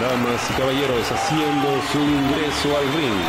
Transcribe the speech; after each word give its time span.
Damas 0.00 0.40
y 0.50 0.60
caballeros 0.60 1.10
haciendo 1.10 1.68
su 1.90 1.98
ingreso 1.98 2.76
al 2.76 2.84
ring 2.92 3.22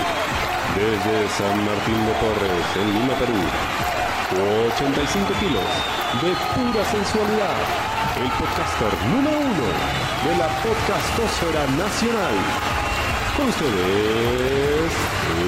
desde 0.76 1.30
San 1.30 1.66
Martín 1.66 2.06
de 2.06 2.14
Porres, 2.20 2.68
en 2.76 2.94
Lima, 2.94 3.14
Perú. 3.16 3.40
85 4.76 5.34
kilos 5.40 5.64
de 6.22 6.36
pura 6.54 6.84
sensualidad. 6.92 7.56
El 8.22 8.30
podcaster 8.32 8.94
número 9.08 9.40
uno 9.40 9.68
de 10.28 10.36
la 10.38 10.48
podcastosfera 10.62 11.66
nacional. 11.78 12.36
Con 13.38 13.48
ustedes, 13.48 14.92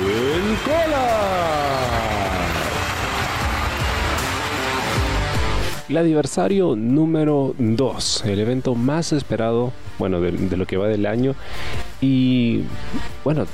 el 0.08 0.58
Cola. 0.64 2.49
El 5.90 5.98
aniversario 5.98 6.76
número 6.76 7.56
2, 7.58 8.26
el 8.26 8.40
evento 8.40 8.76
más 8.76 9.12
esperado, 9.12 9.74
bueno, 9.98 10.22
de, 10.22 10.56
lo 10.56 10.68
que 10.68 10.78
va 10.78 10.88
del 10.88 11.08
año. 11.08 11.34
Y 12.00 12.62
bueno, 13.24 13.48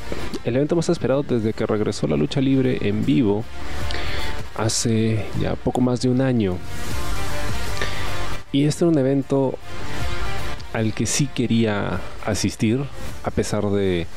el 0.44 0.58
evento 0.58 0.76
más 0.76 0.90
esperado 0.90 1.24
desde 1.24 1.54
que 1.54 1.66
regresó 1.66 2.08
la 2.08 2.18
lucha 2.18 2.42
libre 2.42 2.78
en 2.82 3.06
vivo 3.06 3.46
hace 4.58 5.26
ya 5.40 5.56
poco 5.56 5.80
más 5.80 6.02
de 6.02 6.10
un 6.10 6.20
año. 6.20 6.58
Y 8.52 8.66
este 8.66 8.84
era 8.84 8.92
un 8.92 8.98
evento 8.98 9.58
al 10.74 10.94
que 10.94 11.06
sí 11.06 11.30
quería 11.34 12.02
asistir, 12.26 12.84
a 13.24 13.32
pesar 13.32 13.70
de 13.70 14.08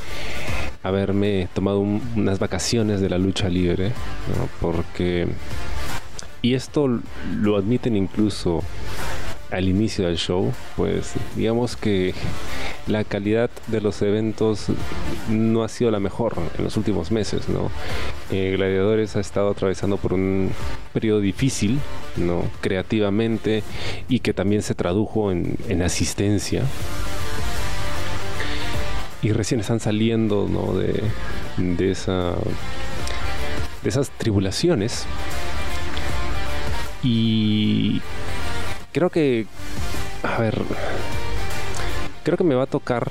haberme 0.82 1.48
tomado 1.54 1.78
un, 1.78 2.02
unas 2.16 2.40
vacaciones 2.40 3.00
de 3.00 3.10
la 3.10 3.18
lucha 3.18 3.48
libre, 3.48 3.92
porque 4.60 5.28
y 6.48 6.54
esto 6.54 6.88
lo 7.42 7.58
admiten 7.58 7.94
incluso 7.94 8.62
al 9.50 9.68
inicio 9.68 10.06
del 10.06 10.16
show, 10.16 10.50
pues 10.76 11.12
digamos 11.36 11.76
que 11.76 12.14
la 12.86 13.04
calidad 13.04 13.50
de 13.66 13.82
los 13.82 14.00
eventos 14.00 14.68
no 15.28 15.62
ha 15.62 15.68
sido 15.68 15.90
la 15.90 16.00
mejor 16.00 16.36
en 16.56 16.64
los 16.64 16.78
últimos 16.78 17.10
meses, 17.10 17.50
¿no? 17.50 17.70
Eh, 18.30 18.54
Gladiadores 18.56 19.14
ha 19.16 19.20
estado 19.20 19.50
atravesando 19.50 19.98
por 19.98 20.14
un 20.14 20.50
periodo 20.94 21.20
difícil, 21.20 21.80
¿no? 22.16 22.42
Creativamente 22.62 23.62
y 24.08 24.20
que 24.20 24.32
también 24.32 24.62
se 24.62 24.74
tradujo 24.74 25.30
en, 25.30 25.58
en 25.68 25.82
asistencia. 25.82 26.62
Y 29.20 29.32
recién 29.32 29.60
están 29.60 29.80
saliendo, 29.80 30.48
¿no? 30.48 30.72
De, 30.72 31.02
de 31.58 31.90
esa 31.90 32.36
de 33.82 33.88
esas 33.90 34.10
tribulaciones 34.10 35.06
y 37.02 38.00
creo 38.92 39.10
que, 39.10 39.46
a 40.22 40.38
ver, 40.38 40.60
creo 42.24 42.36
que 42.36 42.44
me 42.44 42.54
va 42.54 42.64
a 42.64 42.66
tocar 42.66 43.10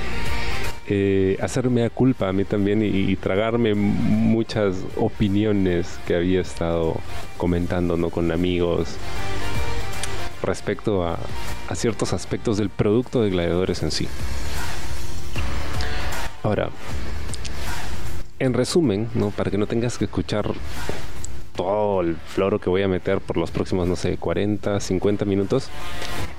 eh, 0.86 1.36
hacerme 1.40 1.84
a 1.84 1.90
culpa 1.90 2.28
a 2.28 2.32
mí 2.32 2.44
también 2.44 2.82
y, 2.82 3.16
tragarme 3.16 3.74
muchas 3.74 4.76
opiniones 4.96 5.98
que 6.06 6.16
había 6.16 6.40
estado 6.40 6.96
comentando 7.36 7.96
¿no? 7.96 8.10
con 8.10 8.30
amigos 8.30 8.96
respecto 10.42 11.04
a, 11.04 11.18
a 11.68 11.74
ciertos 11.74 12.12
aspectos 12.12 12.56
del 12.58 12.70
producto 12.70 13.22
de 13.22 13.30
gladiadores 13.30 13.82
en 13.82 13.90
sí. 13.90 14.08
Ahora, 16.42 16.70
en 18.38 18.54
resumen, 18.54 19.08
¿no? 19.14 19.30
para 19.30 19.50
que 19.50 19.58
no 19.58 19.66
tengas 19.66 19.98
que 19.98 20.06
escuchar 20.06 20.52
todo 21.54 22.00
el 22.00 22.16
floro 22.16 22.58
que 22.58 22.70
voy 22.70 22.82
a 22.82 22.88
meter 22.88 23.20
por 23.20 23.36
los 23.36 23.50
próximos, 23.50 23.86
no 23.88 23.96
sé, 23.96 24.16
40, 24.16 24.80
50 24.80 25.24
minutos. 25.24 25.68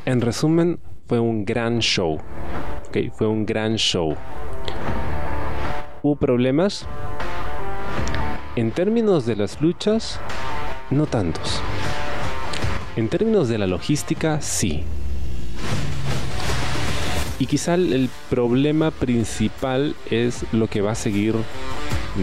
En 0.06 0.22
resumen, 0.22 0.80
fue 1.08 1.20
un 1.20 1.46
gran 1.46 1.80
show. 1.80 2.20
Okay, 2.88 3.10
fue 3.10 3.28
un 3.28 3.46
gran 3.46 3.76
show. 3.76 4.16
¿Hubo 6.02 6.16
problemas? 6.16 6.86
En 8.56 8.72
términos 8.72 9.26
de 9.26 9.36
las 9.36 9.62
luchas, 9.62 10.20
no 10.90 11.06
tantos. 11.06 11.62
En 12.96 13.10
términos 13.10 13.50
de 13.50 13.58
la 13.58 13.68
logística, 13.68 14.42
sí. 14.42 14.84
Y 17.40 17.48
quizá 17.48 17.74
el 17.74 18.10
problema 18.30 18.92
principal 18.92 19.96
es 20.12 20.46
lo 20.54 20.68
que 20.68 20.82
va 20.82 20.92
a 20.92 20.96
seguir 20.96 21.36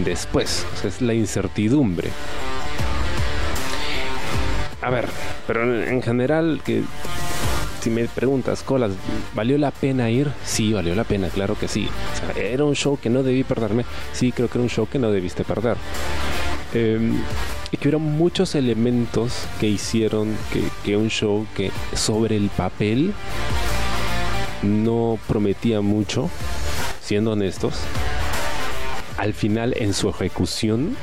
después. 0.05 0.65
Es 0.85 1.01
la 1.01 1.13
incertidumbre 1.13 2.11
a 4.81 4.89
ver, 4.89 5.07
pero 5.47 5.83
en 5.83 6.01
general, 6.01 6.61
que 6.65 6.83
si 7.81 7.89
me 7.89 8.07
preguntas, 8.07 8.63
Colas, 8.63 8.91
¿valió 9.33 9.57
la 9.57 9.71
pena 9.71 10.09
ir? 10.09 10.31
Sí, 10.43 10.73
valió 10.73 10.93
la 10.95 11.03
pena, 11.03 11.29
claro 11.29 11.57
que 11.57 11.67
sí. 11.67 11.87
¿Era 12.35 12.63
un 12.63 12.75
show 12.75 12.99
que 13.01 13.09
no 13.09 13.23
debí 13.23 13.43
perderme? 13.43 13.85
Sí, 14.13 14.31
creo 14.31 14.49
que 14.49 14.57
era 14.57 14.63
un 14.63 14.69
show 14.69 14.87
que 14.87 14.99
no 14.99 15.11
debiste 15.11 15.43
perder. 15.43 15.77
Eh, 16.73 17.11
y 17.71 17.77
que 17.77 17.89
hubo 17.89 17.99
muchos 17.99 18.55
elementos 18.55 19.45
que 19.59 19.67
hicieron 19.67 20.35
que 20.83 20.97
un 20.97 21.09
show 21.09 21.45
que 21.55 21.71
sobre 21.93 22.37
el 22.37 22.49
papel 22.49 23.13
no 24.61 25.17
prometía 25.27 25.81
mucho, 25.81 26.29
siendo 27.01 27.31
honestos, 27.31 27.75
al 29.17 29.33
final 29.33 29.73
en 29.77 29.93
su 29.93 30.09
ejecución 30.09 30.95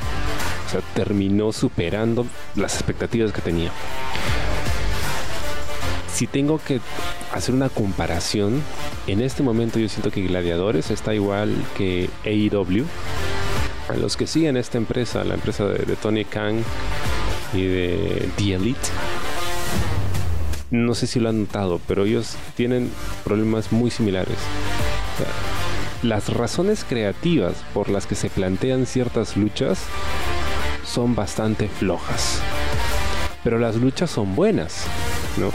o 0.69 0.71
sea, 0.71 0.83
terminó 0.95 1.51
superando 1.51 2.27
las 2.55 2.75
expectativas 2.75 3.33
que 3.33 3.41
tenía. 3.41 3.71
Si 6.13 6.27
tengo 6.27 6.59
que 6.59 6.81
hacer 7.33 7.55
una 7.55 7.71
comparación, 7.71 8.63
en 9.07 9.23
este 9.23 9.43
momento 9.43 9.79
yo 9.79 9.89
siento 9.89 10.11
que 10.11 10.27
Gladiadores 10.27 10.91
está 10.91 11.15
igual 11.15 11.55
que 11.75 12.11
AEW. 12.27 12.85
A 13.89 13.97
los 13.97 14.19
que 14.19 14.27
siguen 14.27 14.59
esta 14.59 14.77
empresa, 14.77 15.25
la 15.25 15.35
empresa 15.35 15.65
de, 15.65 15.87
de 15.87 15.97
Tony 15.97 16.27
Khan 16.27 16.63
y 17.55 17.63
de 17.63 18.29
The 18.37 18.55
Elite, 18.57 18.89
no 20.71 20.95
sé 20.95 21.07
si 21.07 21.19
lo 21.19 21.31
han 21.31 21.41
notado, 21.41 21.81
pero 21.89 22.05
ellos 22.05 22.37
tienen 22.55 22.91
problemas 23.25 23.73
muy 23.73 23.91
similares. 23.91 24.37
Las 26.03 26.29
razones 26.29 26.85
creativas 26.87 27.55
por 27.73 27.89
las 27.89 28.07
que 28.07 28.15
se 28.15 28.29
plantean 28.29 28.85
ciertas 28.85 29.39
luchas 29.39 29.79
son 30.89 31.15
bastante 31.15 31.69
flojas. 31.69 32.41
Pero 33.45 33.59
las 33.59 33.77
luchas 33.77 34.11
son 34.11 34.35
buenas, 34.35 34.85
¿no? 35.37 35.51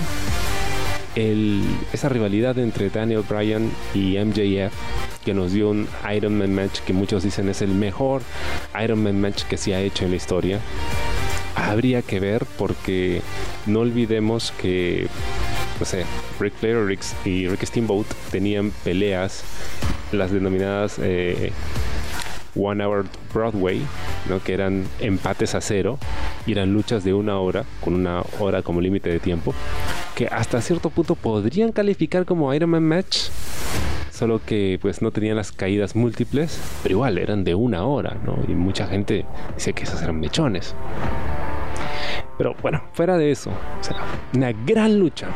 Esa 1.94 2.10
rivalidad 2.10 2.58
entre 2.58 2.90
Daniel 2.90 3.24
Bryan 3.28 3.70
y 3.94 4.18
MJF 4.18 4.74
que 5.24 5.34
nos 5.34 5.54
dio 5.54 5.70
un 5.70 5.88
Iron 6.16 6.38
Man 6.38 6.54
match 6.54 6.80
que 6.80 6.94
muchos 6.94 7.24
dicen 7.24 7.50
es 7.50 7.62
el 7.62 7.70
mejor 7.70 8.22
Iron 8.84 9.04
Man 9.04 9.22
match 9.22 9.44
que 9.44 9.58
se 9.58 9.76
ha 9.76 9.82
hecho 9.82 10.06
en 10.06 10.12
la 10.12 10.18
historia. 10.18 10.60
Habría 11.56 12.02
que 12.02 12.20
ver 12.20 12.46
porque 12.58 13.22
no 13.66 13.82
olvidemos 13.82 14.52
que, 14.60 15.08
no 15.80 15.86
sé, 15.86 16.04
Rick 16.40 16.54
Flair 16.56 16.86
Rick, 16.86 17.02
y 17.26 17.48
Rick 17.48 17.66
Steamboat 17.66 18.08
tenían 18.32 18.72
peleas, 18.84 19.44
las 20.12 20.32
denominadas 20.32 20.98
eh, 21.00 21.52
One 22.56 22.84
Hour 22.84 23.06
Broadway, 23.34 23.81
¿no? 24.30 24.41
que 24.41 24.53
eran 24.53 24.86
empates 25.00 25.56
a 25.56 25.62
cero 25.62 25.97
y 26.46 26.52
eran 26.52 26.74
luchas 26.74 27.03
de 27.03 27.14
una 27.14 27.40
hora, 27.40 27.66
con 27.81 27.94
una 27.94 28.24
hora 28.40 28.62
como 28.62 28.81
límite 28.81 29.09
de 29.09 29.19
tiempo, 29.19 29.53
que 30.16 30.28
hasta 30.28 30.62
cierto 30.62 30.90
punto 30.90 31.16
podrían 31.16 31.72
calificar 31.72 32.25
como 32.25 32.53
Iron 32.53 32.69
Man 32.69 32.84
Match, 32.84 33.30
solo 34.12 34.42
que 34.46 34.78
pues 34.81 35.02
no 35.02 35.12
tenían 35.12 35.36
las 35.36 35.52
caídas 35.52 35.96
múltiples, 35.96 36.59
pero 36.84 36.94
igual 36.94 37.18
eran 37.18 37.44
de 37.44 37.56
una 37.56 37.86
hora, 37.86 38.18
¿no? 38.24 38.38
Y 38.47 38.53
mucha 38.53 38.88
gente 38.88 39.25
dice 39.56 39.74
que 39.74 39.84
esas 39.84 40.02
eran 40.02 40.19
mechones. 40.19 40.75
Pero 42.38 42.56
bueno, 42.62 42.84
fuera 42.94 43.18
de 43.18 43.31
eso, 43.31 43.52
una 44.34 44.52
gran 44.52 45.00
lucha. 45.00 45.28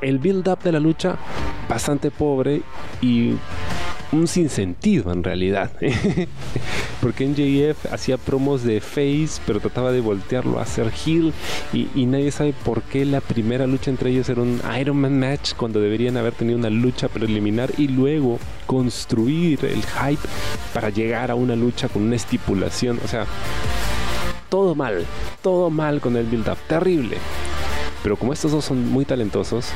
El 0.00 0.18
build-up 0.18 0.60
de 0.60 0.72
la 0.72 0.80
lucha 0.80 1.16
bastante 1.68 2.10
pobre 2.10 2.62
y 3.02 3.34
un 4.12 4.26
sinsentido 4.26 5.12
en 5.12 5.22
realidad. 5.22 5.70
Porque 7.00 7.26
NJF 7.26 7.92
hacía 7.92 8.16
promos 8.16 8.64
de 8.64 8.80
face, 8.80 9.40
pero 9.46 9.60
trataba 9.60 9.92
de 9.92 10.00
voltearlo 10.00 10.58
a 10.58 10.62
hacer 10.62 10.92
heel. 11.04 11.32
Y, 11.72 11.88
y, 11.94 12.06
nadie 12.06 12.30
sabe 12.30 12.54
por 12.64 12.82
qué 12.82 13.04
la 13.04 13.20
primera 13.20 13.66
lucha 13.66 13.90
entre 13.90 14.10
ellos 14.10 14.28
era 14.28 14.42
un 14.42 14.60
Iron 14.78 14.96
Man 14.96 15.18
match 15.18 15.54
cuando 15.54 15.80
deberían 15.80 16.16
haber 16.16 16.32
tenido 16.32 16.58
una 16.58 16.70
lucha 16.70 17.08
preliminar 17.08 17.70
y 17.78 17.88
luego 17.88 18.38
construir 18.66 19.64
el 19.64 19.82
hype 19.82 20.28
para 20.74 20.90
llegar 20.90 21.30
a 21.30 21.34
una 21.34 21.56
lucha 21.56 21.88
con 21.88 22.02
una 22.02 22.16
estipulación. 22.16 22.98
O 23.04 23.08
sea, 23.08 23.26
todo 24.48 24.74
mal, 24.74 25.04
todo 25.42 25.70
mal 25.70 26.00
con 26.00 26.16
el 26.16 26.26
build-up, 26.26 26.58
terrible. 26.68 27.18
Pero 28.02 28.16
como 28.16 28.32
estos 28.32 28.52
dos 28.52 28.64
son 28.64 28.88
muy 28.90 29.04
talentosos, 29.04 29.70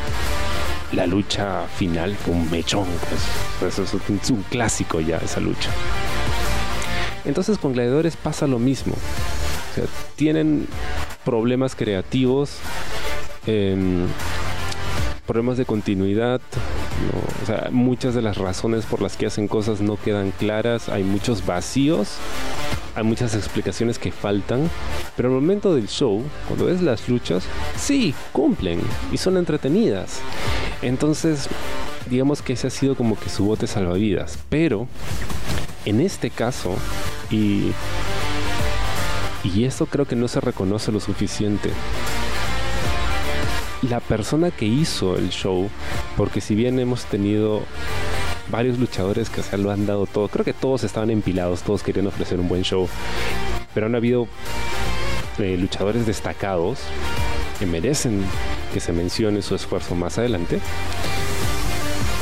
la 0.93 1.07
lucha 1.07 1.67
final 1.77 2.15
fue 2.17 2.35
un 2.35 2.51
mechón, 2.51 2.87
pues. 3.09 3.79
Eso 3.79 3.83
es 3.85 4.31
un 4.31 4.43
clásico 4.51 5.01
ya, 5.01 5.19
esa 5.19 5.41
lucha. 5.41 5.71
Entonces 7.25 7.59
con 7.59 7.73
Gladiadores 7.73 8.17
pasa 8.17 8.47
lo 8.47 8.59
mismo. 8.59 8.95
Tienen 10.17 10.67
problemas 11.25 11.75
creativos. 11.75 12.59
Eh, 13.47 14.07
problemas 15.27 15.57
de 15.57 15.65
continuidad, 15.65 16.41
muchas 17.71 18.15
de 18.15 18.23
las 18.23 18.37
razones 18.39 18.85
por 18.87 19.01
las 19.01 19.17
que 19.17 19.27
hacen 19.27 19.49
cosas 19.49 19.81
no 19.81 19.97
quedan 19.97 20.33
claras, 20.33 20.89
hay 20.89 21.05
muchos 21.05 21.45
vacíos, 21.47 22.17
hay 22.95 23.05
muchas 23.05 23.35
explicaciones 23.35 23.99
que 23.99 24.13
faltan, 24.13 24.69
pero 25.17 25.29
al 25.29 25.35
momento 25.35 25.75
del 25.75 25.89
show, 25.89 26.23
cuando 26.47 26.67
ves 26.67 26.83
las 26.83 27.09
luchas, 27.09 27.45
sí, 27.77 28.15
cumplen 28.33 28.81
y 29.13 29.17
son 29.17 29.37
entretenidas. 29.37 30.21
Entonces, 30.83 31.49
digamos 32.11 32.43
que 32.43 32.55
ese 32.55 32.67
ha 32.67 32.71
sido 32.71 32.97
como 32.97 33.19
que 33.19 33.29
su 33.31 33.45
bote 33.45 33.67
salvavidas, 33.67 34.39
pero 34.49 34.89
en 35.85 36.01
este 36.01 36.31
caso, 36.31 36.75
y, 37.31 37.73
y 39.45 39.65
esto 39.65 39.87
creo 39.87 40.07
que 40.07 40.17
no 40.17 40.29
se 40.29 40.41
reconoce 40.41 40.93
lo 40.93 41.01
suficiente, 41.01 41.71
la 43.83 44.01
persona 44.01 44.51
que 44.51 44.65
hizo 44.65 45.17
el 45.17 45.31
show, 45.31 45.69
porque 46.17 46.41
si 46.41 46.55
bien 46.55 46.79
hemos 46.79 47.05
tenido 47.05 47.63
varios 48.51 48.79
luchadores 48.79 49.31
que 49.31 49.43
se 49.43 49.59
lo 49.59 49.71
han 49.71 49.87
dado 49.87 50.07
todo, 50.07 50.29
creo 50.29 50.45
que 50.45 50.53
todos 50.53 50.85
estaban 50.85 51.11
empilados, 51.11 51.63
todos 51.63 51.83
querían 51.83 52.07
ofrecer 52.07 52.39
un 52.41 52.49
buen 52.49 52.63
show, 52.63 52.89
pero 53.75 53.87
han 53.87 53.95
habido 53.95 54.29
eh, 55.39 55.57
luchadores 55.59 56.07
destacados 56.07 56.81
que 57.59 57.67
merecen 57.67 58.23
que 58.73 58.81
se 58.81 58.93
mencione 58.93 59.43
su 59.43 59.55
esfuerzo 59.55 59.95
más 59.95 60.19
adelante. 60.19 60.61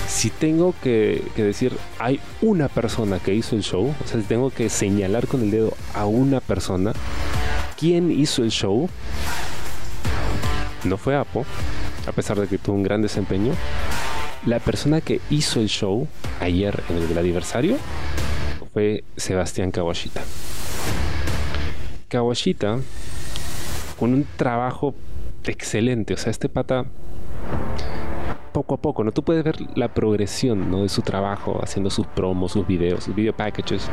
Si 0.08 0.30
tengo 0.30 0.74
que, 0.82 1.22
que, 1.36 1.44
decir, 1.44 1.72
hay 1.98 2.20
una 2.42 2.68
persona 2.68 3.18
que 3.20 3.34
hizo 3.34 3.54
el 3.54 3.62
show, 3.62 3.94
o 4.02 4.08
sea, 4.08 4.20
si 4.20 4.26
tengo 4.26 4.50
que 4.50 4.68
señalar 4.68 5.26
con 5.26 5.42
el 5.42 5.50
dedo 5.50 5.72
a 5.94 6.06
una 6.06 6.40
persona, 6.40 6.92
¿quién 7.78 8.10
hizo 8.10 8.42
el 8.42 8.50
show? 8.50 8.88
No 10.84 10.96
fue 10.96 11.16
Apo, 11.16 11.44
a 12.06 12.12
pesar 12.12 12.38
de 12.38 12.46
que 12.46 12.58
tuvo 12.58 12.76
un 12.76 12.82
gran 12.82 13.02
desempeño. 13.02 13.52
La 14.46 14.58
persona 14.58 15.00
que 15.00 15.20
hizo 15.30 15.60
el 15.60 15.68
show 15.68 16.08
ayer 16.40 16.82
en 16.88 16.96
el 16.96 17.08
del 17.08 17.18
aniversario 17.18 17.76
fue 18.72 19.04
Sebastián 19.16 19.70
Kawashita. 19.70 20.22
Kawashita, 22.08 22.78
con 23.98 24.14
un 24.14 24.26
trabajo 24.36 24.94
excelente, 25.44 26.14
o 26.14 26.16
sea, 26.16 26.30
este 26.30 26.48
pata 26.48 26.86
poco 28.52 28.74
a 28.74 28.78
poco, 28.78 29.04
¿no? 29.04 29.12
Tú 29.12 29.22
puedes 29.22 29.44
ver 29.44 29.56
la 29.76 29.94
progresión, 29.94 30.70
¿no? 30.70 30.82
De 30.82 30.88
su 30.88 31.02
trabajo, 31.02 31.60
haciendo 31.62 31.90
sus 31.90 32.06
promos, 32.06 32.52
sus 32.52 32.66
videos, 32.66 33.04
sus 33.04 33.14
video 33.14 33.34
packages. 33.34 33.88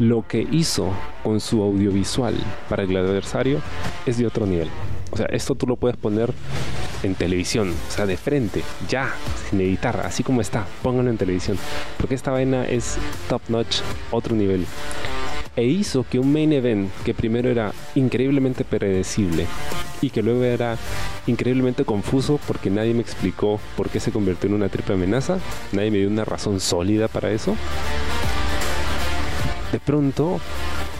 Lo 0.00 0.26
que 0.26 0.48
hizo 0.50 0.94
con 1.22 1.40
su 1.40 1.62
audiovisual 1.62 2.34
para 2.70 2.84
el 2.84 2.96
adversario 2.96 3.60
es 4.06 4.16
de 4.16 4.26
otro 4.26 4.46
nivel. 4.46 4.70
O 5.10 5.16
sea, 5.18 5.26
esto 5.26 5.54
tú 5.54 5.66
lo 5.66 5.76
puedes 5.76 5.98
poner 5.98 6.32
en 7.02 7.14
televisión, 7.14 7.74
o 7.86 7.90
sea, 7.90 8.06
de 8.06 8.16
frente, 8.16 8.62
ya, 8.88 9.12
sin 9.50 9.60
editar, 9.60 10.00
así 10.00 10.22
como 10.22 10.40
está, 10.40 10.66
pónganlo 10.82 11.10
en 11.10 11.18
televisión. 11.18 11.58
Porque 11.98 12.14
esta 12.14 12.30
vaina 12.30 12.64
es 12.64 12.96
top 13.28 13.42
notch, 13.48 13.80
otro 14.10 14.34
nivel. 14.34 14.64
E 15.54 15.64
hizo 15.64 16.06
que 16.08 16.18
un 16.18 16.32
main 16.32 16.54
event 16.54 16.90
que 17.04 17.12
primero 17.12 17.50
era 17.50 17.70
increíblemente 17.94 18.64
predecible 18.64 19.44
y 20.00 20.08
que 20.08 20.22
luego 20.22 20.44
era 20.44 20.78
increíblemente 21.26 21.84
confuso 21.84 22.40
porque 22.46 22.70
nadie 22.70 22.94
me 22.94 23.02
explicó 23.02 23.60
por 23.76 23.90
qué 23.90 24.00
se 24.00 24.12
convirtió 24.12 24.48
en 24.48 24.54
una 24.54 24.70
triple 24.70 24.94
amenaza, 24.94 25.40
nadie 25.72 25.90
me 25.90 25.98
dio 25.98 26.08
una 26.08 26.24
razón 26.24 26.58
sólida 26.58 27.06
para 27.06 27.30
eso. 27.32 27.54
De 29.72 29.78
pronto 29.78 30.40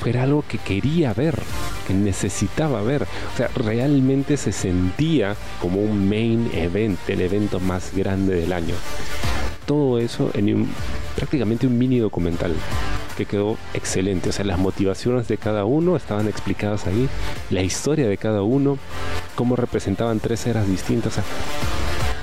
era 0.07 0.23
algo 0.23 0.45
que 0.47 0.59
quería 0.59 1.13
ver, 1.13 1.39
que 1.87 1.95
necesitaba 1.95 2.83
ver. 2.83 3.03
O 3.03 3.37
sea, 3.37 3.49
realmente 3.55 4.37
se 4.37 4.53
sentía 4.53 5.37
como 5.61 5.81
un 5.81 6.09
main 6.09 6.51
event, 6.55 6.99
el 7.09 7.21
evento 7.21 7.61
más 7.61 7.95
grande 7.95 8.37
del 8.37 8.53
año. 8.53 8.75
Todo 9.67 9.99
eso 9.99 10.31
en 10.35 10.55
un, 10.55 10.69
prácticamente 11.17 11.67
un 11.67 11.79
mini 11.79 11.99
documental 11.99 12.55
que 13.17 13.27
quedó 13.27 13.59
excelente. 13.75 14.31
O 14.31 14.33
sea, 14.33 14.45
las 14.45 14.59
motivaciones 14.59 15.29
de 15.29 15.37
cada 15.37 15.65
uno 15.65 15.97
estaban 15.97 16.29
explicadas 16.29 16.87
ahí, 16.87 17.09
la 17.51 17.63
historia 17.63 18.09
de 18.09 18.17
cada 18.17 18.43
uno, 18.43 18.79
cómo 19.35 19.57
representaban 19.57 20.21
tres 20.21 20.47
eras 20.47 20.67
distintas. 20.67 21.21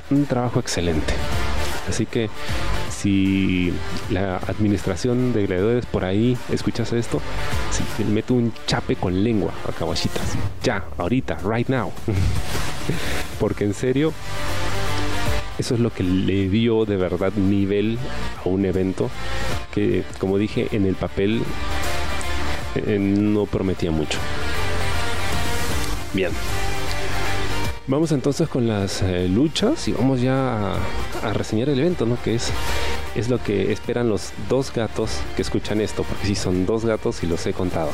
Un 0.10 0.26
trabajo 0.26 0.60
excelente. 0.60 1.14
Así 1.88 2.06
que 2.06 2.30
si 2.90 3.72
la 4.10 4.38
administración 4.38 5.34
de 5.34 5.46
gladiadores 5.46 5.86
por 5.86 6.06
ahí 6.06 6.38
escuchas 6.52 6.94
esto, 6.94 7.22
si 7.72 8.04
le 8.04 8.10
meto 8.10 8.34
un 8.34 8.54
chape 8.66 8.96
con 8.96 9.24
lengua 9.24 9.54
a 9.68 9.72
Kawashita, 9.72 10.22
ya, 10.64 10.84
ahorita, 10.98 11.38
right 11.46 11.68
now. 11.68 11.92
Porque 13.40 13.66
en 13.66 13.74
serio, 13.74 14.14
eso 15.58 15.76
es 15.76 15.80
lo 15.80 15.94
que 15.94 16.04
le 16.04 16.50
dio 16.50 16.86
de 16.86 16.98
verdad 16.98 17.34
nivel 17.34 17.98
a 18.44 18.50
un 18.50 18.66
evento 18.66 19.10
que, 19.74 20.04
como 20.20 20.38
dije, 20.38 20.68
en 20.72 20.86
el 20.86 20.96
papel 20.96 21.42
eh, 22.76 22.98
no 23.00 23.46
prometía 23.46 23.92
mucho. 23.92 24.20
Bien. 26.14 26.32
Vamos 27.90 28.12
entonces 28.12 28.50
con 28.50 28.68
las 28.68 29.02
eh, 29.02 29.30
luchas 29.30 29.88
y 29.88 29.94
vamos 29.94 30.20
ya 30.20 30.74
a, 31.24 31.34
reseñar 31.34 31.70
el 31.70 31.80
evento, 31.80 32.06
¿no? 32.06 32.22
Que 32.22 32.36
es, 32.36 32.52
es 33.16 33.30
lo 33.30 33.42
que 33.42 33.72
esperan 33.72 34.10
los 34.10 34.34
dos 34.50 34.74
gatos 34.74 35.22
que 35.38 35.42
escuchan 35.42 35.80
esto, 35.80 36.04
porque 36.04 36.28
si 36.28 36.36
son 36.36 36.66
dos 36.66 36.84
gatos 36.84 37.24
y 37.24 37.28
los 37.28 37.48
he 37.48 37.54
contado. 37.54 37.90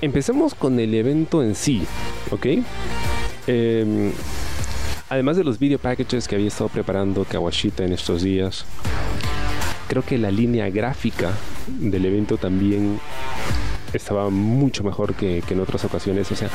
Empecemos 0.00 0.56
con 0.56 0.80
el 0.80 0.92
evento 0.92 1.40
en 1.40 1.54
sí, 1.54 1.84
¿ok? 2.32 2.46
Em, 3.46 4.10
además 5.08 5.36
de 5.36 5.44
los 5.44 5.60
video 5.60 5.78
packages 5.78 6.26
que 6.26 6.34
había 6.34 6.48
estado 6.48 6.70
preparando 6.70 7.24
Kawashita 7.24 7.84
en 7.84 7.92
estos 7.92 8.22
días, 8.22 8.64
creo 9.86 10.04
que 10.04 10.18
la 10.18 10.32
línea 10.32 10.68
gráfica 10.68 11.30
del 11.68 12.04
evento 12.06 12.38
también 12.38 12.98
estaba 13.92 14.30
mucho 14.30 14.82
mejor 14.82 15.14
que, 15.14 15.44
que 15.46 15.54
en 15.54 15.60
otras 15.60 15.84
ocasiones. 15.84 16.30
O 16.32 16.34
sea, 16.34 16.50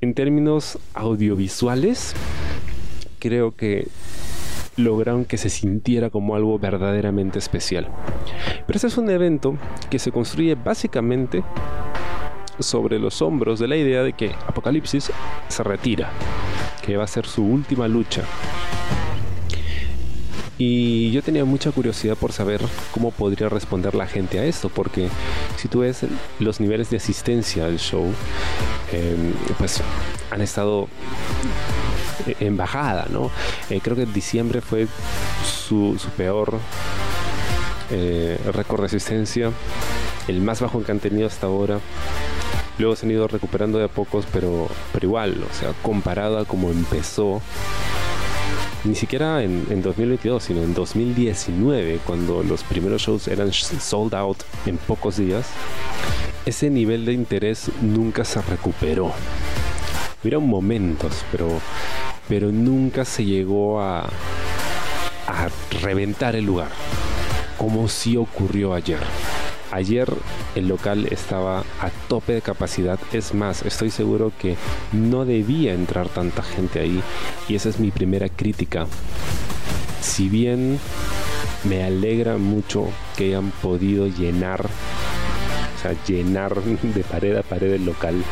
en 0.00 0.14
términos 0.14 0.78
audiovisuales, 0.94 2.14
creo 3.18 3.54
que 3.56 3.88
lograron 4.76 5.24
que 5.24 5.38
se 5.38 5.48
sintiera 5.48 6.10
como 6.10 6.36
algo 6.36 6.58
verdaderamente 6.58 7.38
especial. 7.38 7.88
Pero 8.66 8.76
ese 8.76 8.88
es 8.88 8.98
un 8.98 9.10
evento 9.10 9.56
que 9.90 9.98
se 9.98 10.12
construye 10.12 10.54
básicamente 10.54 11.42
sobre 12.58 12.98
los 12.98 13.22
hombros 13.22 13.58
de 13.58 13.68
la 13.68 13.76
idea 13.76 14.02
de 14.02 14.12
que 14.12 14.34
Apocalipsis 14.46 15.10
se 15.48 15.62
retira, 15.62 16.10
que 16.82 16.96
va 16.96 17.04
a 17.04 17.08
ser 17.08 17.26
su 17.26 17.44
última 17.44 17.88
lucha. 17.88 18.22
Y 20.58 21.10
yo 21.10 21.22
tenía 21.22 21.44
mucha 21.44 21.70
curiosidad 21.70 22.16
por 22.16 22.32
saber 22.32 22.62
cómo 22.92 23.10
podría 23.10 23.48
responder 23.48 23.94
la 23.94 24.06
gente 24.06 24.38
a 24.38 24.44
esto, 24.44 24.70
porque 24.70 25.08
si 25.56 25.68
tú 25.68 25.80
ves 25.80 26.06
los 26.38 26.60
niveles 26.60 26.88
de 26.88 26.96
asistencia 26.96 27.66
al 27.66 27.78
show, 27.78 28.06
em, 28.92 29.32
pues 29.58 29.82
han 30.30 30.40
estado 30.40 30.88
en 32.40 32.56
bajada, 32.56 33.06
¿no? 33.10 33.30
Eh, 33.68 33.80
creo 33.82 33.96
que 33.96 34.06
diciembre 34.06 34.62
fue 34.62 34.88
su, 35.44 35.98
peor 36.16 36.58
eh, 37.90 38.38
récord 38.52 38.80
de 38.80 38.86
asistencia, 38.86 39.50
el 40.26 40.40
más 40.40 40.60
bajo 40.60 40.82
que 40.82 40.90
han 40.90 41.00
tenido 41.00 41.26
hasta 41.26 41.46
ahora. 41.46 41.80
Luego 42.78 42.96
se 42.96 43.06
han 43.06 43.12
ido 43.12 43.28
recuperando 43.28 43.78
de 43.78 43.84
a 43.84 43.88
pocos, 43.88 44.26
pero, 44.32 44.68
pero 44.92 45.06
igual, 45.06 45.44
o 45.50 45.54
sea, 45.54 45.72
comparado 45.82 46.38
a 46.38 46.44
como 46.44 46.70
empezó 46.70 47.40
ni 48.86 48.94
siquiera 48.94 49.42
en, 49.42 49.82
2022, 49.82 50.42
sino 50.42 50.62
en 50.62 50.72
2019, 50.72 52.00
cuando 52.06 52.42
los 52.42 52.62
primeros 52.62 53.02
shows 53.02 53.28
eran 53.28 53.52
sold 53.52 54.14
out 54.14 54.38
en 54.64 54.76
pocos 54.78 55.16
días, 55.16 55.46
ese 56.44 56.70
nivel 56.70 57.04
de 57.04 57.12
interés 57.12 57.70
nunca 57.82 58.24
se 58.24 58.40
recuperó. 58.42 59.12
Hubieron 60.22 60.46
momentos, 60.48 61.24
pero, 61.32 61.48
pero 62.28 62.52
nunca 62.52 63.04
se 63.04 63.24
llegó 63.24 63.80
a, 63.80 64.08
a 65.26 65.48
reventar 65.82 66.36
el 66.36 66.44
lugar, 66.46 66.68
como 67.58 67.88
si 67.88 68.16
ocurrió 68.16 68.74
ayer. 68.74 69.00
Ayer 69.72 70.08
el 70.54 70.68
local 70.68 71.08
estaba 71.10 71.60
a 71.60 71.90
tope 72.08 72.34
de 72.34 72.42
capacidad. 72.42 72.98
Es 73.12 73.34
más, 73.34 73.62
estoy 73.62 73.90
seguro 73.90 74.32
que 74.38 74.56
no 74.92 75.24
debía 75.24 75.74
entrar 75.74 76.08
tanta 76.08 76.42
gente 76.42 76.80
ahí. 76.80 77.02
Y 77.48 77.56
esa 77.56 77.68
es 77.68 77.80
mi 77.80 77.90
primera 77.90 78.28
crítica. 78.28 78.86
Si 80.00 80.28
bien 80.28 80.78
me 81.64 81.82
alegra 81.82 82.38
mucho 82.38 82.88
que 83.16 83.26
hayan 83.26 83.50
podido 83.50 84.06
llenar, 84.06 84.66
o 84.66 85.82
sea, 85.82 85.94
llenar 86.06 86.62
de 86.62 87.02
pared 87.02 87.36
a 87.36 87.42
pared 87.42 87.72
el 87.72 87.84
local 87.84 88.22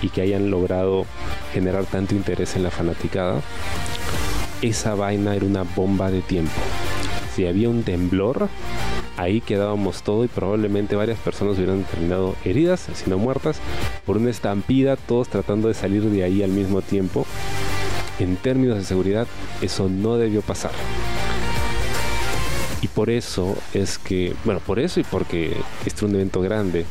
y 0.00 0.08
que 0.08 0.22
hayan 0.22 0.50
logrado 0.50 1.04
generar 1.52 1.84
tanto 1.84 2.14
interés 2.14 2.56
en 2.56 2.62
la 2.62 2.70
fanaticada, 2.70 3.42
esa 4.62 4.94
vaina 4.94 5.34
era 5.34 5.44
una 5.44 5.64
bomba 5.64 6.10
de 6.10 6.22
tiempo. 6.22 6.60
Si 7.34 7.46
había 7.46 7.68
un 7.68 7.82
temblor, 7.82 8.48
ahí 9.16 9.40
quedábamos 9.40 10.02
todo 10.02 10.24
y 10.24 10.28
probablemente 10.28 10.96
varias 10.96 11.18
personas 11.18 11.56
hubieran 11.56 11.84
terminado 11.84 12.34
heridas, 12.44 12.88
sino 12.94 13.18
muertas, 13.18 13.58
por 14.04 14.16
una 14.16 14.30
estampida, 14.30 14.96
todos 14.96 15.28
tratando 15.28 15.68
de 15.68 15.74
salir 15.74 16.02
de 16.02 16.24
ahí 16.24 16.42
al 16.42 16.50
mismo 16.50 16.82
tiempo. 16.82 17.26
En 18.18 18.36
términos 18.36 18.78
de 18.78 18.84
seguridad, 18.84 19.26
eso 19.60 19.88
no 19.88 20.16
debió 20.16 20.42
pasar. 20.42 20.72
Y 22.82 22.88
por 22.88 23.10
eso 23.10 23.56
es 23.74 23.98
que, 23.98 24.34
bueno, 24.44 24.60
por 24.60 24.78
eso 24.78 25.00
y 25.00 25.04
porque 25.04 25.56
este 25.84 25.96
es 25.96 26.02
un 26.02 26.14
evento 26.14 26.40
grande 26.40 26.86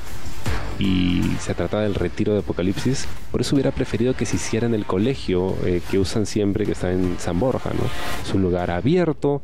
y 0.80 1.22
se 1.40 1.54
trataba 1.54 1.84
del 1.84 1.96
retiro 1.96 2.34
de 2.34 2.40
Apocalipsis, 2.40 3.08
por 3.32 3.42
eso 3.42 3.56
hubiera 3.56 3.72
preferido 3.72 4.14
que 4.14 4.26
se 4.26 4.36
hiciera 4.36 4.68
en 4.68 4.74
el 4.74 4.86
colegio 4.86 5.56
eh, 5.66 5.82
que 5.90 6.00
usan 6.00 6.26
siempre, 6.26 6.66
que 6.66 6.74
está 6.74 6.92
en 6.92 7.16
San 7.20 7.40
Borja, 7.40 7.70
¿no? 7.70 7.84
Es 8.28 8.34
un 8.34 8.42
lugar 8.42 8.72
abierto, 8.72 9.42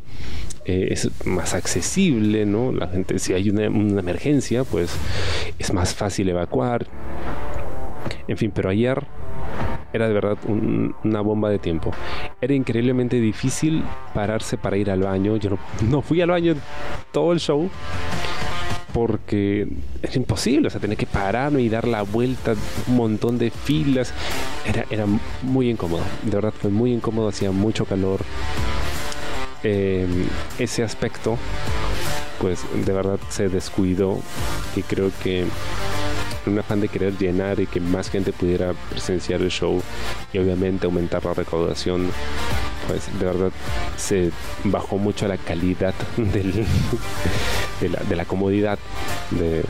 eh, 0.66 0.90
es 0.92 1.10
más 1.26 1.54
accesible, 1.54 2.46
¿no? 2.46 2.72
La 2.72 2.88
gente, 2.88 3.18
si 3.20 3.34
hay 3.34 3.50
una, 3.50 3.66
emergencia, 3.66 4.64
pues 4.64 4.96
es 5.58 5.74
más 5.74 5.96
fácil 5.96 6.30
evacuar. 6.30 6.86
En 8.28 8.38
fin, 8.38 8.52
pero 8.54 8.70
ayer 8.70 9.04
era 9.94 10.08
de 10.08 10.14
verdad 10.14 10.38
una 10.48 11.22
bomba 11.22 11.50
de 11.50 11.60
tiempo. 11.60 11.92
Era 12.40 12.54
increíblemente 12.54 13.20
difícil 13.20 13.84
pararse 14.14 14.58
para 14.58 14.78
ir 14.78 14.92
al 14.92 15.02
baño. 15.02 15.38
Yo 15.38 15.52
no, 15.52 15.60
no 15.90 16.02
fui 16.02 16.22
al 16.22 16.30
baño 16.30 16.56
todo 17.12 17.34
el 17.34 17.40
show 17.40 17.70
porque 18.94 19.68
es 20.02 20.16
imposible, 20.16 20.68
o 20.68 20.70
sea, 20.70 20.82
tenía 20.82 20.98
que 20.98 21.06
pararme 21.06 21.62
y 21.62 21.70
dar 21.70 21.88
la 21.88 22.02
vuelta, 22.02 22.56
un 22.88 22.96
montón 22.96 23.38
de 23.38 23.50
filas. 23.50 24.14
Era, 24.66 24.86
era 24.90 25.06
muy 25.42 25.70
incómodo, 25.70 26.04
de 26.24 26.32
verdad 26.32 26.54
fue 26.56 26.70
muy 26.70 26.94
incómodo, 26.94 27.30
hacía 27.30 27.52
mucho 27.52 27.86
calor. 27.86 28.22
Em, 29.64 30.26
ese 30.58 30.84
aspecto, 30.84 31.38
pues 32.40 32.62
de 32.74 32.92
verdad 32.92 33.20
se 33.30 33.48
descuidó 33.48 34.20
y 34.76 34.82
creo 34.82 35.12
que 35.22 35.46
un 36.48 36.58
afán 36.58 36.82
de 36.82 36.88
querer 36.88 37.16
llenar 37.18 37.60
y 37.60 37.68
que 37.68 37.80
más 37.80 38.10
gente 38.10 38.34
pudiera 38.34 38.74
presenciar 38.90 39.42
el 39.42 39.52
show 39.52 39.82
y 40.34 40.40
obviamente 40.40 40.88
aumentar 40.88 41.24
la 41.26 41.36
recaudación, 41.36 42.10
pues 42.88 43.08
de 43.20 43.26
verdad 43.26 43.52
se 43.98 44.32
bajó 44.64 44.98
mucho 44.98 45.28
la 45.28 45.38
calidad 45.38 45.94
del, 46.18 46.66
de, 47.80 48.16
la, 48.16 48.26
comodidad 48.26 48.80
de, 49.30 49.64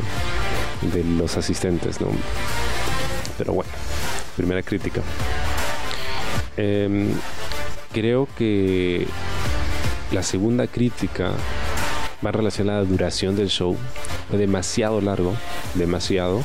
los 1.18 1.36
asistentes, 1.36 2.00
¿no? 2.00 2.08
Pero 3.38 3.54
bueno, 3.54 3.72
primera 4.38 4.62
crítica. 4.64 5.02
Em, 6.56 7.10
creo 7.92 8.28
que 8.38 9.08
la 10.12 10.24
segunda 10.24 10.68
crítica 10.68 11.32
va 12.26 12.32
relacionada 12.32 12.80
a 12.80 12.84
la 12.84 12.90
duración 12.90 13.36
del 13.36 13.50
show. 13.50 13.78
Fue 14.30 14.38
demasiado 14.38 15.02
largo, 15.02 15.34
demasiado. 15.76 16.44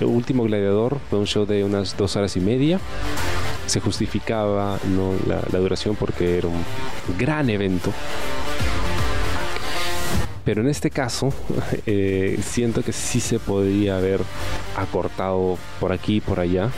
El 0.00 0.06
último 0.06 0.44
gladiador 0.44 0.98
fue 1.10 1.18
un 1.18 1.26
show 1.26 1.46
de 1.46 1.64
unas 1.64 1.96
dos 1.96 2.16
horas 2.16 2.36
y 2.36 2.40
media. 2.40 2.80
Se 3.66 3.80
justificaba 3.80 4.78
la, 5.26 5.58
duración 5.58 5.96
porque 5.96 6.38
era 6.38 6.48
un 6.48 6.64
gran 7.18 7.50
evento. 7.50 7.92
Pero 10.44 10.60
en 10.62 10.68
este 10.68 10.90
caso, 10.90 11.32
eh, 11.86 12.38
siento 12.42 12.82
que 12.82 12.92
sí 12.92 13.20
se 13.20 13.38
podría 13.38 13.96
haber 13.96 14.20
acortado 14.76 15.56
por 15.78 15.92
aquí 15.92 16.16
y 16.16 16.20
por 16.20 16.40
allá. 16.40 16.70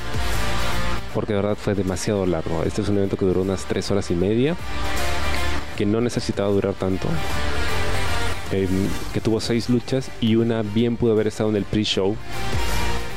Porque 1.14 1.32
de 1.32 1.40
verdad 1.40 1.56
fue 1.56 1.74
demasiado 1.74 2.26
largo. 2.26 2.62
Este 2.64 2.82
es 2.82 2.88
un 2.88 2.96
evento 2.96 3.16
que 3.16 3.24
duró 3.24 3.42
unas 3.42 3.64
tres 3.64 3.90
horas 3.90 4.10
y 4.10 4.14
media 4.14 4.56
que 5.76 5.86
no 5.86 6.00
necesitaba 6.00 6.48
durar 6.50 6.74
tanto. 6.74 7.08
Em, 8.52 8.68
que 9.12 9.20
tuvo 9.20 9.40
seis 9.40 9.68
luchas 9.68 10.10
y 10.20 10.36
una 10.36 10.62
bien 10.62 10.96
pudo 10.96 11.12
haber 11.12 11.26
estado 11.26 11.50
en 11.50 11.56
el 11.56 11.64
pre-show 11.64 12.16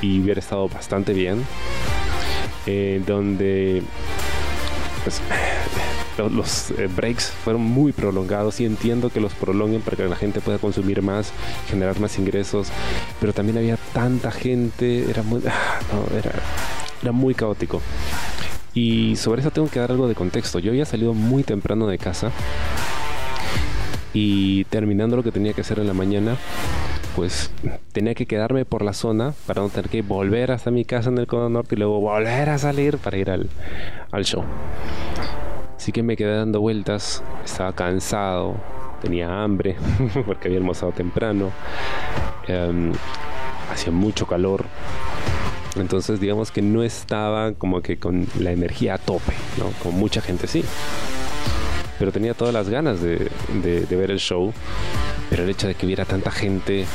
y 0.01 0.19
hubiera 0.19 0.39
estado 0.39 0.67
bastante 0.67 1.13
bien. 1.13 1.45
Eh, 2.65 3.01
donde 3.05 3.81
pues, 5.03 5.21
los 6.31 6.71
eh, 6.71 6.87
breaks 6.87 7.31
fueron 7.31 7.61
muy 7.61 7.93
prolongados 7.93 8.59
y 8.59 8.65
entiendo 8.65 9.09
que 9.09 9.21
los 9.21 9.33
prolonguen 9.33 9.81
para 9.81 9.95
que 9.95 10.03
la 10.05 10.15
gente 10.15 10.41
pueda 10.41 10.57
consumir 10.57 11.01
más, 11.01 11.31
generar 11.69 11.99
más 11.99 12.17
ingresos, 12.19 12.67
pero 13.21 13.31
también 13.31 13.57
había 13.57 13.77
tanta 13.93 14.31
gente, 14.31 15.09
era 15.09 15.23
muy, 15.23 15.41
era, 16.17 16.31
era 17.01 17.11
muy 17.11 17.35
caótico. 17.35 17.81
Y 18.77 19.15
sobre 19.15 19.41
eso 19.41 19.49
tengo 19.49 19.71
que 19.71 19.79
dar 19.79 19.89
algo 19.89 20.07
de 20.07 20.13
contexto. 20.13 20.59
Yo 20.59 20.69
había 20.69 20.85
salido 20.85 21.15
muy 21.15 21.41
temprano 21.41 21.87
de 21.87 21.97
casa 21.97 22.31
y 24.13 24.65
terminando 24.65 25.15
lo 25.15 25.23
que 25.23 25.31
tenía 25.31 25.53
que 25.53 25.61
hacer 25.61 25.79
en 25.79 25.87
la 25.87 25.95
mañana, 25.95 26.35
pues 27.15 27.49
tenía 27.91 28.13
que 28.13 28.27
quedarme 28.27 28.65
por 28.65 28.83
la 28.83 28.93
zona 28.93 29.33
para 29.47 29.63
no 29.63 29.69
tener 29.69 29.89
que 29.89 30.03
volver 30.03 30.51
hasta 30.51 30.69
mi 30.69 30.85
casa 30.85 31.09
en 31.09 31.17
el 31.17 31.25
Cono 31.25 31.49
Norte 31.49 31.73
y 31.73 31.79
luego 31.79 31.99
volver 32.01 32.51
a 32.51 32.59
salir 32.59 32.99
para 32.99 33.17
ir 33.17 33.31
al, 33.31 33.49
show. 34.23 34.43
Así 35.75 35.91
que 35.91 36.03
me 36.03 36.15
quedé 36.15 36.37
dando 36.37 36.61
vueltas, 36.61 37.23
estaba 37.43 37.73
cansado, 37.73 38.57
tenía 39.01 39.41
hambre 39.43 39.75
porque 40.27 40.49
había 40.49 40.59
almorzado 40.59 40.91
temprano, 40.91 41.49
em, 42.47 42.93
hacía 43.71 43.91
mucho 43.91 44.27
calor 44.27 44.65
entonces 45.81 46.19
digamos 46.19 46.51
que 46.51 46.61
no 46.61 46.83
estaba 46.83 47.53
como 47.53 47.81
que 47.81 47.97
con 47.97 48.27
la 48.39 48.51
energía 48.51 48.95
a 48.95 48.97
tope. 48.97 49.33
Como 49.81 49.97
mucha 49.97 50.21
gente 50.21 50.47
sí. 50.47 50.63
Pero 51.99 52.11
tenía 52.11 52.33
todas 52.33 52.53
las 52.53 52.69
ganas 52.69 53.01
de, 53.01 53.29
ver 53.89 54.11
el 54.11 54.19
show. 54.19 54.53
Pero 55.29 55.43
el 55.43 55.49
hecho 55.49 55.67
de 55.67 55.75
que 55.75 55.85
hubiera 55.85 56.05
tanta 56.05 56.31
gente, 56.31 56.85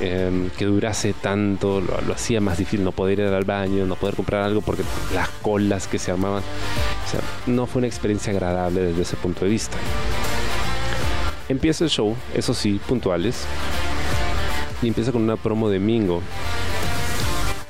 em, 0.00 0.50
que 0.50 0.66
durase 0.66 1.14
tanto, 1.14 1.80
lo, 1.80 2.12
hacía 2.12 2.40
más 2.40 2.58
difícil 2.58 2.84
no 2.84 2.92
poder 2.92 3.20
ir 3.20 3.26
al 3.26 3.44
baño, 3.44 3.86
no 3.86 3.96
poder 3.96 4.16
comprar 4.16 4.42
algo 4.42 4.60
porque 4.60 4.82
las 5.14 5.30
colas 5.40 5.86
que 5.86 5.98
se 5.98 6.10
armaban. 6.10 6.42
O 6.42 7.10
sea, 7.10 7.20
no 7.46 7.66
fue 7.66 7.80
una 7.80 7.86
experiencia 7.86 8.32
agradable 8.32 8.82
desde 8.82 9.02
ese 9.02 9.16
punto 9.16 9.46
de 9.46 9.50
vista. 9.50 9.78
Empieza 11.48 11.84
el 11.84 11.90
show, 11.90 12.14
eso 12.34 12.52
sí, 12.52 12.78
puntuales. 12.86 13.44
Y 14.82 14.88
empieza 14.88 15.10
con 15.10 15.22
una 15.22 15.36
promo 15.36 15.70
de 15.70 15.78
Mingo 15.78 16.22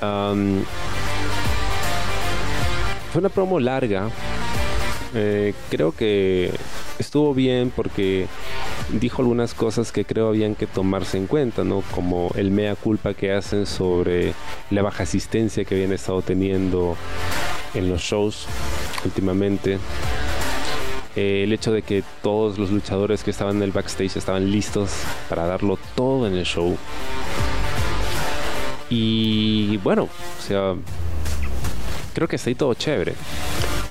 fue 0.01 0.65
una 3.21 3.29
promo 3.29 3.61
larga. 3.61 4.09
Eh, 5.15 5.55
creo 5.71 5.93
que 5.93 6.53
estuvo 6.99 7.35
bien 7.35 7.73
porque 7.75 8.27
dijo 8.93 9.23
algunas 9.23 9.55
cosas 9.55 9.93
que 9.93 10.05
creo 10.05 10.29
habían 10.29 10.55
que 10.55 10.67
tomarse 10.67 11.19
en 11.19 11.27
cuenta, 11.27 11.65
¿no? 11.65 11.83
Como 11.95 12.31
el 12.37 12.51
mea 12.51 12.77
culpa 12.77 13.15
que 13.15 13.33
hacen 13.33 13.67
sobre 13.67 14.35
la 14.71 14.83
baja 14.83 15.03
asistencia 15.03 15.65
que 15.65 15.75
habían 15.75 15.93
estado 15.93 16.23
teniendo 16.23 16.97
en 17.75 17.89
los 17.89 18.01
shows 18.01 18.47
últimamente. 19.05 19.79
Eh, 21.17 21.43
el 21.45 21.53
hecho 21.53 21.73
de 21.73 21.83
que 21.83 22.05
todos 22.23 22.59
los 22.59 22.71
luchadores 22.71 23.25
que 23.25 23.33
estaban 23.33 23.57
en 23.57 23.65
el 23.65 23.73
backstage 23.73 24.17
estaban 24.17 24.51
listos 24.51 24.91
para 25.29 25.47
darlo 25.47 25.79
todo 25.97 26.27
en 26.27 26.35
el 26.35 26.45
show. 26.45 26.77
Y 28.91 29.77
bueno, 29.79 30.03
o 30.03 30.43
sea, 30.43 30.75
creo 32.13 32.27
que 32.27 32.37
está 32.37 32.51
ahí 32.51 32.57
todo 32.57 32.75
chévere. 32.75 33.15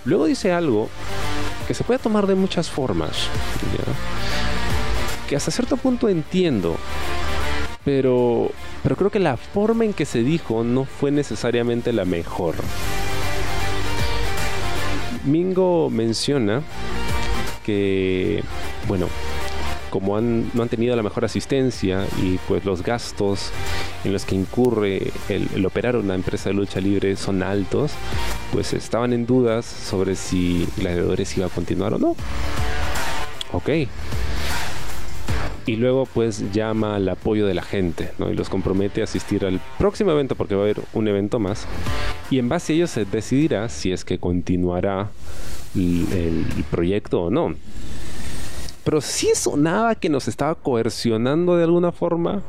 Luego 0.05 0.25
dice 0.25 0.51
algo 0.51 0.89
que 1.67 1.73
se 1.73 1.83
puede 1.83 1.99
tomar 1.99 2.27
de 2.27 2.35
muchas 2.35 2.69
formas, 2.69 3.27
que 5.27 5.35
hasta 5.35 5.51
cierto 5.51 5.77
punto 5.77 6.09
entiendo, 6.09 6.75
pero, 7.85 8.51
pero 8.83 8.95
creo 8.95 9.09
que 9.09 9.19
la 9.19 9.37
forma 9.37 9.85
en 9.85 9.93
que 9.93 10.05
se 10.05 10.23
dijo 10.23 10.63
no 10.63 10.85
fue 10.85 11.11
necesariamente 11.11 11.93
la 11.93 12.05
mejor. 12.05 12.55
Mingo 15.25 15.89
menciona 15.89 16.61
que, 17.63 18.43
bueno, 18.87 19.07
como 19.89 20.19
no 20.19 20.63
han 20.63 20.69
tenido 20.69 20.95
la 20.95 21.03
mejor 21.03 21.25
asistencia 21.25 22.05
y 22.21 22.37
pues 22.47 22.65
los 22.65 22.83
gastos 22.83 23.51
en 24.03 24.13
los 24.13 24.25
que 24.25 24.35
incurre 24.35 25.11
el, 25.27 25.65
operar 25.65 25.95
una 25.95 26.15
empresa 26.15 26.49
de 26.49 26.55
lucha 26.55 26.79
libre 26.79 27.15
son 27.15 27.43
altos, 27.43 27.91
pues 28.51 28.73
estaban 28.73 29.13
en 29.13 29.25
dudas 29.25 29.65
sobre 29.65 30.15
si 30.15 30.67
Gladiadores 30.77 31.37
iba 31.37 31.47
a 31.47 31.49
continuar 31.49 31.93
o 31.93 31.97
no. 31.97 32.15
Ok. 33.51 33.69
Y 35.65 35.75
luego 35.75 36.07
pues 36.07 36.51
llama 36.51 36.95
al 36.95 37.07
apoyo 37.09 37.45
de 37.45 37.53
la 37.53 37.61
gente 37.61 38.11
¿no? 38.17 38.31
y 38.31 38.35
los 38.35 38.49
compromete 38.49 39.01
a 39.01 39.03
asistir 39.03 39.45
al 39.45 39.59
próximo 39.77 40.11
evento 40.11 40.35
porque 40.35 40.55
va 40.55 40.61
a 40.61 40.63
haber 40.63 40.81
un 40.93 41.07
evento 41.07 41.39
más. 41.39 41.67
Y 42.31 42.39
en 42.39 42.49
base 42.49 42.73
a 42.73 42.75
ello 42.75 42.87
se 42.87 43.05
decidirá 43.05 43.69
si 43.69 43.91
es 43.91 44.03
que 44.03 44.17
continuará 44.17 45.11
el 45.75 46.45
proyecto 46.71 47.21
o 47.23 47.29
no 47.29 47.53
pero 48.89 49.01
sí 49.01 49.29
sonaba 49.35 49.93
que 49.93 50.09
nos 50.09 50.27
estaba 50.27 50.55
coercionando 50.55 51.55
de 51.55 51.63
alguna 51.63 51.91
forma. 51.91 52.41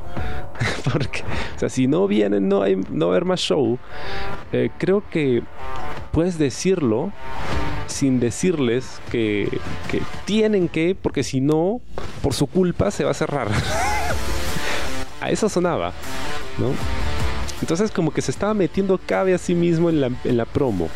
Porque, 0.90 1.22
o 1.54 1.58
sea, 1.58 1.68
si 1.68 1.86
no 1.86 2.06
vienen, 2.06 2.48
no, 2.48 2.62
hay, 2.62 2.76
no 2.76 3.08
va 3.08 3.12
a 3.12 3.16
haber 3.16 3.26
más 3.26 3.40
show. 3.40 3.78
Eh, 4.50 4.70
creo 4.78 5.04
que 5.10 5.42
puedes 6.12 6.38
decirlo 6.38 7.12
sin 7.88 8.20
decirles 8.20 9.02
que, 9.10 9.60
que, 9.90 10.00
tienen 10.24 10.70
que, 10.70 10.96
porque 10.98 11.24
si 11.24 11.42
no, 11.42 11.82
por 12.22 12.32
su 12.32 12.46
culpa 12.46 12.90
se 12.90 13.04
va 13.04 13.10
a 13.10 13.14
cerrar. 13.14 13.48
a 15.20 15.30
eso 15.30 15.46
sonaba, 15.50 15.92
¿no? 16.56 16.68
Entonces 17.60 17.90
como 17.90 18.12
que 18.12 18.22
se 18.22 18.30
estaba 18.30 18.54
metiendo 18.54 18.98
cabe 19.04 19.34
a 19.34 19.38
sí 19.38 19.54
mismo 19.54 19.90
en 19.90 20.00
la, 20.00 20.10
en 20.24 20.36
la 20.36 20.44
promo. 20.44 20.88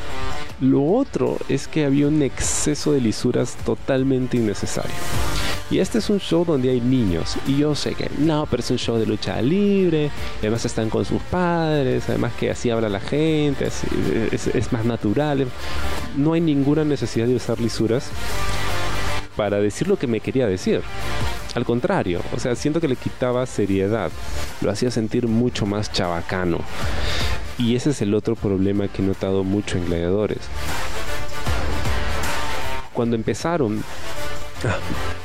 Lo 0.61 0.85
otro 0.85 1.37
es 1.49 1.67
que 1.69 1.85
había 1.85 2.07
un 2.07 2.23
exceso 2.23 2.93
de 2.93 3.01
lisuras 3.01 3.57
totalmente 3.65 4.37
innecesario. 4.37 4.95
Y 5.71 5.79
este 5.79 5.99
es 5.99 6.11
un 6.11 6.21
show 6.21 6.45
donde 6.45 6.71
hay 6.71 6.81
niños. 6.81 7.37
Y 7.47 7.57
yo 7.57 7.75
sé 7.75 7.95
que 7.95 8.11
no, 8.19 8.47
pero 8.51 8.63
es 8.63 8.71
un 8.71 8.79
show 8.79 8.97
de 8.99 9.07
lucha 9.07 9.41
libre. 9.41 10.11
además 10.41 10.65
están 10.65 10.91
con 10.91 11.05
sus 11.05 11.21
padres. 11.23 12.05
Además 12.09 12.33
que 12.39 12.51
así 12.51 12.71
habla 12.71 12.89
la 12.89 13.01
gente. 13.01 13.67
Es, 13.67 14.47
es 14.47 14.73
más 14.73 14.85
natural. 14.85 15.47
No 16.17 16.35
hay 16.35 16.41
ninguna 16.41 16.85
necesidad 16.85 17.27
de 17.27 17.35
usar 17.35 17.61
lisuras 17.61 18.11
para 19.37 19.59
decir 19.59 19.89
lo 19.89 19.97
que 19.97 20.07
me 20.07 20.21
quería 20.21 20.47
decir. 20.47 20.83
Al 21.55 21.65
contrario, 21.65 22.21
o 22.35 22.41
sea, 22.41 22.57
siento 22.57 22.81
que 22.81 22.89
le 22.89 22.97
quitaba 22.97 23.47
seriedad. 23.47 24.11
Lo 24.61 24.71
hacía 24.71 24.91
sentir 24.91 25.29
mucho 25.29 25.67
más 25.67 25.93
chabacano. 25.93 26.59
Y 27.59 27.77
ese 27.77 27.91
es 27.91 28.03
el 28.03 28.15
otro 28.15 28.35
problema 28.35 28.89
que 28.89 29.03
he 29.03 29.05
notado 29.07 29.45
mucho 29.45 29.79
en 29.79 29.87
Gladiadores. 29.87 30.41
Cuando 32.93 33.15
empezaron... 33.15 33.85
Ah, 34.65 34.79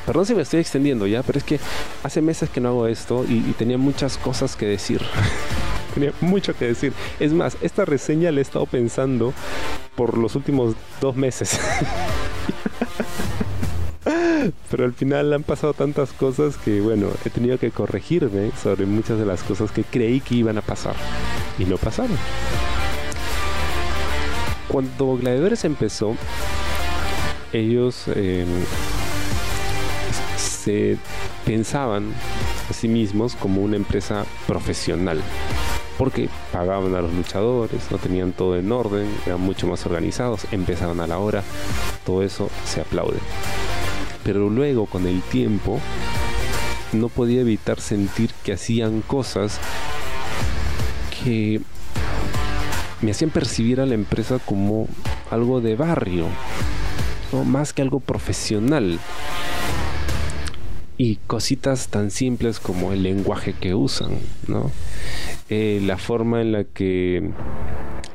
perdón 0.05 0.25
si 0.25 0.35
me 0.35 0.43
estoy 0.43 0.59
extendiendo 0.59 1.07
ya, 1.07 1.23
pero 1.23 1.39
es 1.39 1.43
que 1.43 1.59
hace 2.03 2.21
meses 2.21 2.49
que 2.49 2.59
no 2.59 2.69
hago 2.69 2.87
esto 2.87 3.25
y, 3.27 3.37
y 3.37 3.55
tenía 3.57 3.77
muchas 3.77 4.17
cosas 4.17 4.55
que 4.55 4.67
decir. 4.67 5.01
tenía 5.95 6.13
mucho 6.21 6.55
que 6.55 6.65
decir. 6.65 6.93
Es 7.19 7.33
más, 7.33 7.57
esta 7.61 7.85
reseña 7.85 8.31
la 8.31 8.39
he 8.39 8.41
estado 8.41 8.67
pensando 8.67 9.33
por 9.95 10.17
los 10.17 10.35
últimos 10.35 10.75
dos 11.01 11.15
meses. 11.15 11.59
Pero 14.69 14.85
al 14.85 14.93
final 14.93 15.33
han 15.33 15.43
pasado 15.43 15.73
tantas 15.73 16.11
cosas 16.11 16.57
que, 16.57 16.81
bueno, 16.81 17.09
he 17.25 17.29
tenido 17.29 17.57
que 17.57 17.71
corregirme 17.71 18.51
sobre 18.61 18.85
muchas 18.85 19.17
de 19.19 19.25
las 19.25 19.43
cosas 19.43 19.71
que 19.71 19.83
creí 19.83 20.19
que 20.21 20.35
iban 20.35 20.57
a 20.57 20.61
pasar. 20.61 20.95
Y 21.57 21.65
no 21.65 21.77
pasaron. 21.77 22.17
Cuando 24.67 25.17
Gladiadores 25.17 25.65
empezó, 25.65 26.15
ellos 27.53 28.07
em, 28.15 28.47
se 30.37 30.97
pensaban 31.45 32.13
a 32.69 32.73
sí 32.73 32.87
mismos 32.87 33.35
como 33.35 33.61
una 33.61 33.75
empresa 33.75 34.25
profesional 34.45 35.21
porque 35.97 36.29
pagaban 36.53 36.95
a 36.95 37.01
los 37.01 37.13
luchadores, 37.13 37.91
no 37.91 37.97
tenían 37.97 38.31
todo 38.31 38.57
en 38.57 38.71
orden, 38.71 39.13
eran 39.25 39.41
mucho 39.41 39.67
más 39.67 39.85
organizados, 39.85 40.45
empezaban 40.53 41.01
a 41.01 41.07
la 41.07 41.17
hora, 41.17 41.43
todo 42.05 42.23
eso 42.23 42.49
se 42.63 42.79
aplaude 42.79 43.19
pero 44.31 44.47
luego 44.47 44.85
con 44.85 45.07
el 45.07 45.23
tiempo 45.23 45.79
no 46.93 47.09
podía 47.09 47.41
evitar 47.41 47.79
sentir 47.79 48.29
que 48.43 48.53
hacían 48.53 49.01
cosas 49.01 49.59
que 51.23 51.61
me 53.01 53.09
hacían 53.09 53.31
percibir 53.31 53.81
a 53.81 53.87
la 53.87 53.95
empresa 53.95 54.37
como 54.37 54.87
algo 55.31 55.61
de 55.61 55.75
barrio, 55.75 56.27
¿no? 57.31 57.43
más 57.43 57.73
que 57.73 57.81
algo 57.81 58.01
profesional. 58.01 58.99
Y 61.01 61.15
cositas 61.27 61.87
tan 61.87 62.11
simples 62.11 62.59
como 62.59 62.91
el 62.91 63.03
lenguaje 63.03 63.53
que 63.53 63.73
usan, 63.73 64.17
¿no? 64.47 64.69
Eh, 65.49 65.79
la 65.85 65.97
forma 65.97 66.41
en 66.41 66.51
la 66.51 66.65
que 66.65 67.31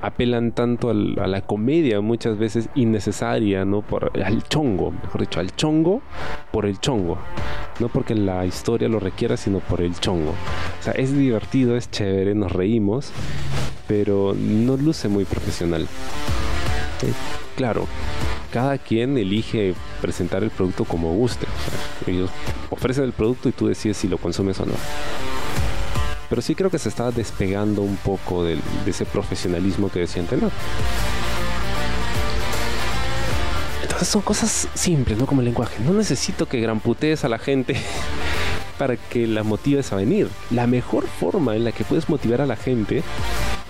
apelan 0.02 0.52
tanto 0.52 0.90
a 0.90 0.94
la 0.94 1.40
comedia 1.40 2.02
muchas 2.02 2.36
veces 2.36 2.68
innecesaria, 2.74 3.64
¿no? 3.64 3.80
Por, 3.80 4.12
al 4.22 4.42
chongo, 4.42 4.90
mejor 4.90 5.22
dicho, 5.22 5.40
al 5.40 5.56
chongo 5.56 6.02
por 6.52 6.66
el 6.66 6.78
chongo. 6.78 7.16
No 7.80 7.88
porque 7.88 8.14
la 8.14 8.44
historia 8.44 8.86
lo 8.86 9.00
requiera, 9.00 9.38
sino 9.38 9.60
por 9.60 9.80
el 9.80 9.98
chongo. 9.98 10.32
O 10.32 10.82
sea, 10.82 10.92
es 10.92 11.16
divertido, 11.16 11.78
es 11.78 11.90
chévere, 11.90 12.34
nos 12.34 12.52
reímos, 12.52 13.12
pero 13.88 14.34
no 14.38 14.76
luce 14.76 15.08
muy 15.08 15.24
profesional. 15.24 15.84
Eh, 17.02 17.12
claro, 17.56 17.86
cada 18.54 18.78
quien 18.78 19.18
elige 19.18 19.74
presentar 20.00 20.44
el 20.44 20.50
producto 20.50 20.84
como 20.84 21.12
guste. 21.12 21.44
ellos 22.06 22.30
ofrecen 22.70 23.02
el 23.02 23.12
producto 23.12 23.48
y 23.48 23.52
tú 23.52 23.66
decides 23.66 23.96
si 23.96 24.06
lo 24.06 24.16
consumes 24.16 24.60
o 24.60 24.66
no 24.66 24.74
pero 26.30 26.40
sí 26.40 26.54
creo 26.54 26.70
que 26.70 26.78
se 26.78 26.88
estaba 26.88 27.10
despegando 27.10 27.82
un 27.82 27.96
poco 27.96 28.44
de 28.44 28.58
ese 28.86 29.04
profesionalismo 29.06 29.88
que 29.88 30.00
decían 30.00 30.26
tener. 30.26 30.50
Entonces 33.82 34.08
son 34.08 34.22
cosas 34.22 34.68
simples, 34.74 35.18
¿no? 35.18 35.26
Como 35.26 35.42
el 35.42 35.44
lenguaje. 35.44 35.82
No 35.84 35.92
necesito 35.92 36.46
que 36.46 36.60
gran 36.60 36.80
putees 36.80 37.24
a 37.24 37.28
la 37.28 37.38
gente 37.38 37.76
para 38.78 38.96
que 38.96 39.26
la 39.28 39.44
motives 39.44 39.92
a 39.92 39.96
venir. 39.96 40.28
La 40.50 40.66
mejor 40.66 41.06
forma 41.06 41.54
en 41.54 41.62
la 41.62 41.72
que 41.72 41.84
puedes 41.84 42.08
motivar 42.08 42.40
a 42.40 42.46
la 42.46 42.56
gente 42.56 43.04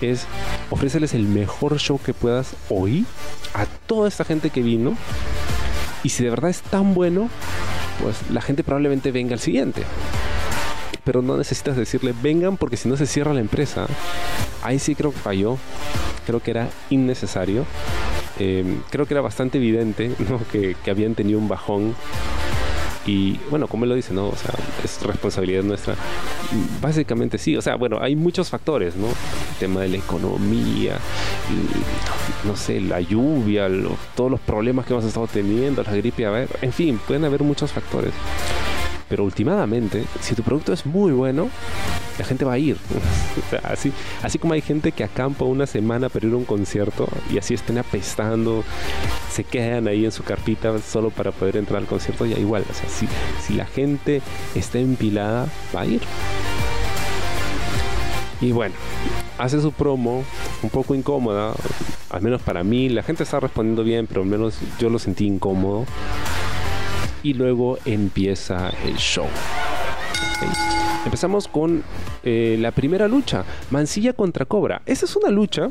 es 0.01 0.25
ofrecerles 0.69 1.13
el 1.13 1.23
mejor 1.23 1.77
show 1.79 1.99
que 2.03 2.13
puedas 2.13 2.55
oír 2.69 3.05
a 3.53 3.65
toda 3.65 4.07
esta 4.07 4.25
gente 4.25 4.49
que 4.49 4.61
vino. 4.61 4.95
Y 6.03 6.09
si 6.09 6.23
de 6.23 6.29
verdad 6.29 6.49
es 6.49 6.61
tan 6.61 6.93
bueno, 6.93 7.29
pues 8.01 8.17
la 8.29 8.41
gente 8.41 8.63
probablemente 8.63 9.11
venga 9.11 9.33
al 9.33 9.39
siguiente 9.39 9.83
pero 11.05 11.21
no 11.21 11.37
necesitas 11.37 11.77
decirle 11.77 12.13
vengan 12.19 12.57
porque 12.57 12.75
si 12.75 12.89
no 12.89 12.97
se 12.97 13.05
cierra 13.05 13.33
la 13.33 13.39
empresa. 13.39 13.85
Ahí 14.63 14.79
sí 14.79 14.95
creo 14.95 15.11
que 15.13 15.19
falló, 15.19 15.57
creo 16.25 16.41
que 16.41 16.51
era 16.51 16.67
innecesario. 16.89 17.65
Em, 18.39 18.81
creo 18.89 19.05
que 19.05 19.13
era 19.13 19.21
bastante 19.21 19.59
evidente 19.59 20.11
que, 20.51 20.75
que 20.83 20.91
habían 20.91 21.15
tenido 21.15 21.39
un 21.39 21.47
bajón 21.47 21.95
y 23.05 23.39
bueno, 23.51 23.67
como 23.67 23.85
él 23.85 23.89
lo 23.89 23.95
dice, 23.95 24.13
¿no? 24.13 24.27
O 24.27 24.35
sea, 24.35 24.51
es 24.83 25.01
responsabilidad 25.03 25.63
nuestra. 25.63 25.95
Básicamente 26.81 27.37
sí, 27.37 27.55
o 27.57 27.61
sea, 27.61 27.75
bueno, 27.75 27.99
hay 28.01 28.15
muchos 28.15 28.49
factores, 28.49 28.95
¿no? 28.95 29.07
El 29.07 29.57
tema 29.59 29.81
de 29.81 29.89
la 29.89 29.97
economía, 29.97 30.97
no 32.43 32.55
sé, 32.55 32.79
la 32.81 33.01
lluvia, 33.01 33.67
todos 34.15 34.31
los 34.31 34.39
problemas 34.39 34.85
que 34.85 34.93
hemos 34.93 35.05
estado 35.05 35.27
teniendo, 35.27 35.83
la 35.83 35.95
gripe, 35.95 36.25
a 36.25 36.31
ver, 36.31 36.49
en 36.61 36.71
fin, 36.71 36.99
pueden 37.05 37.25
haber 37.25 37.43
muchos 37.43 37.71
factores. 37.71 38.13
Pero 39.15 39.23
últimamente, 39.23 40.03
si 40.19 40.35
tu 40.35 40.43
producto 40.43 40.73
es 40.73 40.85
muy 40.85 41.13
bueno, 41.13 41.47
la 42.19 42.25
gente 42.25 42.43
va 42.43 42.51
a 42.51 42.57
ir. 42.57 42.75
así, 43.63 43.93
así 44.21 44.37
como 44.37 44.55
hay 44.55 44.59
gente 44.59 44.91
que 44.91 45.05
acampa 45.05 45.45
una 45.45 45.65
semana 45.65 46.09
para 46.09 46.27
ir 46.27 46.33
a 46.33 46.35
un 46.35 46.43
concierto 46.43 47.07
y 47.31 47.37
así 47.37 47.53
estén 47.53 47.77
apestando, 47.77 48.65
se 49.31 49.45
quedan 49.45 49.87
ahí 49.87 50.03
en 50.03 50.11
su 50.11 50.23
carpita 50.23 50.79
solo 50.79 51.11
para 51.11 51.31
poder 51.31 51.55
entrar 51.55 51.79
al 51.79 51.87
concierto, 51.87 52.25
ya 52.25 52.37
igual. 52.37 52.65
Si, 52.89 53.07
si 53.41 53.53
la 53.53 53.65
gente 53.65 54.21
está 54.53 54.79
empilada, 54.79 55.47
va 55.73 55.79
a 55.79 55.85
ir. 55.85 56.01
Y 58.41 58.51
bueno, 58.51 58.75
hace 59.37 59.61
su 59.61 59.71
promo 59.71 60.25
un 60.61 60.69
poco 60.69 60.93
incómoda, 60.93 61.53
al 62.09 62.21
menos 62.21 62.41
para 62.41 62.65
mí. 62.65 62.89
La 62.89 63.01
gente 63.01 63.23
está 63.23 63.39
respondiendo 63.39 63.85
bien, 63.85 64.07
pero 64.07 64.23
al 64.23 64.27
menos 64.27 64.59
yo 64.77 64.89
lo 64.89 64.99
sentí 64.99 65.25
incómodo 65.25 65.85
y 67.25 67.33
luego 67.33 67.79
empieza 67.85 68.69
el 68.85 68.97
show. 68.97 69.25
Empezamos 71.05 71.47
con 71.47 71.83
eh, 72.23 72.55
la 72.59 72.71
primera 72.71 73.07
lucha, 73.07 73.43
Mancilla 73.71 74.13
contra 74.13 74.45
Cobra. 74.45 74.83
Esa 74.85 75.05
es 75.05 75.15
una 75.15 75.31
lucha 75.31 75.69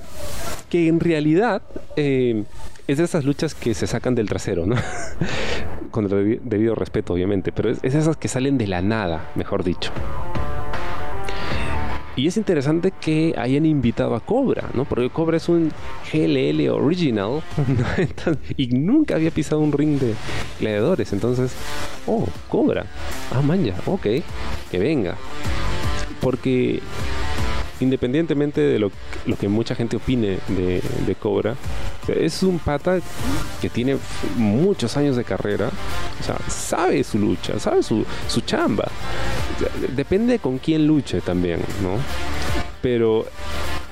que 0.69 0.89
en 0.89 0.99
realidad 0.99 1.63
eh, 1.95 2.43
es 2.89 2.99
de 2.99 3.05
esas 3.05 3.25
luchas 3.25 3.55
que 3.55 3.73
se 3.73 3.87
sacan 3.87 4.17
del 4.17 4.29
trasero, 4.29 4.67
¿no? 4.67 4.75
con 5.93 6.07
el 6.07 6.41
debido 6.43 6.75
respeto, 6.75 7.13
obviamente, 7.13 7.53
pero 7.53 7.71
es, 7.71 7.79
es 7.85 7.95
esas 7.95 8.17
que 8.17 8.27
salen 8.27 8.59
de 8.59 8.67
la 8.67 8.83
nada, 8.83 9.31
mejor 9.37 9.63
dicho. 9.63 9.93
Y 12.17 12.29
es 12.29 12.37
interesante 12.37 12.93
que 12.93 13.35
hayan 13.37 13.67
invitado 13.67 14.15
a 14.15 14.21
Cobra, 14.21 14.71
¿no? 14.75 14.85
Porque 14.85 15.11
Cobra 15.11 15.37
es 15.37 15.49
un 15.49 15.73
GLL 16.13 16.69
original 16.69 17.43
y 18.57 18.69
nunca 18.69 19.17
había 19.17 19.33
pisado 19.33 19.61
un 19.61 19.73
ring 19.73 19.99
de 19.99 20.15
gladiadores. 20.61 21.13
Entonces, 21.13 21.53
oh, 22.07 22.27
Cobra. 22.49 22.87
Ah, 23.33 23.43
manja, 23.43 23.75
ok, 23.87 24.07
que 24.71 24.79
venga. 24.79 25.17
Porque 26.21 26.81
independientemente 27.81 28.61
de 28.61 28.79
lo, 28.79 28.91
que 29.39 29.49
mucha 29.49 29.75
gente 29.75 29.97
opine 29.97 30.39
de, 30.49 31.17
Cobra, 31.21 31.57
es 32.09 32.43
un 32.43 32.59
pata 32.59 33.01
que 33.61 33.71
tiene 33.71 33.97
muchos 34.37 34.97
años 34.97 35.17
de 35.17 35.25
carrera, 35.25 35.71
sabe 36.49 37.03
su 37.05 37.19
lucha, 37.19 37.59
sabe 37.59 37.83
su, 37.83 38.05
su 38.29 38.41
chamba. 38.43 38.89
Depende 39.95 40.39
con 40.39 40.59
quién 40.59 40.87
luche 40.87 41.21
también, 41.21 41.61
¿no? 41.83 41.97
Pero 42.83 43.27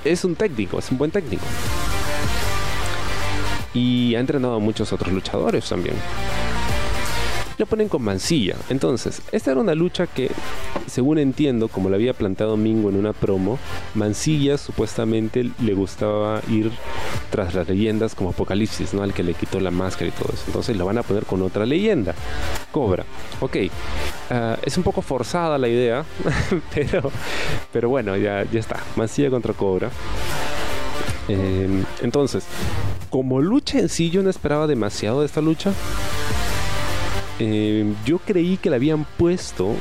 es 0.04 0.24
un 0.24 0.34
técnico, 0.34 0.78
es 0.78 0.90
un 0.90 0.98
buen 0.98 1.10
técnico. 1.10 1.44
Y 3.74 4.14
ha 4.14 4.20
entrenado 4.20 4.56
a 4.56 4.58
muchos 4.58 4.92
otros 4.92 5.12
luchadores 5.12 5.66
también 5.68 5.94
lo 7.58 7.66
ponen 7.66 7.88
con 7.88 8.02
Mancilla. 8.02 8.56
Entonces, 8.68 9.22
esta 9.32 9.52
era 9.52 9.60
una 9.60 9.74
lucha 9.74 10.06
que, 10.06 10.30
según 10.86 11.18
entiendo, 11.18 11.68
como 11.68 11.88
la 11.88 11.96
había 11.96 12.14
planteado 12.14 12.56
Mingo 12.56 12.88
en 12.90 12.96
una 12.96 13.12
promo, 13.12 13.58
Mancilla 13.94 14.58
supuestamente 14.58 15.50
le 15.60 15.74
gustaba 15.74 16.40
ir 16.48 16.70
tras 17.30 17.54
las 17.54 17.68
leyendas 17.68 18.14
como 18.14 18.30
Apocalipsis, 18.30 18.94
¿no? 18.94 19.02
Al 19.02 19.14
que 19.14 19.22
le 19.22 19.34
quitó 19.34 19.60
la 19.60 19.70
máscara 19.70 20.08
y 20.08 20.12
todo 20.12 20.32
eso. 20.32 20.44
Entonces 20.46 20.76
lo 20.76 20.86
van 20.86 20.98
a 20.98 21.02
poner 21.02 21.24
con 21.24 21.42
otra 21.42 21.66
leyenda. 21.66 22.14
Cobra. 22.70 23.04
Ok. 23.40 23.56
Ah, 24.30 24.56
es 24.64 24.76
un 24.76 24.82
poco 24.82 25.02
forzada 25.02 25.58
la 25.58 25.68
idea, 25.68 26.04
pero, 26.74 27.10
pero 27.72 27.88
bueno, 27.88 28.16
ya, 28.16 28.44
ya 28.50 28.60
está. 28.60 28.80
Mancilla 28.96 29.30
contra 29.30 29.52
Cobra. 29.52 29.90
Em, 31.28 31.84
entonces, 32.02 32.44
como 33.10 33.40
lucha 33.40 33.78
en 33.78 33.88
sí, 33.88 34.10
yo 34.10 34.22
no 34.22 34.30
esperaba 34.30 34.66
demasiado 34.66 35.20
de 35.20 35.26
esta 35.26 35.40
lucha. 35.40 35.72
Em, 37.44 37.96
yo 38.06 38.20
creí 38.20 38.56
que 38.56 38.70
la 38.70 38.76
habían 38.76 39.04
puesto 39.04 39.74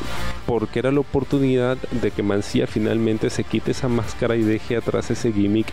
porque 0.47 0.79
era 0.79 0.91
la 0.91 1.01
oportunidad 1.01 1.77
de 1.77 2.09
que 2.09 2.23
Mancilla 2.23 2.65
finalmente 2.65 3.29
se 3.29 3.43
quite 3.43 3.69
esa 3.69 3.87
máscara 3.87 4.35
y 4.35 4.41
deje 4.41 4.77
atrás 4.77 5.11
ese 5.11 5.31
gimmick 5.31 5.67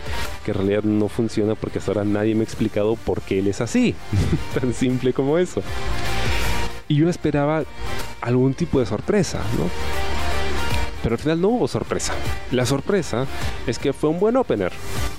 que 0.45 0.51
en 0.51 0.57
realidad 0.57 0.83
no 0.83 1.07
funciona 1.07 1.55
porque 1.55 1.79
hasta 1.79 1.89
ahora 1.89 2.03
nadie 2.03 2.35
me 2.35 2.41
ha 2.41 2.43
explicado 2.43 2.95
por 2.95 3.23
qué 3.23 3.39
él 3.39 3.47
es 3.47 3.59
así. 3.59 3.95
Tan 4.59 4.75
simple 4.75 5.13
como 5.13 5.39
eso. 5.39 5.63
Y 6.87 6.97
yo 6.97 7.09
esperaba 7.09 7.63
algún 8.21 8.53
tipo 8.53 8.79
de 8.79 8.85
sorpresa, 8.85 9.39
¿no? 9.57 9.67
Pero 11.01 11.15
al 11.15 11.19
final 11.19 11.41
no 11.41 11.47
hubo 11.47 11.67
sorpresa. 11.67 12.13
La 12.51 12.67
sorpresa 12.67 13.25
es 13.65 13.79
que 13.79 13.93
fue 13.93 14.11
un 14.11 14.19
buen 14.19 14.37
opener. 14.37 14.71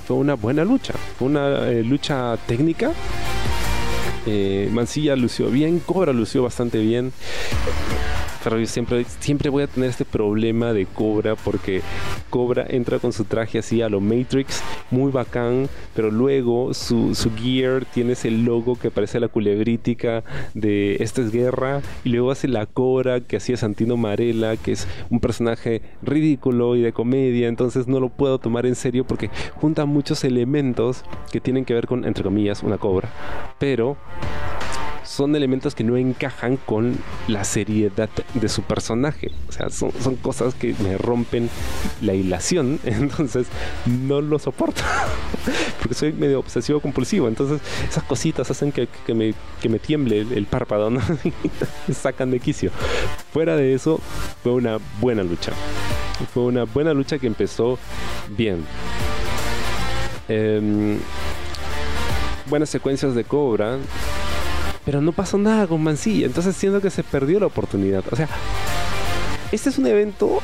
Fue 0.07 0.17
una 0.17 0.35
buena 0.35 0.65
lucha. 0.65 0.95
Fue 1.19 1.27
una 1.27 1.69
eh, 1.69 1.83
lucha 1.83 2.37
técnica. 2.47 2.93
Eh, 4.27 4.69
Mancilla 4.73 5.17
lució 5.17 5.49
bien, 5.49 5.81
Cobra 5.81 6.13
lució 6.13 6.43
bastante 6.43 6.79
bien 6.79 7.13
siempre, 8.65 9.05
siempre 9.21 9.51
voy 9.51 9.63
a 9.63 9.67
tener 9.67 9.91
este 9.91 10.05
problema 10.05 10.73
de 10.73 10.87
Cobra 10.87 11.37
porque 11.37 11.83
Cobra 12.31 12.65
entra 12.69 12.99
con 12.99 13.13
su 13.13 13.25
traje 13.25 13.59
así 13.59 13.83
a 13.83 13.89
lo 13.89 14.01
Matrix, 14.01 14.63
muy 14.91 15.13
bacán, 15.13 15.69
pero 15.95 16.11
luego 16.11 16.75
su, 16.75 17.15
su 17.15 17.31
gear 17.37 17.85
tiene 17.85 18.13
ese 18.13 18.31
logo 18.31 18.77
que 18.77 18.91
parece 18.91 19.21
la 19.21 19.29
culebrítica 19.29 20.25
de 20.55 20.97
Esta 21.01 21.21
es 21.21 21.31
Guerra 21.31 21.83
y 22.05 22.11
luego 22.11 22.31
hace 22.31 22.49
la 22.49 22.67
Cobra 22.67 23.21
que 23.21 23.37
hacía 23.37 23.57
Santino 23.57 23.97
Marella, 23.97 24.57
que 24.57 24.73
es 24.73 24.89
un 25.11 25.21
personaje 25.21 25.83
ridículo 26.03 26.77
y 26.77 26.83
de 26.83 26.93
comedia, 26.93 27.49
entonces 27.49 27.89
no 27.89 28.01
lo 28.01 28.09
puedo 28.09 28.39
tomar 28.39 28.67
en 28.67 28.75
serio 28.75 29.05
porque 29.05 29.31
junta 29.55 29.85
muchos 29.85 30.25
elementos 30.25 31.05
que 31.31 31.41
tienen 31.41 31.65
que 31.65 31.75
ver 31.75 31.87
con, 31.87 32.05
entre 32.05 32.25
comillas, 32.25 32.63
una 32.63 32.79
cobra, 32.79 33.11
pero 33.59 33.97
son 35.11 35.35
elementos 35.35 35.75
que 35.75 35.83
no 35.83 35.97
encajan 35.97 36.57
con 36.57 36.97
la 37.27 37.43
seriedad 37.43 38.09
de 38.35 38.49
su 38.49 38.63
personaje. 38.63 39.33
O 39.49 39.53
sea, 39.53 39.69
son, 39.69 39.91
cosas 40.23 40.55
que 40.55 40.73
me 40.85 40.97
rompen 40.97 41.51
la 42.01 42.15
hilación, 42.15 42.79
entonces 42.85 43.49
no 43.87 44.21
lo 44.21 44.39
soporto. 44.39 44.83
Porque 45.81 45.95
soy 45.95 46.13
medio 46.13 46.39
obsesivo 46.39 46.79
compulsivo, 46.79 47.27
entonces 47.27 47.61
esas 47.89 48.05
cositas 48.05 48.53
hacen 48.53 48.71
que, 48.71 48.87
me, 49.13 49.79
tiemble 49.81 50.21
el, 50.21 50.47
párpado, 50.47 50.91
¿no? 50.91 51.01
me 51.89 51.95
sacan 51.95 52.31
de 52.31 52.39
quicio. 52.39 52.71
Fuera 53.33 53.57
de 53.57 53.75
eso, 53.75 54.01
fue 54.45 54.53
una 54.53 54.79
buena 55.01 55.25
lucha. 55.25 55.51
Fue 56.33 56.45
una 56.45 56.65
buena 56.65 56.95
lucha 56.95 57.19
que 57.19 57.27
empezó 57.27 57.81
bien. 58.37 58.65
Em, 60.29 60.99
buenas 62.49 62.71
secuencias 62.71 63.17
de 63.17 63.25
Cobra 63.25 63.77
pero 64.85 65.01
no 65.01 65.13
pasó 65.13 65.39
nada 65.39 65.67
con 65.67 65.83
Mancilla. 65.83 66.27
Entonces 66.27 66.57
siento 66.57 66.81
que 66.81 66.91
se 66.91 67.03
perdió 67.03 67.41
la 67.41 67.47
oportunidad. 67.47 68.05
O 68.11 68.17
sea, 68.17 68.29
este 69.53 69.69
es 69.69 69.79
un 69.79 69.87
evento 69.87 70.41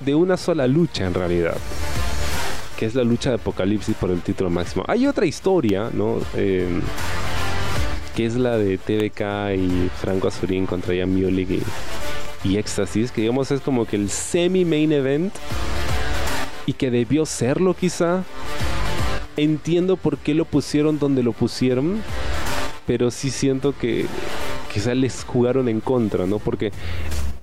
de 0.00 0.14
una 0.14 0.36
sola 0.36 0.66
lucha 0.66 1.06
en 1.06 1.14
realidad. 1.14 1.56
Que 2.78 2.86
es 2.86 2.94
la 2.94 3.04
lucha 3.04 3.30
de 3.30 3.36
Apocalipsis 3.36 3.96
por 3.96 4.10
el 4.10 4.20
título 4.20 4.50
máximo. 4.50 4.84
Hay 4.88 5.06
otra 5.06 5.26
historia, 5.26 5.90
¿no? 5.92 6.18
Em, 6.34 6.80
que 8.16 8.26
es 8.26 8.34
la 8.34 8.58
de 8.58 8.78
TVK 8.78 9.54
y 9.56 9.90
Franco 10.00 10.28
Azurín 10.28 10.66
contra 10.66 10.94
Jan 10.94 11.14
Miolik 11.14 11.50
y, 11.50 11.62
y 12.44 12.56
Éxtasis. 12.58 13.10
Que 13.10 13.22
digamos 13.22 13.50
es 13.50 13.60
como 13.60 13.86
que 13.86 13.96
el 13.96 14.10
semi-main 14.10 14.92
event. 14.92 15.34
Y 16.66 16.74
que 16.74 16.90
debió 16.90 17.26
serlo 17.26 17.74
quizá. 17.74 18.22
Entiendo 19.36 19.96
por 19.96 20.18
qué 20.18 20.34
lo 20.34 20.44
pusieron 20.44 20.98
donde 20.98 21.22
lo 21.22 21.32
pusieron 21.32 22.02
pero 22.92 23.10
sí 23.10 23.30
siento 23.30 23.74
que 23.74 24.04
quizá 24.70 24.94
les 24.94 25.24
jugaron 25.24 25.66
en 25.70 25.80
contra, 25.80 26.26
¿no? 26.26 26.38
Porque 26.38 26.72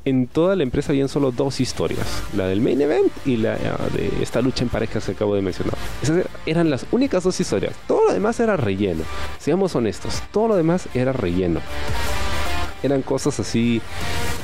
en 0.06 0.28
toda 0.28 0.56
la 0.56 0.62
empresa 0.62 0.92
habían 0.92 1.10
solo 1.10 1.32
dos 1.32 1.60
historias, 1.60 2.06
la 2.38 2.46
del 2.46 2.62
main 2.62 2.80
event 2.80 3.12
y 3.26 3.38
la 3.38 3.56
de 3.56 4.12
esta 4.22 4.44
lucha 4.44 4.64
en 4.64 4.70
parejas 4.70 5.06
que 5.06 5.14
acabo 5.14 5.34
de 5.34 5.42
mencionar. 5.42 5.74
Esas 6.04 6.28
eran 6.46 6.70
las 6.70 6.86
únicas 6.92 7.24
dos 7.24 7.40
historias. 7.40 7.74
Todo 7.88 8.06
lo 8.06 8.14
demás 8.14 8.40
era 8.40 8.58
relleno. 8.58 9.04
Seamos 9.40 9.76
honestos, 9.76 10.22
todo 10.32 10.50
lo 10.50 10.56
demás 10.56 10.88
era 10.94 11.14
relleno. 11.14 11.62
Eran 12.84 13.02
cosas 13.02 13.40
así 13.40 13.82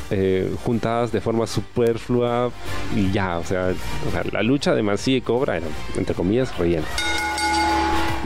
eh, 0.10 0.52
juntadas 0.64 1.12
de 1.12 1.22
forma 1.22 1.46
superflua 1.46 2.50
y 2.96 3.12
ya, 3.12 3.38
o 3.38 3.44
sea, 3.44 3.76
la 4.32 4.42
lucha 4.42 4.74
de 4.74 4.82
Mancilla 4.82 5.18
y 5.18 5.22
Cobra 5.22 5.58
era, 5.58 5.68
entre 5.98 6.16
comillas, 6.16 6.58
relleno 6.58 6.88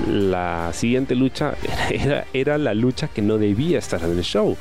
la 0.07 0.71
siguiente 0.73 1.15
lucha 1.15 1.55
era, 1.89 2.25
era, 2.33 2.57
la 2.57 2.73
lucha 2.73 3.07
que 3.07 3.21
no 3.21 3.37
debía 3.37 3.79
estar 3.79 4.03
en 4.03 4.17
el 4.17 4.23
show. 4.23 4.57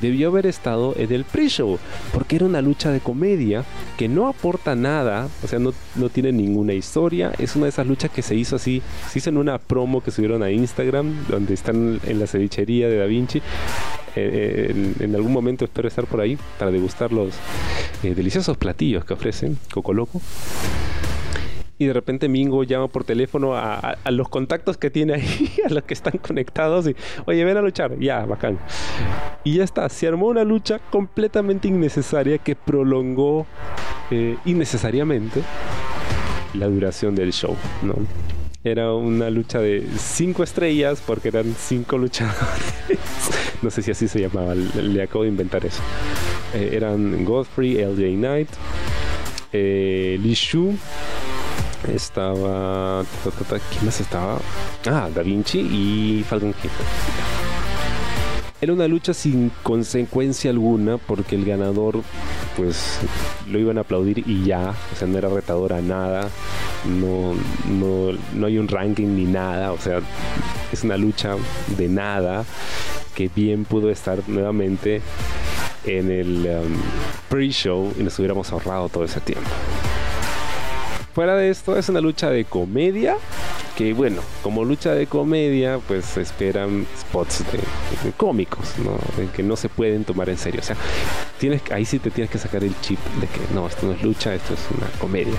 Debió 0.00 0.28
haber 0.28 0.46
estado 0.46 0.94
en 0.96 1.12
el 1.12 1.24
pre-show, 1.24 1.78
porque 2.12 2.36
era 2.36 2.46
una 2.46 2.62
lucha 2.62 2.90
de 2.90 3.00
comedia 3.00 3.64
que 3.96 4.08
no 4.08 4.28
aporta 4.28 4.74
nada, 4.74 5.28
o 5.42 5.48
sea, 5.48 5.58
no, 5.58 5.72
no, 5.96 6.08
tiene 6.08 6.32
ninguna 6.32 6.72
historia. 6.72 7.32
Es 7.38 7.56
una 7.56 7.64
de 7.64 7.70
esas 7.70 7.86
luchas 7.86 8.10
que 8.10 8.22
se 8.22 8.34
hizo 8.34 8.56
así, 8.56 8.82
se 9.10 9.18
hizo 9.18 9.30
en 9.30 9.38
una 9.38 9.58
promo 9.58 10.02
que 10.02 10.10
subieron 10.10 10.42
a 10.42 10.50
Instagram, 10.50 11.26
donde 11.28 11.54
están 11.54 12.00
en 12.04 12.18
la 12.20 12.26
cevichería 12.26 12.88
de 12.88 12.98
Da 12.98 13.06
Vinci. 13.06 13.42
Eh, 14.16 14.72
eh, 14.74 14.94
en, 15.00 15.14
algún 15.14 15.32
momento 15.32 15.64
espero 15.64 15.86
estar 15.86 16.06
por 16.06 16.20
ahí 16.20 16.38
para 16.58 16.70
degustar 16.70 17.12
los 17.12 17.34
eh, 18.02 18.14
deliciosos 18.14 18.56
platillos 18.56 19.04
que 19.04 19.14
ofrecen 19.14 19.58
Coco 19.72 19.92
Loco 19.92 20.20
y 21.78 21.86
de 21.86 21.92
repente 21.92 22.28
Mingo 22.28 22.64
llama 22.64 22.88
por 22.88 23.04
teléfono 23.04 23.56
a, 23.56 23.96
los 24.10 24.28
contactos 24.28 24.76
que 24.76 24.90
tiene 24.90 25.14
ahí, 25.14 25.50
a 25.66 25.72
los 25.72 25.84
que 25.84 25.94
están 25.94 26.18
conectados 26.18 26.88
y, 26.88 26.96
oye, 27.26 27.44
ven 27.44 27.56
a 27.56 27.62
luchar, 27.62 27.98
ya, 27.98 28.24
bacán. 28.24 28.58
Y 29.44 29.56
ya 29.58 29.64
está, 29.64 29.88
se 29.88 30.08
armó 30.08 30.26
una 30.26 30.44
lucha 30.44 30.80
completamente 30.90 31.68
innecesaria 31.68 32.38
que 32.38 32.56
prolongó 32.56 33.46
eh, 34.10 34.36
innecesariamente 34.44 35.42
la 36.54 36.66
duración 36.66 37.14
del 37.14 37.32
show, 37.32 37.54
¿no? 37.82 37.94
Era 38.64 38.92
una 38.92 39.30
lucha 39.30 39.60
de 39.60 39.86
cinco 39.96 40.42
estrellas 40.42 41.00
porque 41.06 41.28
eran 41.28 41.54
cinco 41.56 41.96
luchadores. 41.98 42.74
no 43.62 43.70
sé 43.70 43.82
si 43.82 43.92
así 43.92 44.08
se 44.08 44.20
llamaba, 44.20 44.54
le, 44.54 45.02
acabo 45.02 45.22
de 45.22 45.30
inventar 45.30 45.64
eso. 45.64 45.80
Eh, 46.54 46.70
eran 46.72 47.24
Godfrey, 47.24 47.74
LJ 47.74 48.16
Knight, 48.16 48.48
eh, 49.52 50.18
Shu, 50.24 50.76
estaba. 51.86 53.04
¿Quién 53.70 53.84
más 53.84 54.00
estaba? 54.00 54.38
Ah, 54.86 55.08
Da 55.14 55.22
Vinci 55.22 55.60
y 55.60 56.24
Falcon. 56.24 56.54
Era 58.60 58.72
una 58.72 58.88
lucha 58.88 59.14
sin 59.14 59.52
consecuencia 59.62 60.50
alguna 60.50 60.98
porque 60.98 61.36
el 61.36 61.44
ganador 61.44 62.02
pues 62.56 62.98
lo 63.48 63.58
iban 63.60 63.78
a 63.78 63.82
aplaudir 63.82 64.24
y 64.26 64.44
ya, 64.44 64.74
o 64.92 64.96
sea, 64.96 65.06
no 65.06 65.16
era 65.16 65.28
retador 65.28 65.72
a 65.72 65.80
nada, 65.80 66.28
no, 66.84 67.34
no, 67.68 68.18
no 68.34 68.46
hay 68.46 68.58
un 68.58 68.66
ranking 68.66 69.14
ni 69.14 69.26
nada, 69.26 69.70
o 69.70 69.78
sea, 69.78 70.00
es 70.72 70.82
una 70.82 70.96
lucha 70.96 71.36
de 71.76 71.88
nada 71.88 72.44
que 73.14 73.30
bien 73.32 73.64
pudo 73.64 73.90
estar 73.90 74.28
nuevamente 74.28 75.02
en 75.84 76.10
el 76.10 76.46
um, 76.46 76.74
pre-show 77.28 77.92
y 77.96 78.02
nos 78.02 78.18
hubiéramos 78.18 78.50
ahorrado 78.50 78.88
todo 78.88 79.04
ese 79.04 79.20
tiempo 79.20 79.48
fuera 81.18 81.34
de 81.34 81.50
esto, 81.50 81.76
es 81.76 81.88
una 81.88 82.00
lucha 82.00 82.30
de 82.30 82.44
comedia. 82.44 83.16
Que 83.76 83.92
bueno, 83.92 84.22
como 84.40 84.64
lucha 84.64 84.94
de 84.94 85.08
comedia, 85.08 85.80
pues 85.88 86.16
esperan 86.16 86.86
spots 86.96 87.42
de, 87.50 88.12
cómicos, 88.12 88.74
¿no? 88.78 88.96
que 89.32 89.42
no 89.42 89.56
se 89.56 89.68
pueden 89.68 90.04
tomar 90.04 90.28
en 90.28 90.38
serio. 90.38 90.60
O 90.60 90.62
sea, 90.62 90.76
tienes, 91.40 91.60
ahí 91.72 91.84
sí 91.84 91.98
te 91.98 92.12
tienes 92.12 92.30
que 92.30 92.38
sacar 92.38 92.62
el 92.62 92.72
chip 92.82 93.00
de 93.20 93.26
que 93.26 93.40
no, 93.52 93.66
esto 93.66 93.86
no 93.88 93.94
es 93.94 94.02
lucha, 94.04 94.32
esto 94.32 94.54
es 94.54 94.60
una 94.76 94.86
comedia. 95.00 95.34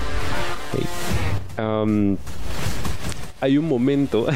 hay 3.40 3.56
un 3.56 3.66
momento. 3.66 4.26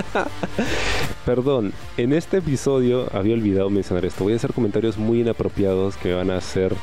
Perdón, 1.26 1.74
en 1.98 2.14
este 2.14 2.38
episodio 2.38 3.06
había 3.12 3.34
olvidado 3.34 3.68
mencionar 3.68 4.06
esto. 4.06 4.24
Voy 4.24 4.32
a 4.32 4.36
hacer 4.36 4.54
comentarios 4.54 4.96
muy 4.96 5.20
inapropiados 5.20 5.98
que 5.98 6.14
van 6.14 6.30
a 6.30 6.40
ser 6.40 6.74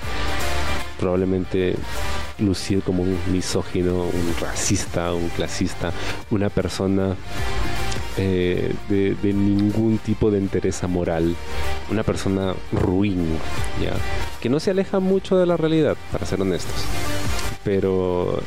probablemente 0.99 1.75
lucir 2.39 2.81
como 2.81 3.03
un 3.03 3.17
misógino, 3.31 4.03
un 4.03 4.35
racista, 4.39 5.13
un 5.13 5.29
clasista, 5.29 5.91
una 6.31 6.49
persona 6.49 7.15
eh, 8.17 8.73
de, 8.89 9.33
ningún 9.33 9.97
tipo 9.99 10.29
de 10.31 10.39
interés 10.39 10.83
moral, 10.83 11.35
una 11.89 12.03
persona 12.03 12.53
ruin, 12.71 13.25
¿ya? 13.81 13.93
que 14.41 14.49
no 14.49 14.59
se 14.59 14.71
aleja 14.71 14.99
mucho 14.99 15.37
de 15.37 15.45
la 15.45 15.57
realidad, 15.57 15.95
para 16.11 16.25
ser 16.25 16.41
honestos. 16.41 16.75
Pero 17.63 18.41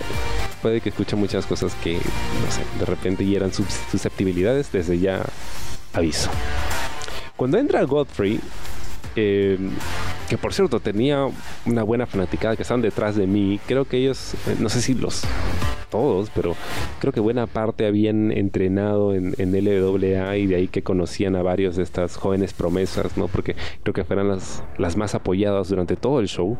puede 0.60 0.80
que 0.80 0.90
escuche 0.90 1.16
muchas 1.16 1.46
cosas 1.46 1.74
que, 1.82 1.94
no 1.94 2.50
sé, 2.50 2.62
de 2.78 2.84
repente 2.84 3.24
hieran 3.24 3.52
susceptibilidades, 3.52 4.72
desde 4.72 4.98
ya 4.98 5.22
aviso. 5.92 6.30
Cuando 7.36 7.58
entra 7.58 7.82
Godfrey, 7.84 8.40
eh, 9.16 9.58
que 10.28 10.38
por 10.38 10.52
cierto 10.52 10.80
tenía 10.80 11.28
una 11.66 11.82
buena 11.82 12.06
fanaticada 12.06 12.56
que 12.56 12.62
estaban 12.62 12.82
detrás 12.82 13.16
de 13.16 13.26
mí. 13.26 13.60
Creo 13.66 13.84
que 13.84 13.98
ellos, 13.98 14.34
eh, 14.46 14.56
no 14.58 14.68
sé 14.68 14.80
si 14.80 14.94
los 14.94 15.22
todos, 15.90 16.30
pero 16.34 16.56
creo 17.00 17.12
que 17.12 17.20
buena 17.20 17.46
parte 17.46 17.86
habían 17.86 18.32
entrenado 18.32 19.14
en, 19.14 19.34
en 19.36 19.52
LWA 19.52 20.36
y 20.38 20.46
de 20.46 20.56
ahí 20.56 20.68
que 20.68 20.82
conocían 20.82 21.36
a 21.36 21.42
varios 21.42 21.76
de 21.76 21.82
estas 21.82 22.16
jóvenes 22.16 22.54
promesas, 22.54 23.18
¿no? 23.18 23.28
Porque 23.28 23.54
creo 23.82 23.92
que 23.92 24.02
fueran 24.02 24.28
las, 24.28 24.64
las 24.78 24.96
más 24.96 25.14
apoyadas 25.14 25.68
durante 25.68 25.96
todo 25.96 26.20
el 26.20 26.28
show. 26.28 26.56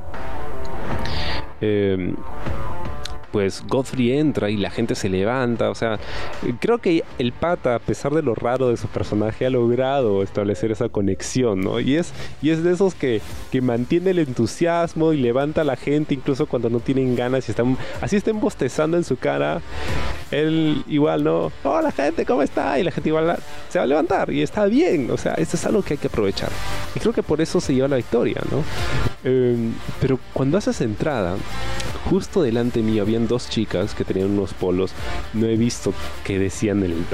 Eh, 1.63 2.15
pues 3.33 3.65
Godfrey 3.67 4.13
entra 4.13 4.51
y 4.51 4.57
la 4.57 4.71
gente 4.71 4.95
se 4.95 5.09
levanta. 5.09 5.71
O 5.71 5.75
sea, 5.75 5.99
creo 6.61 6.79
que 6.79 7.03
el 7.19 7.33
pata, 7.33 7.75
a 7.75 7.79
pesar 7.79 8.13
de 8.13 8.23
lo 8.23 8.35
raro 8.35 8.69
de 8.69 8.77
su 8.77 8.87
personaje, 8.89 9.47
ha 9.47 9.51
logrado 9.51 10.23
establecer 10.23 10.71
esa 10.71 10.89
conexión, 10.89 11.61
¿no? 11.61 11.81
Y 11.81 11.97
es, 11.97 12.13
y 12.43 12.51
es 12.51 12.63
de 12.63 12.73
esos 12.73 12.95
que, 12.95 13.21
que 13.51 13.61
mantiene 13.61 14.11
el 14.11 14.19
entusiasmo 14.19 15.13
y 15.13 15.17
levanta 15.17 15.63
a 15.63 15.65
la 15.65 15.77
gente 15.77 16.15
incluso 16.15 16.47
cuando 16.47 16.69
no 16.71 16.81
tienen 16.81 17.17
ganas 17.17 17.49
y 17.49 17.53
están, 17.53 17.77
así 18.01 18.17
estén 18.17 18.39
bostezando 18.39 18.97
en 18.97 19.05
su 19.05 19.17
cara. 19.17 19.61
Él 20.31 20.85
igual, 20.89 21.25
¿no? 21.25 21.53
Hola 21.63 21.91
gente, 21.93 22.25
¿cómo 22.25 22.43
está? 22.43 22.79
Y 22.79 22.85
la 22.85 22.91
gente 22.91 23.09
igual 23.09 23.37
se 23.69 23.79
va 23.79 23.85
a 23.85 23.87
levantar 23.87 24.31
y 24.31 24.43
está 24.43 24.67
bien. 24.67 25.11
O 25.11 25.17
sea, 25.17 25.35
esto 25.35 25.57
es 25.57 25.67
algo 25.67 25.83
que 25.83 25.95
hay 25.95 25.99
que 25.99 26.09
aprovechar. 26.09 26.51
Y 26.95 27.01
creo 27.01 27.13
que 27.13 27.23
por 27.23 27.41
eso 27.41 27.61
se 27.61 27.75
lleva 27.75 27.89
la 27.89 27.97
victoria, 27.97 28.41
¿no? 28.51 28.63
Eh, 29.25 29.71
pero 30.01 30.19
cuando 30.33 30.59
haces 30.59 30.81
entrada, 30.81 31.37
justo 32.09 32.43
delante 32.43 32.83
mío 32.83 33.03
habían 33.03 33.29
dos 33.29 33.49
chicas 33.49 33.95
que 33.95 34.05
tenían 34.05 34.31
unos 34.31 34.55
polos. 34.55 34.93
No 35.33 35.47
he 35.47 35.57
visto 35.57 35.93
qué 36.25 36.39
decían 36.39 36.83
en, 36.85 37.07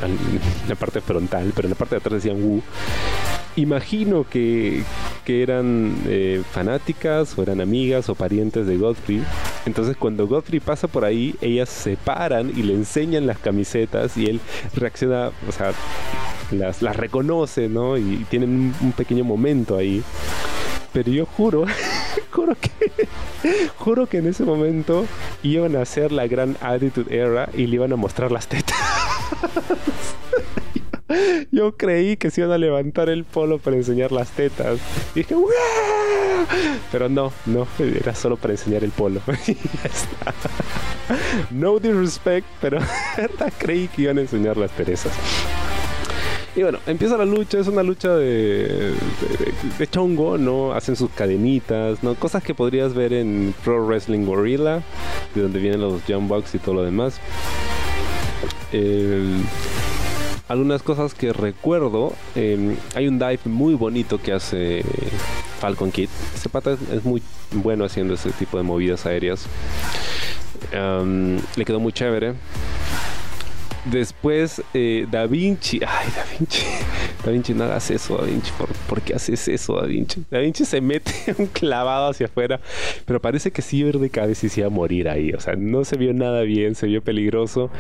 la 0.68 0.74
parte 0.74 1.01
frontal, 1.01 1.53
pero 1.55 1.66
en 1.66 1.70
la 1.70 1.77
parte 1.77 1.94
de 1.94 2.01
atrás 2.01 2.22
decían 2.22 2.42
Wu. 2.42 2.62
Imagino 3.57 4.24
que, 4.29 4.85
que 5.24 5.42
eran 5.42 5.96
eh, 6.07 6.42
fanáticas 6.53 7.37
o 7.37 7.42
eran 7.42 7.61
amigas 7.61 8.09
o 8.09 8.14
parientes 8.14 8.66
de 8.66 8.77
Godfrey. 8.77 9.22
Entonces 9.66 9.96
cuando 9.96 10.29
Godfrey 10.29 10.61
pasa 10.61 10.87
por 10.87 11.05
ahí, 11.05 11.35
ellas 11.40 11.68
se 11.68 11.96
paran 11.96 12.53
y 12.57 12.62
le 12.62 12.74
enseñan 12.74 13.27
las 13.27 13.38
camisetas 13.38 14.16
y 14.16 14.27
él 14.27 14.40
reacciona, 14.74 15.33
o 15.48 15.53
sea, 15.53 15.72
las, 16.53 16.83
las 16.83 16.96
reconoce, 16.96 17.68
¿no? 17.68 17.98
Y, 17.98 18.24
tienen 18.31 18.51
un, 18.51 18.74
un 18.81 18.92
pequeño 18.92 19.24
momento 19.24 19.77
ahí. 19.77 20.03
Pero 20.98 21.12
yo 21.12 21.26
juro, 21.26 21.64
juro 22.32 22.56
que, 22.61 23.06
juro 23.76 24.08
que 24.08 24.18
en 24.18 24.26
ese 24.26 24.42
momento 24.42 25.06
iban 25.44 25.76
a 25.76 25.82
hacer 25.82 26.11
la 26.11 26.26
gran 26.26 26.56
Attitude 26.61 27.16
Era 27.16 27.48
y 27.54 27.68
le 27.68 27.76
iban 27.76 27.92
a 27.92 27.96
mostrar 27.96 28.32
las 28.32 28.48
tetas. 28.48 28.76
Yo 31.52 31.76
creí 31.76 32.16
que 32.16 32.32
se 32.32 32.40
iban 32.40 32.52
a 32.52 32.58
levantar 32.58 33.08
el 33.11 33.22
polo 33.24 33.58
para 33.58 33.76
enseñar 33.76 34.11
las 34.11 34.30
tetas. 34.30 34.80
Dije, 35.14 35.37
Pero 36.90 37.08
no, 37.08 37.32
no, 37.46 37.68
era 37.78 38.16
solo 38.16 38.37
para 38.37 38.54
enseñar 38.54 38.82
el 38.82 38.90
polo. 38.90 39.20
ya 39.46 39.54
está. 39.84 40.34
No 41.52 41.78
disrespect, 41.78 42.48
pero 42.61 42.80
creí 43.58 43.87
que 43.87 44.02
iban 44.02 44.18
a 44.18 44.22
enseñar 44.22 44.56
las 44.56 44.72
Teresas. 44.72 45.12
Y 46.58 46.62
bueno, 46.62 46.80
empieza 46.88 47.16
la 47.16 47.24
lucha, 47.24 47.60
es 47.60 47.68
una 47.68 47.84
lucha 47.84 48.16
de, 48.16 48.92
de, 49.78 49.86
chongo, 49.86 50.36
¿no? 50.38 50.72
Hacen 50.72 50.96
sus 50.96 51.08
cadenitas, 51.10 52.02
¿no? 52.02 52.16
Cosas 52.16 52.42
que 52.42 52.52
podrías 52.52 52.94
ver 52.94 53.12
en 53.12 53.54
Pro 53.62 53.86
Wrestling 53.86 54.26
Gorilla, 54.26 54.82
de 55.36 55.42
donde 55.42 55.60
vienen 55.60 55.80
los 55.80 56.02
Jump 56.08 56.32
y 56.52 56.58
todo 56.58 56.74
lo 56.74 56.82
demás. 56.82 57.20
Algunas 60.48 60.82
cosas 60.82 61.14
que 61.14 61.32
recuerdo, 61.32 62.12
eh, 62.34 62.76
hay 62.96 63.06
un 63.06 63.20
dive 63.20 63.38
muy 63.44 63.74
bonito 63.74 64.20
que 64.20 64.32
hace 64.32 64.82
Falcon 65.60 65.92
Kid. 65.92 66.08
Ese 66.34 66.48
pata 66.48 66.72
es, 66.72 67.04
muy 67.04 67.22
bueno 67.52 67.84
haciendo 67.84 68.14
ese 68.14 68.32
tipo 68.32 68.56
de 68.56 68.64
movidas 68.64 69.06
aéreas. 69.06 69.46
Le 70.72 71.64
quedó 71.64 71.78
muy 71.78 71.92
chévere. 71.92 72.34
Después, 73.84 74.62
eh, 74.74 75.06
Da 75.10 75.26
Vinci. 75.26 75.80
Ay, 75.86 76.08
Da 76.14 76.24
Vinci. 76.38 76.62
Da 77.24 77.32
Vinci, 77.32 77.52
no 77.52 77.64
hagas 77.64 77.90
eso, 77.90 78.16
Da 78.16 78.24
Vinci. 78.24 78.52
¿Por, 78.56 78.68
¿por 78.88 79.00
qué 79.02 79.14
haces 79.14 79.48
eso, 79.48 79.76
Da 79.80 79.86
Vinci? 79.86 80.24
Da 80.30 80.38
Vinci 80.38 80.64
se 80.64 80.80
mete 80.80 81.12
un 81.38 81.46
clavado 81.46 82.10
hacia 82.10 82.26
afuera, 82.26 82.60
pero 83.06 83.20
parece 83.20 83.50
que 83.50 83.62
sí 83.62 83.82
de 83.82 84.10
cabeza 84.10 84.46
y 84.46 84.70
morir 84.70 85.08
ahí. 85.08 85.32
O 85.32 85.40
sea, 85.40 85.54
no 85.56 85.84
se 85.84 85.96
vio 85.96 86.12
nada 86.12 86.42
bien, 86.42 86.74
se 86.74 86.86
vio 86.86 87.02
peligroso 87.02 87.70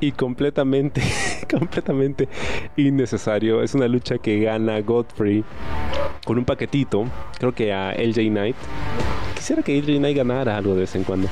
y 0.00 0.12
completamente, 0.12 1.02
completamente 1.50 2.28
innecesario. 2.76 3.62
Es 3.62 3.74
una 3.74 3.88
lucha 3.88 4.18
que 4.18 4.40
gana 4.40 4.80
Godfrey 4.80 5.44
con 6.24 6.38
un 6.38 6.44
paquetito, 6.44 7.06
creo 7.38 7.54
que 7.54 7.72
a 7.72 7.92
LJ 7.92 8.28
Knight. 8.28 8.56
Quisiera 9.34 9.62
que 9.62 9.80
LJ 9.80 9.98
Knight 9.98 10.16
ganara 10.16 10.56
algo 10.56 10.74
de 10.74 10.80
vez 10.80 10.94
en 10.94 11.04
cuando. 11.04 11.28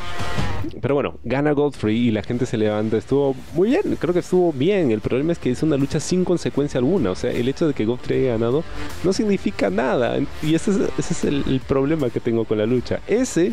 Pero 0.80 0.94
bueno, 0.94 1.18
gana 1.24 1.52
Godfrey 1.52 2.08
y 2.08 2.10
la 2.10 2.22
gente 2.22 2.46
se 2.46 2.56
levanta. 2.56 2.96
Estuvo 2.96 3.34
muy 3.54 3.70
bien, 3.70 3.96
creo 3.98 4.14
que 4.14 4.22
estuvo 4.24 4.52
bien. 4.52 4.90
El 4.90 5.00
problema 5.00 5.32
es 5.32 5.38
que 5.38 5.50
es 5.50 5.62
una 5.62 5.76
lucha 5.76 6.00
sin 6.00 6.24
consecuencia 6.24 6.78
alguna. 6.78 7.10
O 7.10 7.14
sea, 7.14 7.30
el 7.30 7.48
hecho 7.48 7.68
de 7.68 7.74
que 7.74 7.84
Godfrey 7.84 8.22
haya 8.22 8.32
ganado 8.32 8.64
no 9.04 9.12
significa 9.12 9.70
nada. 9.70 10.18
Y 10.42 10.54
ese 10.54 10.72
es, 10.98 11.24
el, 11.24 11.44
el, 11.46 11.60
problema 11.60 12.10
que 12.10 12.20
tengo 12.20 12.44
con 12.44 12.58
la 12.58 12.66
lucha. 12.66 13.00
Ese 13.06 13.52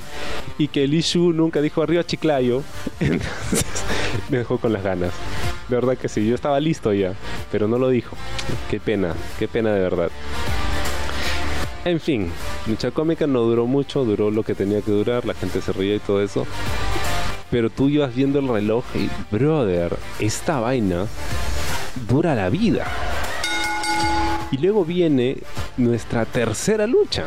y 0.58 0.68
que 0.70 0.88
Lee 0.88 1.02
Shu 1.02 1.34
nunca 1.34 1.62
dijo 1.62 1.84
arriba 1.84 2.04
Chiclayo. 2.04 2.64
Entonces 3.00 3.66
me 4.30 4.40
dejó 4.40 4.58
con 4.58 4.74
las 4.74 4.84
ganas. 4.84 5.12
De 5.68 5.76
verdad 5.76 5.98
que 5.98 6.10
sí, 6.10 6.28
yo 6.28 6.36
estaba 6.36 6.60
listo 6.60 6.94
ya, 6.94 7.14
pero 7.52 7.68
no 7.68 7.78
lo 7.78 7.90
dijo. 7.90 8.16
Qué 8.70 8.80
pena, 8.80 9.14
qué 9.40 9.48
pena 9.48 9.74
de 9.74 9.82
verdad. 9.82 10.10
En 11.84 12.00
fin, 12.00 12.32
lucha 12.68 12.92
cómica 12.92 13.26
no 13.26 13.42
duró 13.42 13.66
mucho, 13.66 14.06
duró 14.06 14.30
lo 14.30 14.44
que 14.44 14.54
tenía 14.54 14.82
que 14.82 14.92
durar, 14.92 15.26
la 15.26 15.34
gente 15.34 15.62
se 15.62 15.74
ría 15.74 15.96
y 15.96 16.00
todo 16.00 16.22
eso. 16.22 16.46
Pero 17.52 17.70
tú 17.70 17.90
ibas 17.90 18.16
viendo 18.16 18.40
el 18.40 18.48
reloj 18.48 18.84
y, 18.96 19.10
brother, 19.34 19.98
esta 20.20 20.60
vaina 20.60 21.06
dura 22.08 22.34
la 22.34 22.50
vida. 22.50 22.88
Y 24.52 24.58
luego 24.58 24.86
viene 24.86 25.38
nuestra 25.78 26.26
tercera 26.26 26.88
lucha. 26.88 27.26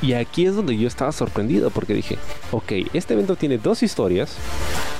Y 0.00 0.12
aquí 0.12 0.46
es 0.46 0.54
donde 0.54 0.76
yo 0.76 0.86
estaba 0.86 1.10
sorprendido 1.10 1.70
porque 1.70 1.94
dije, 1.94 2.18
ok, 2.52 2.72
este 2.92 3.14
evento 3.14 3.34
tiene 3.34 3.58
dos 3.58 3.82
historias. 3.82 4.36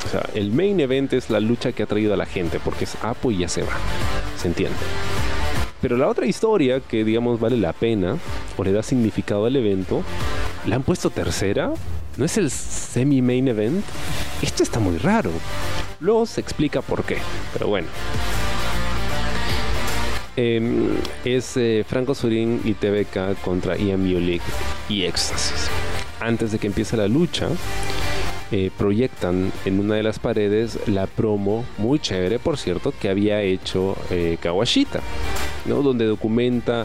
O 0.07 0.09
sea, 0.11 0.29
el 0.35 0.51
main 0.51 0.81
event 0.81 1.13
es 1.13 1.31
la 1.31 1.39
lucha 1.39 1.73
que 1.73 1.83
ha 1.83 1.87
traído 1.87 2.15
a 2.15 2.17
la 2.17 2.27
gente 2.27 2.59
porque 2.59 2.85
es 2.85 2.97
Apo 3.03 3.31
y 3.31 3.39
ya 3.39 3.49
se 3.49 3.63
va. 3.63 3.73
¿Se 4.37 4.49
entiende? 4.49 4.77
Pero 5.81 5.97
la 5.97 6.09
otra 6.09 6.27
historia 6.27 6.81
que 6.81 7.05
digamos 7.05 7.39
vale 7.39 7.57
la 7.57 7.73
pena 7.73 8.17
o 8.57 8.65
le 8.65 8.73
da 8.73 8.83
significado 8.83 9.47
al 9.47 9.55
evento, 9.55 10.03
la 10.67 10.77
han 10.77 10.83
puesto 10.83 11.11
tercera. 11.11 11.73
¿No 12.19 12.25
es 12.25 12.37
el 12.37 12.51
semi-main 12.51 13.47
event? 13.47 13.85
Esto 14.43 14.65
está 14.65 14.81
muy 14.81 14.99
raro. 14.99 15.31
Luego 16.01 16.27
se 16.27 16.41
explica 16.41 16.83
por 16.83 17.05
qué. 17.05 17.19
Pero 17.53 17.69
bueno. 17.69 17.87
Eh, 20.37 20.99
es 21.25 21.57
eh, 21.57 21.85
Franco 21.89 22.17
Surin 22.17 22.61
y 22.65 22.75
TBK 22.75 23.41
contra 23.41 23.77
Ian 23.77 24.05
Mulik 24.05 24.43
y 24.89 25.05
Éxtasis. 25.05 25.69
Antes 26.19 26.51
de 26.51 26.59
que 26.59 26.67
empiece 26.67 26.97
la 26.97 27.07
lucha, 27.07 27.51
eh, 28.51 28.73
proyectan 28.77 29.53
en 29.65 29.79
una 29.79 29.95
de 29.95 30.03
las 30.03 30.19
paredes 30.19 30.79
la 30.89 31.07
promo, 31.07 31.65
muy 31.77 32.01
chévere 32.01 32.41
por 32.41 32.59
cierto, 32.59 32.93
que 32.99 33.11
había 33.11 33.43
hecho 33.43 33.97
eh, 34.11 34.39
Kawashita, 34.41 35.01
¿no? 35.67 35.83
donde 35.83 36.07
documenta 36.07 36.85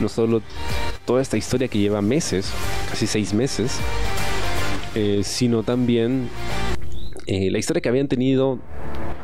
no 0.00 0.08
solo 0.08 0.40
toda 1.04 1.20
esta 1.20 1.36
historia 1.36 1.68
que 1.68 1.78
lleva 1.78 2.00
meses, 2.00 2.50
casi 2.88 3.06
seis 3.06 3.34
meses, 3.34 3.72
eh, 4.94 5.20
sino 5.24 5.62
también 5.62 6.28
la 7.26 7.58
historia 7.58 7.80
que 7.80 7.88
habían 7.88 8.08
tenido 8.08 8.58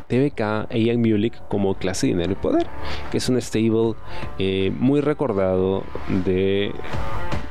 TBK 0.06 0.70
e 0.70 0.80
Ian 0.80 1.00
Mulik 1.00 1.34
como 1.48 1.74
clase 1.74 2.06
de 2.06 2.12
dinero 2.12 2.32
y 2.32 2.36
poder, 2.36 2.68
que 3.10 3.18
es 3.18 3.28
un 3.28 3.40
stable 3.42 3.94
muy 4.78 5.00
recordado 5.00 5.82
de 6.24 6.72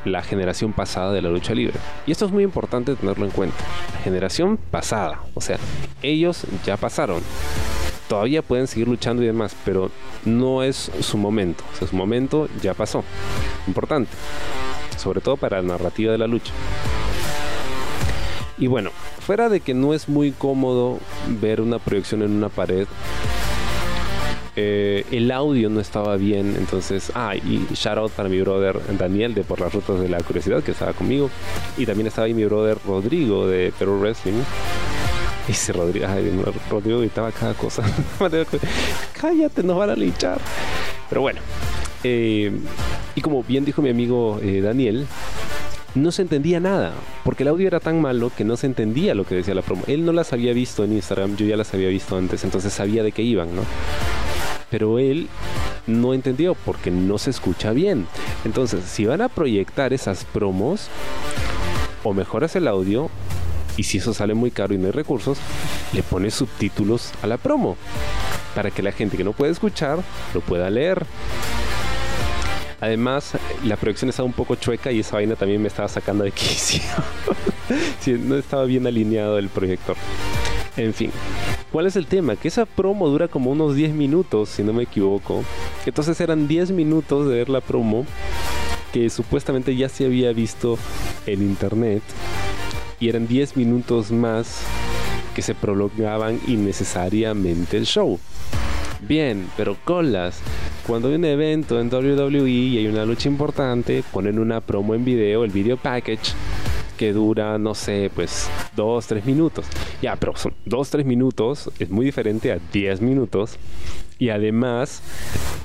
la 0.06 0.22
generación 0.22 0.72
pasada 0.72 1.12
de 1.12 1.20
la 1.20 1.28
lucha 1.28 1.54
libre. 1.54 1.74
Y 2.06 2.12
esto 2.12 2.26
es 2.26 2.32
muy 2.32 2.44
importante 2.44 2.94
tenerlo 2.94 3.24
en 3.24 3.30
cuenta. 3.30 3.56
La 3.92 3.98
generación 4.00 4.56
pasada, 4.56 5.20
o 5.34 5.40
sea, 5.40 5.58
ellos 6.02 6.46
ya 6.64 6.76
pasaron. 6.76 7.22
Todavía 8.08 8.40
pueden 8.42 8.68
seguir 8.68 8.86
luchando 8.86 9.22
y 9.22 9.26
demás, 9.26 9.56
pero 9.64 9.90
no 10.24 10.62
es 10.62 10.92
su 11.00 11.18
momento. 11.18 11.64
Su 11.78 11.94
momento 11.96 12.48
ya 12.62 12.72
pasó. 12.72 13.02
Importante. 13.66 14.12
Sobre 14.96 15.20
todo 15.20 15.36
para 15.36 15.60
la 15.60 15.68
narrativa 15.68 16.12
de 16.12 16.18
la 16.18 16.28
lucha. 16.28 16.52
Y 18.58 18.68
bueno, 18.68 18.90
fuera 19.20 19.48
de 19.48 19.60
que 19.60 19.74
no 19.74 19.92
es 19.92 20.08
muy 20.08 20.32
cómodo 20.32 20.98
ver 21.40 21.60
una 21.60 21.78
proyección 21.78 22.22
en 22.22 22.32
una 22.32 22.48
pared, 22.48 22.86
eh, 24.58 25.04
el 25.10 25.30
audio 25.30 25.68
no 25.68 25.80
estaba 25.80 26.16
bien, 26.16 26.56
entonces, 26.56 27.12
ah, 27.14 27.36
y 27.36 27.66
shout 27.74 27.98
out 27.98 28.12
para 28.12 28.30
mi 28.30 28.40
brother 28.40 28.80
Daniel 28.96 29.34
de 29.34 29.44
Por 29.44 29.60
las 29.60 29.74
Rutas 29.74 30.00
de 30.00 30.08
la 30.08 30.18
Curiosidad, 30.22 30.62
que 30.62 30.70
estaba 30.70 30.94
conmigo, 30.94 31.28
y 31.76 31.84
también 31.84 32.06
estaba 32.06 32.24
ahí 32.24 32.32
mi 32.32 32.46
brother 32.46 32.78
Rodrigo 32.86 33.46
de 33.46 33.72
Perú 33.78 33.98
Wrestling. 34.00 34.40
Ese 35.46 35.74
Rodrigo, 35.74 36.06
Rodrigo 36.70 37.00
gritaba 37.00 37.30
cada 37.32 37.52
cosa. 37.52 37.82
Cállate, 39.20 39.62
nos 39.62 39.76
van 39.76 39.90
a 39.90 39.94
linchar. 39.94 40.40
Pero 41.08 41.20
bueno, 41.20 41.40
eh, 42.02 42.50
Y 43.14 43.20
como 43.20 43.42
bien 43.42 43.64
dijo 43.64 43.82
mi 43.82 43.90
amigo 43.90 44.40
eh, 44.42 44.60
Daniel, 44.60 45.06
no 45.96 46.12
se 46.12 46.22
entendía 46.22 46.60
nada, 46.60 46.92
porque 47.24 47.42
el 47.42 47.48
audio 47.48 47.66
era 47.66 47.80
tan 47.80 48.00
malo 48.00 48.30
que 48.36 48.44
no 48.44 48.56
se 48.56 48.66
entendía 48.66 49.14
lo 49.14 49.24
que 49.24 49.34
decía 49.34 49.54
la 49.54 49.62
promo. 49.62 49.82
Él 49.86 50.04
no 50.04 50.12
las 50.12 50.32
había 50.32 50.52
visto 50.52 50.84
en 50.84 50.92
Instagram, 50.92 51.36
yo 51.36 51.46
ya 51.46 51.56
las 51.56 51.72
había 51.72 51.88
visto 51.88 52.16
antes, 52.16 52.44
entonces 52.44 52.72
sabía 52.72 53.02
de 53.02 53.12
qué 53.12 53.22
iban, 53.22 53.56
¿no? 53.56 53.62
Pero 54.70 54.98
él 54.98 55.28
no 55.86 56.12
entendió 56.12 56.54
porque 56.54 56.90
no 56.90 57.16
se 57.16 57.30
escucha 57.30 57.72
bien. 57.72 58.06
Entonces, 58.44 58.84
si 58.84 59.06
van 59.06 59.22
a 59.22 59.28
proyectar 59.28 59.94
esas 59.94 60.24
promos, 60.24 60.88
o 62.04 62.12
mejoras 62.12 62.54
el 62.56 62.68
audio, 62.68 63.08
y 63.76 63.84
si 63.84 63.98
eso 63.98 64.12
sale 64.12 64.34
muy 64.34 64.50
caro 64.50 64.74
y 64.74 64.78
no 64.78 64.86
hay 64.86 64.92
recursos, 64.92 65.38
le 65.92 66.02
pones 66.02 66.34
subtítulos 66.34 67.12
a 67.22 67.26
la 67.26 67.38
promo, 67.38 67.76
para 68.54 68.70
que 68.70 68.82
la 68.82 68.92
gente 68.92 69.16
que 69.16 69.24
no 69.24 69.32
puede 69.32 69.52
escuchar 69.52 70.00
lo 70.34 70.40
pueda 70.42 70.68
leer. 70.68 71.06
Además, 72.80 73.32
la 73.64 73.76
proyección 73.76 74.10
estaba 74.10 74.26
un 74.26 74.32
poco 74.32 74.54
chueca 74.54 74.92
y 74.92 75.00
esa 75.00 75.16
vaina 75.16 75.34
también 75.34 75.62
me 75.62 75.68
estaba 75.68 75.88
sacando 75.88 76.24
de 76.24 76.32
quicio. 76.32 76.82
no 78.20 78.36
estaba 78.36 78.64
bien 78.64 78.86
alineado 78.86 79.38
el 79.38 79.48
proyector. 79.48 79.96
En 80.76 80.92
fin, 80.92 81.10
¿cuál 81.72 81.86
es 81.86 81.96
el 81.96 82.06
tema? 82.06 82.36
Que 82.36 82.48
esa 82.48 82.66
promo 82.66 83.08
dura 83.08 83.28
como 83.28 83.50
unos 83.50 83.74
10 83.74 83.94
minutos, 83.94 84.50
si 84.50 84.62
no 84.62 84.74
me 84.74 84.82
equivoco. 84.82 85.42
Entonces 85.86 86.20
eran 86.20 86.46
10 86.46 86.72
minutos 86.72 87.28
de 87.28 87.36
ver 87.36 87.48
la 87.48 87.62
promo 87.62 88.04
que 88.92 89.08
supuestamente 89.10 89.74
ya 89.74 89.88
se 89.88 90.04
había 90.04 90.32
visto 90.32 90.78
en 91.26 91.42
internet 91.42 92.02
y 93.00 93.08
eran 93.08 93.26
10 93.26 93.56
minutos 93.56 94.10
más 94.10 94.60
que 95.34 95.42
se 95.42 95.54
prolongaban 95.54 96.40
innecesariamente 96.46 97.76
el 97.76 97.86
show. 97.86 98.18
Bien, 99.00 99.48
pero 99.56 99.76
colas. 99.84 100.40
Cuando 100.86 101.08
hay 101.08 101.16
un 101.16 101.24
evento 101.24 101.80
en 101.80 101.92
WWE 101.92 102.48
y 102.48 102.78
hay 102.78 102.86
una 102.86 103.04
lucha 103.04 103.28
importante, 103.28 104.02
ponen 104.12 104.38
una 104.38 104.60
promo 104.60 104.94
en 104.94 105.04
video, 105.04 105.44
el 105.44 105.50
video 105.50 105.76
package, 105.76 106.32
que 106.96 107.12
dura, 107.12 107.58
no 107.58 107.74
sé, 107.74 108.10
pues 108.14 108.48
dos, 108.74 109.06
tres 109.06 109.24
minutos. 109.26 109.66
Ya, 110.00 110.16
pero 110.16 110.36
son 110.36 110.54
dos, 110.64 110.90
tres 110.90 111.04
minutos, 111.04 111.70
es 111.78 111.90
muy 111.90 112.06
diferente 112.06 112.52
a 112.52 112.58
10 112.72 113.00
minutos. 113.00 113.58
Y 114.18 114.30
además 114.30 115.02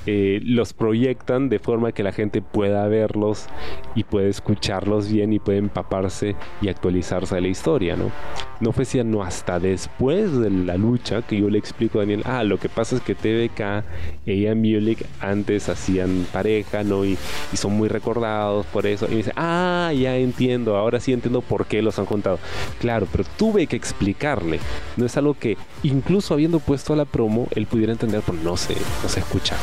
eh, 0.08 0.42
los 0.44 0.74
proyectan 0.74 1.48
de 1.50 1.60
forma 1.60 1.92
que 1.92 2.02
la 2.02 2.12
gente 2.12 2.42
pueda 2.42 2.88
verlos 2.88 3.46
y 3.94 4.04
puede 4.04 4.30
escucharlos 4.30 5.12
bien 5.12 5.32
y 5.32 5.40
puede 5.40 5.60
empaparse 5.60 6.36
y 6.60 6.70
actualizarse 6.70 7.36
de 7.36 7.42
la 7.42 7.48
historia, 7.50 7.96
¿no? 7.96 8.12
No 8.60 8.72
fue 8.72 8.86
sino 8.86 9.24
hasta 9.24 9.60
después 9.60 10.38
de 10.38 10.50
la 10.50 10.78
lucha 10.78 11.22
que 11.22 11.40
yo 11.40 11.50
le 11.50 11.58
explico 11.58 12.00
a 12.00 12.02
Daniel, 12.02 12.24
ah, 12.26 12.44
lo 12.44 12.60
que 12.60 12.70
pasa 12.70 12.96
es 12.96 13.02
que 13.02 13.16
TVK 13.16 13.84
e 14.26 14.38
Ian 14.38 14.60
Mulek 14.60 15.06
antes 15.20 15.70
hacían 15.70 16.26
pareja, 16.32 16.84
¿no? 16.84 17.06
Y, 17.06 17.18
y 17.54 17.58
son 17.58 17.74
muy 17.74 17.88
recordados 17.88 18.66
por 18.68 18.88
eso. 18.88 19.06
Y 19.08 19.12
me 19.12 19.18
dice, 19.18 19.34
ah, 19.36 19.92
ya 19.96 20.18
entiendo, 20.18 20.78
ahora 20.78 21.00
sí 21.00 21.14
entiendo 21.14 21.42
por 21.42 21.66
qué 21.66 21.82
los 21.82 22.00
han 22.00 22.06
contado. 22.06 22.40
Claro, 22.80 23.08
pero 23.12 23.24
tuve 23.38 23.68
que 23.68 23.76
explicarle. 23.76 24.60
No 24.98 25.06
es 25.06 25.16
algo 25.18 25.36
que, 25.36 25.58
incluso 25.84 26.34
habiendo 26.34 26.60
puesto 26.60 26.94
a 26.94 26.96
la 26.96 27.06
promo, 27.06 27.48
él 27.56 27.66
pudiera 27.66 27.92
entender, 27.94 28.22
pero 28.26 28.38
no 28.44 28.58
se, 28.58 28.76
no 29.04 29.10
se 29.10 29.20
escucha. 29.20 29.56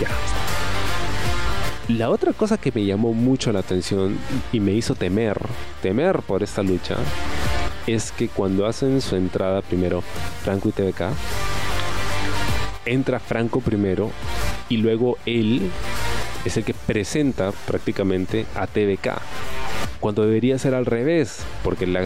Ya. 0.00 0.08
La 1.88 2.10
otra 2.10 2.32
cosa 2.32 2.56
que 2.56 2.70
me 2.72 2.84
llamó 2.84 3.12
mucho 3.12 3.52
la 3.52 3.60
atención 3.60 4.16
y 4.52 4.60
me 4.60 4.72
hizo 4.72 4.94
temer, 4.94 5.38
temer 5.82 6.20
por 6.22 6.42
esta 6.42 6.62
lucha, 6.62 6.96
es 7.86 8.12
que 8.12 8.28
cuando 8.28 8.66
hacen 8.66 9.00
su 9.00 9.16
entrada 9.16 9.60
primero 9.62 10.02
Franco 10.42 10.68
y 10.68 10.72
TVK, 10.72 11.02
entra 12.84 13.18
Franco 13.18 13.60
primero 13.60 14.10
y 14.68 14.76
luego 14.76 15.18
él 15.26 15.70
es 16.44 16.56
el 16.56 16.64
que 16.64 16.74
presenta 16.74 17.52
prácticamente 17.66 18.46
a 18.54 18.66
TVK. 18.66 19.20
Cuando 20.00 20.22
debería 20.22 20.58
ser 20.58 20.74
al 20.74 20.86
revés, 20.86 21.40
porque 21.62 21.84
el, 21.84 21.98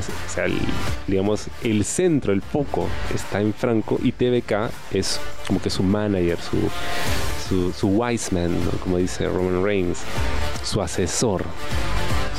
digamos, 1.07 1.47
el 1.63 1.85
centro, 1.85 2.33
el 2.33 2.43
foco 2.43 2.89
está 3.15 3.41
en 3.41 3.55
Franco 3.55 4.01
y 4.03 4.13
TVK 4.13 4.71
es 4.93 5.21
como 5.47 5.63
que 5.63 5.71
su 5.71 5.85
manager, 5.85 6.39
su, 7.49 7.73
su, 7.73 7.89
wise 7.89 8.35
man, 8.35 8.53
como 8.83 8.99
dice 8.99 9.29
Roman 9.29 9.63
Reigns, 9.63 9.99
su 10.65 10.83
asesor, 10.83 11.45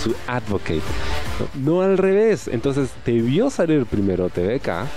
su 0.04 0.14
advocate. 0.28 0.82
No, 1.54 1.82
al 1.82 1.98
revés. 1.98 2.50
Entonces 2.50 2.90
debió 3.06 3.50
salir 3.50 3.86
primero 3.86 4.30
TVK 4.30 4.88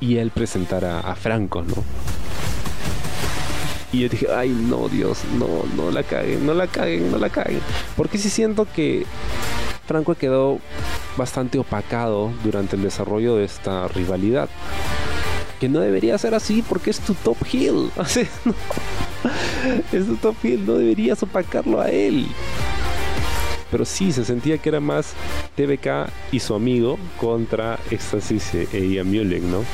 y 0.00 0.18
él 0.18 0.30
presentar 0.30 0.84
a 0.84 1.14
Franco, 1.14 1.62
¿no? 1.62 1.74
Y 3.92 4.00
yo 4.00 4.08
dije, 4.08 4.26
ay, 4.32 4.50
no, 4.50 4.88
Dios, 4.88 5.22
no, 5.38 5.64
no 5.76 5.90
la 5.90 6.02
caguen, 6.02 6.46
no 6.46 6.54
la 6.54 6.66
caguen, 6.66 7.10
no 7.10 7.18
la 7.18 7.28
caguen. 7.28 7.60
Porque 7.96 8.18
sí 8.18 8.30
siento 8.30 8.66
que 8.72 9.04
Franco 9.86 10.14
quedó 10.14 10.60
bastante 11.16 11.58
opacado 11.58 12.32
durante 12.44 12.76
el 12.76 12.82
desarrollo 12.82 13.36
de 13.36 13.44
esta 13.44 13.88
rivalidad. 13.88 14.48
Que 15.58 15.68
no 15.68 15.80
debería 15.80 16.16
ser 16.18 16.34
así 16.34 16.62
porque 16.66 16.90
es 16.90 17.00
tu 17.00 17.14
top 17.14 17.36
heel. 17.52 17.90
Es 19.92 20.06
tu 20.06 20.16
top 20.16 20.34
heel, 20.42 20.64
no 20.64 20.74
deberías 20.74 21.22
opacarlo 21.22 21.80
a 21.80 21.90
él. 21.90 22.26
Pero 23.70 23.84
sí, 23.84 24.12
se 24.12 24.24
sentía 24.24 24.56
que 24.58 24.70
era 24.70 24.80
más 24.80 25.12
TBK 25.56 26.10
y 26.32 26.40
su 26.40 26.54
amigo 26.54 26.98
contra 27.18 27.78
Éxtasis 27.90 28.54
e 28.54 28.86
Ian 28.88 29.12
¿no? 29.50 29.64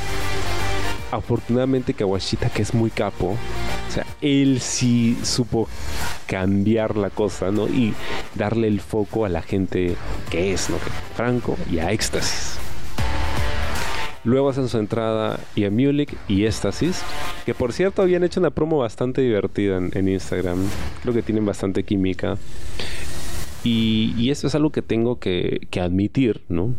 Afortunadamente 1.11 1.95
Kawashita, 1.95 2.51
que 2.51 2.63
es 2.63 2.75
muy 2.75 2.91
capo, 2.91 3.37
sea, 3.97 4.07
él 4.21 4.61
sí 4.61 5.17
supo 5.23 5.69
cambiar 6.27 6.97
la 6.97 7.11
cosa, 7.11 7.51
¿no? 7.51 7.67
Y 7.69 7.95
darle 8.35 8.69
el 8.69 8.81
foco 8.81 9.25
a 9.25 9.29
la 9.29 9.43
gente 9.43 9.97
que 10.31 10.53
es, 10.53 10.71
¿no? 10.71 10.77
Franco 11.15 11.57
y 11.71 11.79
a 11.79 11.93
Éxtasis. 11.93 12.59
Luego 14.25 14.49
hacen 14.49 14.69
su 14.69 14.79
entrada 14.79 15.39
y 15.55 15.65
a 15.65 15.71
Mulek 15.71 16.17
y 16.29 16.45
Éxtasis, 16.45 17.03
que 17.45 17.55
por 17.55 17.73
cierto 17.73 18.03
habían 18.03 18.25
hecho 18.25 18.41
una 18.41 18.51
promo 18.51 18.79
bastante 18.79 19.21
divertida 19.21 19.77
en, 19.77 20.09
Instagram. 20.09 20.59
Creo 21.03 21.15
que 21.15 21.23
tienen 21.23 21.47
bastante 21.47 21.85
química. 21.85 22.37
Y, 23.63 24.15
y, 24.17 24.31
esto 24.31 24.47
es 24.47 24.55
algo 24.55 24.71
que 24.71 24.83
tengo 24.83 25.19
que, 25.19 25.67
que 25.71 25.81
admitir, 25.81 26.43
¿no? 26.49 26.75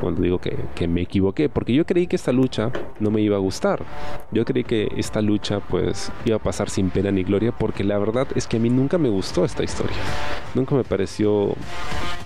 Cuando 0.00 0.22
digo 0.22 0.38
que, 0.40 0.88
me 0.88 1.02
equivoqué, 1.02 1.48
porque 1.48 1.72
yo 1.72 1.84
creí 1.84 2.06
que 2.06 2.16
esta 2.16 2.32
lucha 2.32 2.72
no 2.98 3.10
me 3.10 3.20
iba 3.20 3.36
a 3.36 3.40
gustar. 3.40 3.84
Yo 4.32 4.44
creí 4.44 4.64
que 4.64 4.88
esta 4.96 5.20
lucha 5.20 5.60
pues 5.60 6.10
iba 6.24 6.36
a 6.36 6.40
pasar 6.40 6.70
sin 6.70 6.90
pena 6.90 7.10
ni 7.10 7.22
gloria, 7.22 7.52
porque 7.52 7.84
la 7.84 7.98
verdad 7.98 8.26
es 8.34 8.46
que 8.46 8.56
a 8.56 8.60
mí 8.60 8.70
nunca 8.70 8.98
me 8.98 9.08
gustó 9.08 9.44
esta 9.44 9.62
historia. 9.62 9.96
Nunca 10.54 10.74
me 10.74 10.82
pareció 10.82 11.54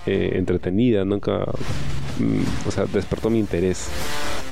eh, 0.05 0.31
entretenida, 0.33 1.05
nunca, 1.05 1.45
mm, 2.19 2.67
o 2.67 2.71
sea, 2.71 2.85
despertó 2.85 3.29
mi 3.29 3.39
interés. 3.39 3.89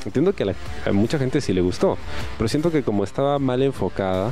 Entiendo 0.05 0.33
que 0.33 0.43
a, 0.85 0.91
mucha 0.91 1.17
gente 1.17 1.39
sí 1.39 1.53
le 1.53 1.61
gustó, 1.61 1.97
pero 2.37 2.47
siento 2.47 2.71
que 2.71 2.83
como 2.83 3.03
estaba 3.03 3.39
mal 3.39 3.63
enfocada 3.63 4.31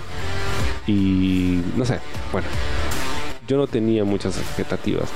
y 0.86 1.62
no 1.77 1.86
sé, 1.86 1.99
bueno, 2.32 2.47
yo 3.47 3.58
no 3.58 3.67
tenía 3.67 4.04
muchas 4.04 4.38
expectativas. 4.38 5.10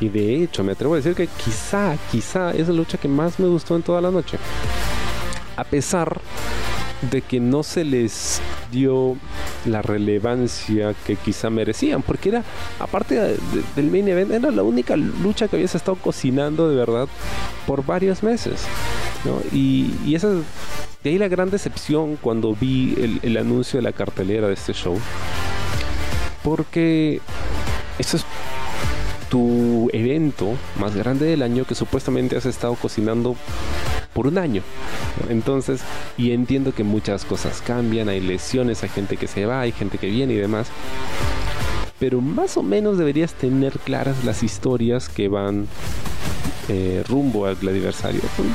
Y 0.00 0.08
de 0.08 0.42
hecho, 0.42 0.62
me 0.62 0.72
atrevo 0.72 0.94
a 0.94 0.98
decir 0.98 1.14
que 1.14 1.26
quizá, 1.26 1.96
quizá 2.10 2.52
es 2.52 2.68
la 2.68 2.74
lucha 2.74 2.98
que 2.98 3.08
más 3.08 3.38
me 3.40 3.48
gustó 3.48 3.74
en 3.76 3.82
toda 3.82 4.00
la 4.00 4.10
noche. 4.10 4.38
A 5.56 5.64
pesar 5.64 6.20
de 7.10 7.22
que 7.22 7.40
no 7.40 7.62
se 7.62 7.84
les 7.84 8.40
dio 8.70 9.16
la 9.64 9.82
relevancia 9.82 10.94
que 11.06 11.16
quizá 11.16 11.50
merecían, 11.50 12.02
porque 12.02 12.28
era, 12.30 12.44
aparte 12.78 13.36
del 13.76 13.90
main 13.90 14.08
event, 14.08 14.30
era 14.30 14.50
la 14.50 14.62
única 14.62 14.96
lucha 14.96 15.48
que 15.48 15.56
habías 15.56 15.74
estado 15.74 15.96
cocinando 15.96 16.68
de 16.68 16.76
verdad 16.76 17.08
por 17.66 17.84
varios 17.84 18.22
meses. 18.22 18.64
Y, 19.52 19.94
y 20.06 20.14
esa, 20.14 20.28
de 20.28 21.10
ahí 21.10 21.18
la 21.18 21.28
gran 21.28 21.50
decepción 21.50 22.16
cuando 22.16 22.54
vi 22.54 22.94
el, 22.98 23.20
el 23.22 23.36
anuncio 23.36 23.78
de 23.78 23.82
la 23.82 23.92
cartelera 23.92 24.46
de 24.46 24.54
este 24.54 24.72
show, 24.72 24.98
porque 26.42 27.20
eso 27.98 28.16
es 28.16 28.24
tu 29.28 29.90
evento 29.92 30.54
más 30.78 30.94
grande 30.94 31.26
del 31.26 31.42
año 31.42 31.64
que 31.64 31.74
supuestamente 31.74 32.36
has 32.36 32.46
estado 32.46 32.74
cocinando 32.74 33.36
por 34.12 34.26
un 34.26 34.38
año. 34.38 34.62
Entonces, 35.28 35.80
y 36.16 36.32
entiendo 36.32 36.74
que 36.74 36.84
muchas 36.84 37.24
cosas 37.24 37.62
cambian, 37.62 38.08
hay 38.08 38.20
lesiones, 38.20 38.82
hay 38.82 38.88
gente 38.88 39.16
que 39.16 39.26
se 39.26 39.46
va, 39.46 39.60
hay 39.60 39.72
gente 39.72 39.98
que 39.98 40.08
viene 40.08 40.34
y 40.34 40.36
demás. 40.36 40.68
Pero 41.98 42.20
más 42.20 42.56
o 42.56 42.62
menos 42.62 42.96
deberías 42.96 43.34
tener 43.34 43.78
claras 43.80 44.24
las 44.24 44.42
historias 44.42 45.08
que 45.08 45.28
van 45.28 45.66
eh, 46.68 47.02
rumbo 47.08 47.46
al 47.46 47.56
aniversario 47.66 48.20
con, 48.36 48.46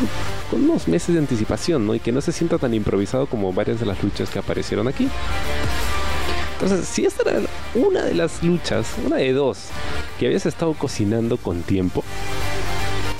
con, 0.49 0.69
unos 0.69 0.87
meses 0.87 1.13
de 1.13 1.19
anticipación, 1.19 1.85
¿no? 1.85 1.95
Y 1.95 1.99
que 1.99 2.11
no 2.11 2.21
se 2.21 2.31
sienta 2.31 2.57
tan 2.57 2.73
improvisado 2.73 3.25
como 3.25 3.51
varias 3.51 3.79
de 3.79 3.85
las 3.85 4.01
luchas 4.01 4.29
que 4.29 4.39
aparecieron 4.39 4.87
aquí. 4.87 5.09
Entonces, 6.63 6.87
si 6.87 7.05
esta 7.05 7.29
era 7.29 7.41
una 7.75 8.03
de 8.03 8.13
las 8.13 8.41
luchas, 8.41 8.87
una 9.05 9.17
de 9.17 9.33
dos, 9.33 9.67
que 10.17 10.27
habías 10.27 10.45
estado 10.45 10.73
cocinando 10.73 11.35
con 11.35 11.61
tiempo, 11.61 12.05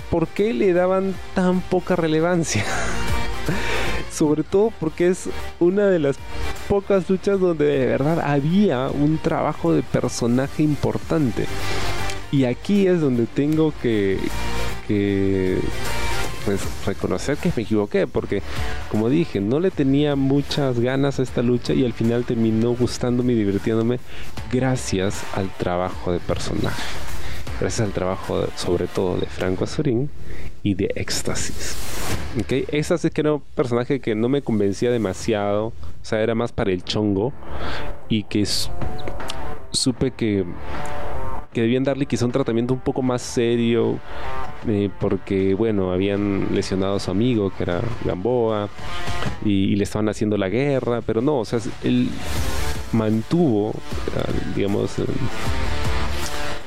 ¿por 0.10 0.30
qué 0.30 0.54
le 0.54 0.72
daban 0.72 1.14
tan 1.36 1.60
poca 1.60 1.98
relevancia? 1.98 2.64
Sobre 4.14 4.44
todo 4.44 4.72
porque 4.80 5.10
es 5.10 5.28
una 5.60 5.88
de 5.88 6.00
las 6.00 6.16
pocas 6.70 7.10
luchas 7.10 7.38
donde 7.42 7.66
de 7.66 7.86
verdad 7.86 8.22
había 8.22 8.88
un 8.88 9.18
trabajo 9.18 9.74
de 9.74 9.84
personaje 9.84 10.64
importante. 10.64 11.46
Y 12.32 12.46
aquí 12.46 12.88
es 12.88 13.02
donde 13.02 13.26
tengo 13.26 13.74
que, 13.82 14.20
que 14.88 15.60
pues 16.46 16.62
reconocer 16.86 17.38
que 17.38 17.52
me 17.56 17.64
equivoqué, 17.64 18.08
porque 18.08 18.42
como 18.90 19.10
dije, 19.10 19.40
no 19.40 19.60
le 19.60 19.72
tenía 19.72 20.16
muchas 20.16 20.80
ganas 20.80 21.20
a 21.20 21.24
esta 21.24 21.42
lucha 21.42 21.74
y 21.74 21.86
al 21.86 21.94
final 21.94 22.26
terminó 22.26 22.74
gustándome 22.74 23.34
y 23.34 23.38
divirtiéndome 23.38 24.00
gracias 24.52 25.24
al 25.34 25.50
trabajo 25.50 26.12
de 26.12 26.20
personaje. 26.20 26.84
Gracias 27.60 27.88
al 27.88 27.94
trabajo 27.94 28.48
sobre 28.56 28.88
todo 28.88 29.18
de 29.18 29.28
Franco 29.28 29.64
Azurín 29.64 30.10
y 30.64 30.74
de 30.74 30.92
Éxtasis. 30.96 31.76
¿Okay? 32.42 32.66
Éxtasis 32.70 33.12
que 33.12 33.22
era 33.22 33.34
un 33.34 33.44
personaje 33.56 34.00
que 34.00 34.16
no 34.16 34.28
me 34.28 34.42
convencía 34.42 34.92
demasiado, 34.92 35.68
o 35.68 35.74
sea, 36.02 36.22
era 36.22 36.36
más 36.36 36.52
para 36.52 36.72
el 36.72 36.84
chongo 36.84 37.32
y 38.10 38.24
que 38.24 38.46
supe 39.72 40.12
que 40.12 40.46
que 41.54 41.62
debían 41.62 41.84
darle 41.84 42.06
quizá 42.06 42.26
un 42.26 42.32
tratamiento 42.32 42.74
un 42.74 42.80
poco 42.80 43.02
más 43.02 43.22
serio, 43.22 44.00
eh, 44.68 44.90
porque, 45.00 45.54
bueno, 45.54 45.92
habían 45.92 46.54
lesionado 46.54 46.96
a 46.96 47.00
su 47.00 47.12
amigo, 47.12 47.52
que 47.56 47.64
era 47.64 47.82
Gamboa, 48.04 48.70
y, 49.46 49.76
le 49.76 49.84
estaban 49.84 50.10
haciendo 50.10 50.38
la 50.38 50.50
guerra, 50.50 51.02
pero 51.02 51.22
no, 51.22 51.40
o 51.40 51.46
sea, 51.46 51.60
él 51.84 52.10
mantuvo, 52.92 53.74
digamos, 54.56 54.96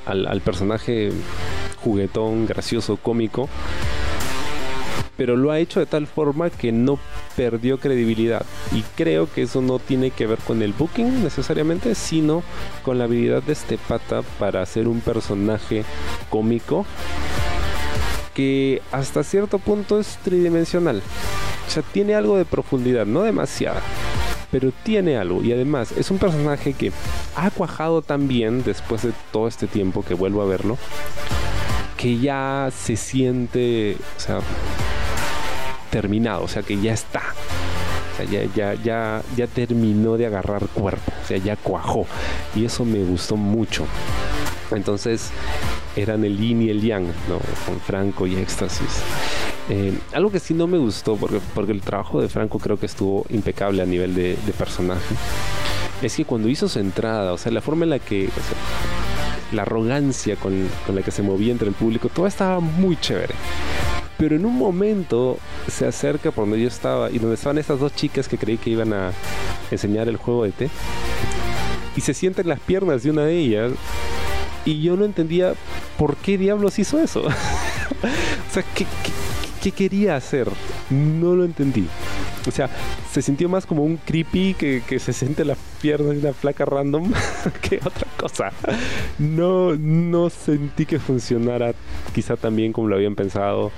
al, 0.07 0.26
al 0.26 0.41
personaje 0.41 1.11
juguetón, 1.82 2.47
gracioso, 2.47 2.97
cómico, 2.97 3.49
pero 5.16 5.37
lo 5.37 5.51
ha 5.51 5.59
hecho 5.59 5.80
de 5.80 5.87
tal 5.87 6.07
forma 6.07 6.51
que 6.51 6.72
no 6.72 6.99
perdió 7.37 7.78
credibilidad. 7.78 8.45
Y 8.72 8.82
creo 8.97 9.30
que 9.30 9.43
eso 9.43 9.61
no 9.61 9.78
tiene 9.78 10.11
que 10.11 10.26
ver 10.26 10.39
con 10.39 10.62
el 10.62 10.72
booking 10.72 11.22
necesariamente, 11.22 11.95
sino 11.95 12.43
con 12.82 12.99
la 12.99 13.05
habilidad 13.05 13.43
de 13.43 13.53
este 13.53 13.78
pata 13.78 14.22
para 14.39 14.62
hacer 14.62 14.89
un 14.89 15.01
personaje 15.01 15.84
cómico 16.30 16.87
que 18.34 18.82
hasta 18.93 19.22
cierto 19.22 19.59
punto 19.59 19.99
es 19.99 20.18
tridimensional. 20.24 21.03
O 21.66 21.70
sea, 21.70 21.82
tiene 21.82 22.14
algo 22.14 22.37
de 22.37 22.45
profundidad, 22.45 23.07
no 23.07 23.22
demasiada, 23.22 23.80
pero 24.51 24.72
tiene 24.82 25.16
algo. 25.16 25.43
Y 25.43 25.53
además 25.53 25.93
es 25.93 26.11
un 26.11 26.18
personaje 26.18 26.72
que 26.74 26.93
ha 27.34 27.51
cuajado 27.51 28.03
tan 28.03 28.28
bien 28.28 28.62
después 28.62 29.03
de 29.03 29.12
todo 29.32 29.49
este 29.49 29.66
tiempo 29.66 30.03
que 30.03 30.14
vuelvo 30.14 30.43
a 30.43 30.47
verlo, 30.47 30.76
que 31.97 32.18
ya 32.18 32.70
se 32.76 32.97
siente, 32.97 33.97
o 34.16 34.20
sea, 34.20 34.41
terminado, 35.87 36.45
o 36.45 36.49
sea, 36.49 36.62
que 36.62 36.80
ya 36.80 36.93
está. 36.93 37.22
Ya, 38.30 38.74
ya, 38.74 39.22
ya 39.37 39.47
terminó 39.47 40.16
de 40.16 40.26
agarrar 40.26 40.66
cuerpo, 40.68 41.12
o 41.22 41.26
sea, 41.26 41.37
ya 41.37 41.55
cuajó. 41.57 42.07
Y 42.55 42.64
eso 42.64 42.84
me 42.84 43.05
gustó 43.05 43.37
mucho. 43.37 43.87
Entonces, 44.70 45.30
eran 45.97 46.24
el 46.24 46.39
yin 46.39 46.62
y 46.62 46.70
el 46.70 46.82
yang, 46.82 47.07
¿no? 47.28 47.39
Con 47.66 47.80
Franco 47.80 48.26
y 48.26 48.37
Éxtasis. 48.37 49.03
Eh, 49.68 49.99
algo 50.12 50.30
que 50.30 50.39
sí 50.39 50.55
no 50.55 50.66
me 50.66 50.78
gustó, 50.78 51.16
porque, 51.16 51.41
porque 51.55 51.72
el 51.72 51.80
trabajo 51.80 52.20
de 52.20 52.28
Franco 52.28 52.59
creo 52.59 52.78
que 52.78 52.87
estuvo 52.87 53.26
impecable 53.30 53.82
a 53.82 53.87
nivel 53.87 54.14
de, 54.14 54.37
personaje, 54.57 55.14
es 56.03 56.16
que 56.16 56.24
cuando 56.24 56.49
hizo 56.49 56.68
su 56.68 56.78
entrada, 56.78 57.32
o 57.32 57.39
sea, 57.39 57.51
la 57.51 57.61
forma 57.61 57.84
en 57.84 57.91
la 57.91 57.99
que, 57.99 58.28
la 59.53 59.62
arrogancia 59.62 60.37
con, 60.37 60.68
con 60.84 60.95
la 60.95 61.03
que 61.03 61.11
se 61.11 61.22
movía 61.22 61.53
entre 61.53 61.68
el 61.68 61.74
público, 61.74 62.09
todo 62.09 62.26
estaba 62.26 62.61
muy 62.61 62.97
chévere. 62.97 63.34
Pero 64.18 64.36
en 64.36 64.46
un 64.46 64.56
momento 64.56 65.38
se 65.68 65.86
acerca 65.86 66.30
por 66.30 66.44
donde 66.44 66.60
yo 66.60 66.68
estaba 66.68 67.10
y 67.10 67.18
donde 67.18 67.34
estaban 67.34 67.58
estas 67.58 67.80
dos 67.80 67.94
chicas 67.94 68.28
que 68.28 68.38
creí 68.38 68.56
que 68.56 68.70
iban 68.70 68.92
a 68.92 69.12
enseñar 69.70 70.08
el 70.08 70.16
juego 70.16 70.44
de 70.44 70.52
té. 70.52 70.70
Y 71.96 72.00
se 72.00 72.14
sienten 72.14 72.48
las 72.48 72.60
piernas 72.60 73.02
de 73.02 73.10
una 73.10 73.22
de 73.22 73.36
ellas 73.36 73.72
y 74.64 74.82
yo 74.82 74.96
no 74.96 75.04
entendía 75.04 75.54
por 75.98 76.16
qué 76.16 76.38
diablos 76.38 76.78
hizo 76.78 76.98
eso. 76.98 77.20
o 77.22 78.52
sea, 78.52 78.62
¿qué, 78.74 78.84
¿qué, 78.84 79.12
quería 79.72 80.16
hacer? 80.16 80.48
No 80.90 81.34
lo 81.34 81.44
entendí. 81.44 81.86
O 82.46 82.50
sea, 82.50 82.70
se 83.10 83.22
sintió 83.22 83.48
más 83.48 83.66
como 83.66 83.82
un 83.84 83.96
creepy 83.96 84.54
que, 84.54 84.82
que 84.86 84.98
se 84.98 85.12
siente 85.12 85.44
la 85.44 85.56
pierna 85.80 86.12
de 86.12 86.18
una 86.18 86.32
placa 86.32 86.64
random 86.64 87.12
que 87.62 87.76
otra 87.76 88.06
cosa. 88.16 88.52
No, 89.18 89.74
no 89.74 90.30
sentí 90.30 90.86
que 90.86 90.98
funcionara 90.98 91.74
quizá 92.14 92.36
tan 92.36 92.54
bien 92.54 92.72
como 92.72 92.88
lo 92.88 92.96
habían 92.96 93.16
pensado. 93.16 93.72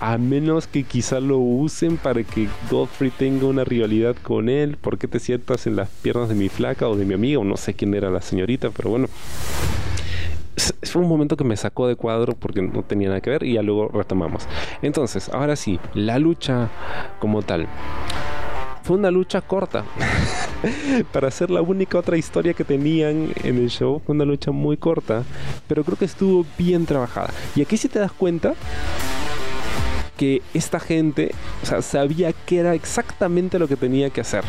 A 0.00 0.18
menos 0.18 0.66
que 0.66 0.82
quizá 0.82 1.20
lo 1.20 1.38
usen 1.38 1.96
para 1.96 2.24
que 2.24 2.48
Godfrey 2.68 3.12
tenga 3.12 3.46
una 3.46 3.62
rivalidad 3.62 4.16
con 4.20 4.48
él. 4.48 4.76
¿Por 4.76 4.98
qué 4.98 5.06
te 5.06 5.20
sientas 5.20 5.68
en 5.68 5.76
las 5.76 5.88
piernas 5.88 6.28
de 6.28 6.34
mi 6.34 6.48
flaca 6.48 6.88
o 6.88 6.96
de 6.96 7.04
mi 7.04 7.14
amiga? 7.14 7.38
O 7.38 7.44
no 7.44 7.56
sé 7.56 7.74
quién 7.74 7.94
era 7.94 8.10
la 8.10 8.20
señorita, 8.20 8.70
pero 8.70 8.90
bueno 8.90 9.08
fue 10.82 11.02
un 11.02 11.08
momento 11.08 11.36
que 11.36 11.44
me 11.44 11.56
sacó 11.56 11.86
de 11.88 11.96
cuadro 11.96 12.34
porque 12.34 12.62
no 12.62 12.82
tenía 12.82 13.08
nada 13.08 13.20
que 13.20 13.30
ver 13.30 13.42
y 13.42 13.54
ya 13.54 13.62
luego 13.62 13.88
retomamos. 13.88 14.46
Entonces, 14.82 15.28
ahora 15.30 15.56
sí, 15.56 15.80
la 15.94 16.18
lucha 16.18 16.68
como 17.20 17.42
tal. 17.42 17.66
Fue 18.82 18.96
una 18.96 19.10
lucha 19.10 19.40
corta. 19.40 19.84
Para 21.12 21.30
ser 21.30 21.50
la 21.50 21.62
única 21.62 21.98
otra 21.98 22.16
historia 22.16 22.54
que 22.54 22.64
tenían 22.64 23.32
en 23.42 23.56
el 23.56 23.68
show, 23.70 24.00
fue 24.04 24.14
una 24.14 24.24
lucha 24.24 24.50
muy 24.50 24.76
corta, 24.76 25.24
pero 25.68 25.84
creo 25.84 25.96
que 25.96 26.04
estuvo 26.04 26.44
bien 26.58 26.86
trabajada. 26.86 27.30
Y 27.54 27.62
aquí 27.62 27.76
si 27.76 27.88
te 27.88 27.98
das 27.98 28.12
cuenta 28.12 28.54
que 30.16 30.42
esta 30.54 30.78
gente, 30.78 31.32
o 31.62 31.66
sea, 31.66 31.82
sabía 31.82 32.32
que 32.32 32.58
era 32.58 32.74
exactamente 32.74 33.58
lo 33.58 33.66
que 33.66 33.76
tenía 33.76 34.10
que 34.10 34.20
hacer. 34.20 34.44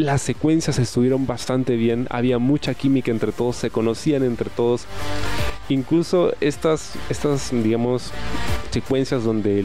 Las 0.00 0.22
secuencias 0.22 0.78
estuvieron 0.78 1.26
bastante 1.26 1.76
bien, 1.76 2.06
había 2.08 2.38
mucha 2.38 2.72
química 2.72 3.10
entre 3.10 3.32
todos, 3.32 3.56
se 3.56 3.68
conocían 3.68 4.22
entre 4.22 4.48
todos. 4.48 4.86
Incluso 5.68 6.32
estas, 6.40 6.94
estas 7.10 7.50
digamos, 7.52 8.10
secuencias 8.70 9.24
donde 9.24 9.62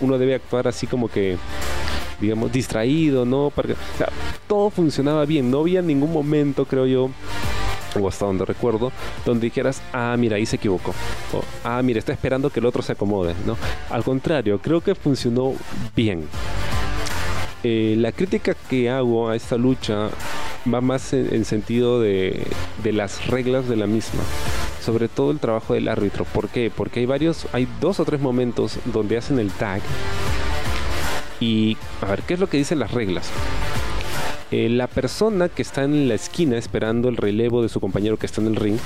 uno 0.00 0.18
debe 0.18 0.36
actuar 0.36 0.68
así 0.68 0.86
como 0.86 1.08
que 1.08 1.36
digamos, 2.20 2.52
distraído, 2.52 3.24
¿no? 3.24 3.52
todo 4.46 4.70
funcionaba 4.70 5.24
bien, 5.24 5.50
no 5.50 5.58
había 5.58 5.82
ningún 5.82 6.12
momento, 6.12 6.64
creo 6.64 6.86
yo, 6.86 7.10
o 8.00 8.08
hasta 8.08 8.24
donde 8.24 8.44
recuerdo, 8.44 8.92
donde 9.24 9.46
dijeras, 9.46 9.82
ah, 9.92 10.14
mira, 10.16 10.36
ahí 10.36 10.46
se 10.46 10.56
equivocó, 10.56 10.92
o 11.32 11.42
ah, 11.64 11.82
mira, 11.82 11.98
está 11.98 12.12
esperando 12.12 12.50
que 12.50 12.60
el 12.60 12.66
otro 12.66 12.82
se 12.82 12.92
acomode, 12.92 13.34
¿no? 13.44 13.56
Al 13.90 14.04
contrario, 14.04 14.60
creo 14.60 14.80
que 14.80 14.94
funcionó 14.94 15.54
bien. 15.96 16.28
Eh, 17.68 17.96
la 17.98 18.12
crítica 18.12 18.54
que 18.70 18.90
hago 18.90 19.28
a 19.28 19.34
esta 19.34 19.56
lucha 19.56 20.08
va 20.72 20.80
más 20.80 21.12
en, 21.12 21.44
sentido 21.44 22.00
de, 22.00 22.46
las 22.84 23.26
reglas 23.26 23.68
de 23.68 23.74
la 23.74 23.88
misma 23.88 24.22
sobre 24.80 25.08
todo 25.08 25.32
el 25.32 25.40
trabajo 25.40 25.74
del 25.74 25.88
árbitro. 25.88 26.24
¿Por 26.26 26.48
qué? 26.48 26.70
Porque 26.70 27.00
hay 27.00 27.06
varios, 27.06 27.48
hay 27.52 27.66
dos 27.80 27.98
o 27.98 28.04
tres 28.04 28.20
momentos 28.20 28.78
donde 28.84 29.16
hacen 29.16 29.40
el 29.40 29.50
tag. 29.50 29.82
Y 31.40 31.76
a 32.02 32.06
ver, 32.06 32.22
¿qué 32.22 32.34
es 32.34 32.40
lo 32.40 32.48
que 32.48 32.56
dicen 32.56 32.78
las 32.78 32.92
reglas? 32.92 33.28
Eh, 34.52 34.68
la 34.68 34.86
persona 34.86 35.48
que 35.48 35.62
está 35.62 35.82
en 35.82 36.08
la 36.08 36.14
esquina 36.14 36.56
esperando 36.56 37.08
el 37.08 37.16
relevo 37.16 37.62
de 37.62 37.68
su 37.68 37.80
compañero 37.80 38.16
que 38.16 38.26
está 38.26 38.40
en 38.40 38.46
el 38.46 38.56
ring 38.56 38.78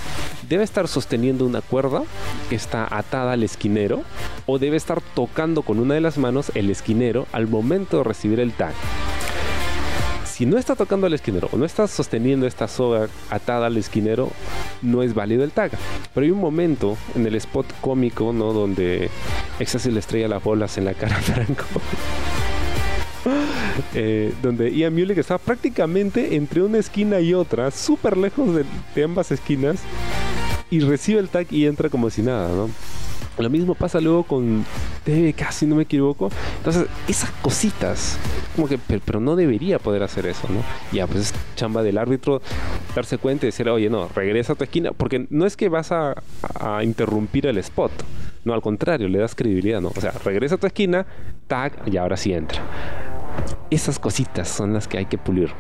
debe 0.49 0.65
estar 0.65 0.89
sosteniendo 0.89 1.45
una 1.45 1.61
cuerda 1.61 2.03
que 2.49 2.57
está 2.57 2.89
atada 2.91 3.33
al 3.33 3.43
esquinero 3.43 4.03
o 4.47 4.59
debe 4.59 4.79
estar 4.79 5.03
tocando 5.15 5.61
con 5.61 5.79
una 5.79 5.95
de 5.95 6.01
las 6.01 6.17
manos 6.17 6.51
el 6.55 6.71
esquinero 6.71 7.27
al 7.33 7.47
momento 7.47 7.99
de 7.99 8.05
recibir 8.05 8.41
el 8.41 8.53
tag. 8.53 8.73
Si 10.25 10.47
no 10.47 10.57
está 10.57 10.75
tocando 10.75 11.07
al 11.07 11.13
esquinero 11.13 11.51
o 11.53 11.59
no 11.59 11.67
está 11.67 11.87
sosteniendo 11.87 12.47
esta 12.47 12.67
soga 12.67 13.09
atada 13.29 13.67
al 13.67 13.77
esquinero, 13.77 14.31
no 14.81 15.03
es 15.03 15.13
válido 15.13 15.45
el 15.45 15.51
tag. 15.51 15.73
Pero 16.15 16.25
hay 16.25 16.31
un 16.31 16.41
momento 16.41 16.97
en 17.15 17.27
el 17.27 17.35
spot 17.35 17.67
cómico, 17.83 18.33
¿no? 18.33 18.55
Donde 18.55 19.11
Éxtasis 19.59 19.93
le 19.93 20.01
estrella 20.01 20.29
las 20.29 20.43
bolas 20.43 20.79
en 20.79 20.87
la 20.87 20.95
cara 20.95 21.17
a 21.17 21.21
Franco. 21.21 21.65
Eh, 23.95 24.33
donde 24.43 24.71
Ian 24.73 24.95
Mulek 24.95 25.19
estaba 25.19 25.39
prácticamente 25.39 26.37
entre 26.37 26.63
una 26.63 26.79
esquina 26.79 27.21
y 27.21 27.35
otra, 27.35 27.71
súper 27.71 28.17
lejos 28.17 28.49
de, 28.95 29.05
ambas 29.05 29.31
esquinas, 29.33 29.81
y 30.71 30.81
recibe 30.81 31.21
el 31.21 31.29
tag 31.29 31.47
y 31.51 31.67
entra 31.67 31.89
como 31.89 32.11
si 32.11 32.23
nada, 32.23 32.49
¿no? 32.55 32.71
Lo 33.39 33.49
mismo 33.49 33.75
pasa 33.75 34.01
luego 34.01 34.25
con 34.25 34.65
TV, 35.05 35.33
casi 35.33 35.65
no 35.67 35.77
me 35.77 35.85
equivoco. 35.85 36.31
Entonces, 36.59 36.87
esas 37.09 37.31
cositas, 37.43 38.19
como 38.55 38.69
que, 38.69 38.79
pero, 38.79 39.19
no 39.19 39.35
debería 39.35 39.79
poder 39.79 40.03
hacer 40.03 40.27
eso, 40.27 40.47
¿no? 40.51 40.63
Ya, 40.93 41.07
pues 41.07 41.21
es 41.21 41.35
chamba 41.57 41.83
del 41.83 41.97
árbitro 41.97 42.43
darse 42.95 43.19
cuenta 43.19 43.47
y 43.47 43.49
decir, 43.49 43.69
oye, 43.69 43.89
no, 43.89 44.09
regresa 44.15 44.53
a 44.53 44.57
tu 44.57 44.65
esquina, 44.65 44.93
porque 44.93 45.27
no 45.31 45.47
es 45.47 45.57
que 45.57 45.69
vas 45.69 45.91
a, 45.91 46.23
a 46.61 46.85
interrumpir 46.85 47.47
el 47.47 47.57
spot. 47.59 47.93
No, 48.45 48.53
al 48.53 48.63
contrario, 48.63 49.09
le 49.09 49.19
das 49.19 49.35
credibilidad, 49.35 49.81
¿no? 49.81 49.89
O 49.89 50.01
sea, 50.01 50.13
regresa 50.25 50.57
a 50.57 50.59
tu 50.59 50.67
esquina, 50.67 51.07
tag, 51.47 51.83
y 51.87 51.97
ahora 51.97 52.17
sí 52.17 52.33
entra. 52.33 53.10
Esas 53.71 53.99
cositas 53.99 54.49
son 54.49 54.73
las 54.73 54.89
que 54.89 54.99
hay 54.99 55.07
que 55.07 55.19
pulir. 55.19 55.53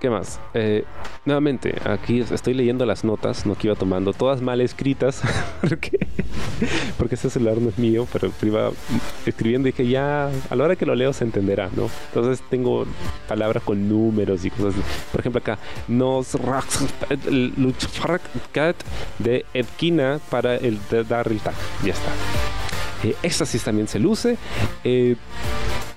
¿Qué 0.00 0.08
más? 0.08 0.40
Eh, 0.54 0.84
nuevamente, 1.26 1.74
aquí 1.84 2.20
estoy 2.20 2.54
leyendo 2.54 2.86
las 2.86 3.04
notas, 3.04 3.44
no 3.44 3.54
que 3.54 3.66
iba 3.66 3.76
tomando, 3.76 4.14
todas 4.14 4.40
mal 4.40 4.62
escritas, 4.62 5.20
porque, 5.60 6.06
porque 6.96 7.16
este 7.16 7.28
celular 7.28 7.58
no 7.58 7.68
es 7.68 7.78
mío, 7.78 8.08
pero 8.10 8.32
iba 8.40 8.70
escribiendo 9.26 9.68
y 9.68 9.72
dije, 9.72 9.86
ya, 9.86 10.30
a 10.48 10.56
la 10.56 10.64
hora 10.64 10.76
que 10.76 10.86
lo 10.86 10.94
leo 10.94 11.12
se 11.12 11.24
entenderá, 11.24 11.68
¿no? 11.76 11.90
Entonces 12.08 12.42
tengo 12.48 12.86
palabras 13.28 13.62
con 13.62 13.90
números 13.90 14.42
y 14.46 14.50
cosas. 14.50 14.74
Por 15.12 15.20
ejemplo, 15.20 15.40
acá, 15.40 15.58
nos 15.86 16.34
de 19.18 19.44
Edkina 19.52 20.18
para 20.30 20.56
el 20.56 20.78
Darryl 21.06 21.40
Tag. 21.40 21.54
Ya 21.84 21.92
está. 21.92 22.10
Eh, 23.04 23.14
éxtasis 23.22 23.62
también 23.62 23.88
se 23.88 23.98
luce. 23.98 24.36
Eh, 24.84 25.16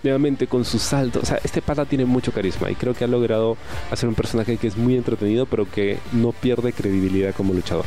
nuevamente 0.04 0.48
con 0.48 0.66
sus 0.66 0.82
saltos. 0.82 1.24
O 1.24 1.26
sea, 1.26 1.40
este 1.44 1.62
pata 1.62 1.86
tiene 1.86 2.06
mucho 2.06 2.32
carisma 2.32 2.70
y 2.70 2.76
creo 2.76 2.94
que 2.94 3.06
ha 3.06 3.08
logrado 3.08 3.58
hacer 3.90 4.08
un 4.10 4.16
personaje 4.16 4.58
que 4.58 4.68
es 4.68 4.78
muy 4.78 4.96
entretenido, 4.96 5.46
pero 5.46 5.70
que 5.70 5.98
no 6.12 6.32
pierde 6.32 6.74
credibilidad 6.74 7.34
como 7.34 7.54
luchador. 7.54 7.86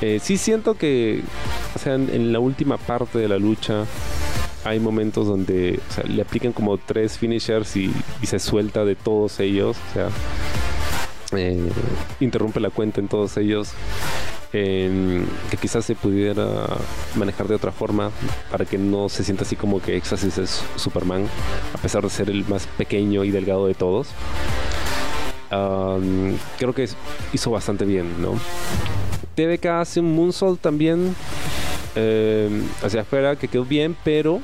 Eh, 0.00 0.20
sí 0.22 0.36
siento 0.36 0.74
que, 0.74 1.22
o 1.74 1.78
sea, 1.78 1.94
en, 1.94 2.32
la 2.32 2.38
última 2.38 2.76
parte 2.76 3.18
de 3.18 3.28
la 3.28 3.38
lucha 3.38 3.84
hay 4.64 4.78
momentos 4.80 5.26
donde 5.26 5.80
le 6.06 6.22
aplican 6.22 6.52
como 6.52 6.78
tres 6.78 7.18
finishers 7.18 7.76
y, 7.76 7.92
se 8.22 8.38
suelta 8.38 8.84
de 8.84 8.94
todos 8.94 9.40
ellos. 9.40 9.76
O 9.90 9.94
sea, 9.94 10.08
eh, 11.36 11.68
interrumpe 12.20 12.60
la 12.60 12.70
cuenta 12.70 13.00
en 13.00 13.08
todos 13.08 13.36
ellos 13.36 13.72
que 14.50 15.56
quizás 15.60 15.84
se 15.84 15.94
pudiera 15.94 16.46
manejar 17.16 17.48
de 17.48 17.54
otra 17.54 17.72
forma 17.72 18.10
para 18.50 18.64
que 18.64 18.78
no 18.78 19.08
se 19.08 19.24
sienta 19.24 19.44
así 19.44 19.56
como 19.56 19.80
que 19.80 19.96
Exasis 19.96 20.38
es 20.38 20.62
Superman, 20.76 21.26
a 21.74 21.78
pesar 21.78 22.02
de 22.02 22.10
ser 22.10 22.30
el 22.30 22.46
más 22.48 22.66
pequeño 22.78 23.24
y 23.24 23.30
delgado 23.30 23.66
de 23.66 23.74
todos. 23.74 24.08
creo 25.50 26.74
que 26.74 26.88
hizo 27.32 27.50
bastante 27.50 27.84
bien, 27.84 28.20
¿no? 28.22 28.34
TVK 29.34 29.66
hace 29.66 30.00
un 30.00 30.16
moonsault 30.16 30.60
también 30.60 31.14
em, 31.94 32.64
hacia 32.82 33.02
afuera 33.02 33.36
que 33.36 33.48
quedó 33.48 33.64
bien, 33.64 33.96
pero 34.02 34.40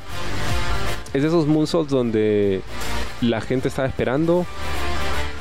es 1.13 1.23
de 1.23 1.29
esos 1.29 1.47
moonsaults 1.47 1.91
donde 1.91 2.61
la 3.21 3.41
gente 3.41 3.69
estaba 3.69 3.89
esperando, 3.89 4.47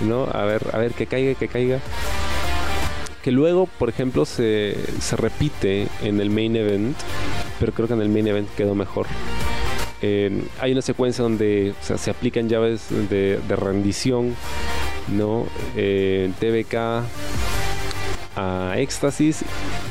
¿no? 0.02 0.24
A 0.32 0.44
ver, 0.46 0.66
a 0.74 0.78
ver 0.78 0.94
que 0.94 1.06
caiga, 1.06 1.36
que 1.36 1.48
caiga 1.48 1.80
que 3.24 3.32
luego, 3.32 3.68
por 3.80 3.90
ejemplo, 3.90 4.26
se, 4.26 4.76
repite 5.18 5.88
en 6.04 6.20
el 6.20 6.30
main 6.30 6.56
event, 6.56 6.96
pero 7.60 7.72
creo 7.72 7.88
que 7.88 7.94
en 7.94 8.02
el 8.02 8.10
main 8.10 8.28
event 8.28 8.50
quedó 8.56 8.76
mejor. 8.76 9.08
hay 10.02 10.72
una 10.72 10.82
secuencia 10.82 11.24
donde 11.24 11.74
se 11.82 12.12
aplican 12.12 12.50
llaves 12.50 12.88
de, 13.10 13.40
rendición, 13.56 14.36
¿no? 15.08 15.46
TBK 15.74 16.76
a 18.36 18.74
Éxtasis 18.78 19.44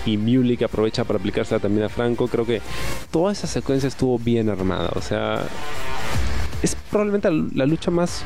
y 0.04 0.16
Mulik 0.16 0.62
aprovecha 0.62 1.04
para 1.04 1.18
aplicársela 1.18 1.60
también 1.60 1.86
a 1.86 1.88
Franco. 1.88 2.28
Creo 2.28 2.44
que 2.44 2.60
toda 3.10 3.32
esa 3.32 3.46
secuencia 3.46 3.88
estuvo 3.88 4.18
bien 4.18 4.50
armada. 4.50 4.90
O 4.94 5.00
sea, 5.00 5.42
es 6.62 6.74
probablemente 6.90 7.30
la 7.30 7.64
lucha 7.64 7.90
más 7.90 8.24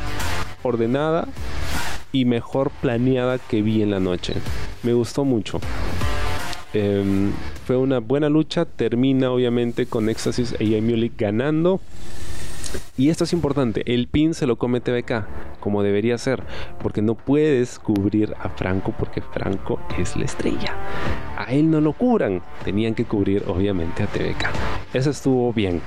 ordenada 0.62 1.28
y 2.12 2.24
mejor 2.24 2.70
planeada 2.80 3.38
que 3.38 3.62
vi 3.62 3.82
en 3.82 3.90
la 3.90 4.00
noche. 4.00 4.34
Me 4.86 4.92
gustó 4.92 5.24
mucho. 5.24 5.58
Em, 6.72 7.32
fue 7.66 7.76
una 7.76 7.98
buena 7.98 8.28
lucha. 8.28 8.64
Termina 8.66 9.32
obviamente 9.32 9.86
con 9.86 10.08
Éxtasis 10.08 10.54
y 10.60 10.80
Mulik 10.80 11.18
ganando. 11.18 11.80
Y 12.96 13.10
esto 13.10 13.24
es 13.24 13.32
importante, 13.32 13.82
el 13.92 14.08
pin 14.08 14.34
se 14.34 14.46
lo 14.46 14.56
come 14.56 14.80
TVK, 14.80 15.26
como 15.60 15.82
debería 15.82 16.16
ser, 16.18 16.42
porque 16.82 17.02
no 17.02 17.14
puedes 17.14 17.78
cubrir 17.78 18.34
a 18.40 18.48
Franco 18.48 18.94
porque 18.98 19.20
Franco 19.20 19.80
es 19.98 20.16
la 20.16 20.24
estrella. 20.24 20.74
A 21.36 21.52
él 21.52 21.70
no 21.70 21.80
lo 21.80 21.92
cubran, 21.92 22.42
tenían 22.64 22.94
que 22.94 23.04
cubrir 23.04 23.44
obviamente 23.46 24.02
a 24.02 24.06
TVK. 24.06 24.50
Eso 24.94 25.10
estuvo 25.10 25.52
bien. 25.52 25.82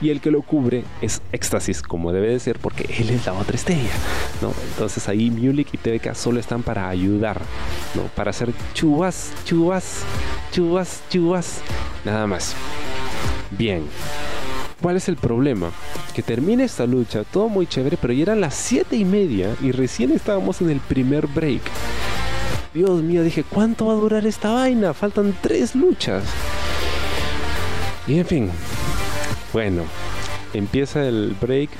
Y 0.00 0.10
el 0.10 0.20
que 0.20 0.30
lo 0.30 0.42
cubre 0.42 0.84
es 1.02 1.20
Éxtasis, 1.32 1.82
como 1.82 2.12
debe 2.12 2.28
de 2.28 2.40
ser, 2.40 2.58
porque 2.58 2.84
él 2.98 3.10
es 3.10 3.26
la 3.26 3.34
otra 3.34 3.56
estrella, 3.56 3.92
¿no? 4.40 4.52
Entonces 4.70 5.08
ahí 5.08 5.30
Mulik 5.30 5.74
y 5.74 5.78
TVK 5.78 6.14
solo 6.14 6.40
están 6.40 6.62
para 6.62 6.88
ayudar, 6.88 7.42
¿no? 7.94 8.02
Para 8.14 8.30
hacer 8.30 8.50
chubas, 8.72 9.32
chubas, 9.44 10.04
chubas, 10.52 11.02
chubas, 11.10 11.60
nada 12.04 12.26
más. 12.26 12.54
Bien. 13.50 13.82
¿Cuál 14.80 14.96
es 14.96 15.08
el 15.08 15.16
problema? 15.16 15.70
Que 16.14 16.22
termina 16.22 16.64
esta 16.64 16.86
lucha, 16.86 17.24
todo 17.24 17.48
muy 17.48 17.66
chévere, 17.66 17.96
pero 17.96 18.12
ya 18.12 18.24
eran 18.24 18.40
las 18.40 18.54
7 18.54 18.94
y 18.94 19.04
media 19.04 19.54
y 19.62 19.72
recién 19.72 20.12
estábamos 20.12 20.60
en 20.60 20.70
el 20.70 20.80
primer 20.80 21.26
break. 21.26 21.62
Dios 22.74 23.02
mío, 23.02 23.22
dije, 23.22 23.42
¿cuánto 23.42 23.86
va 23.86 23.94
a 23.94 23.96
durar 23.96 24.26
esta 24.26 24.52
vaina? 24.52 24.92
Faltan 24.92 25.34
tres 25.40 25.74
luchas. 25.74 26.24
Y 28.06 28.18
en 28.18 28.26
fin, 28.26 28.50
bueno, 29.52 29.82
empieza 30.52 31.06
el 31.08 31.34
break. 31.40 31.70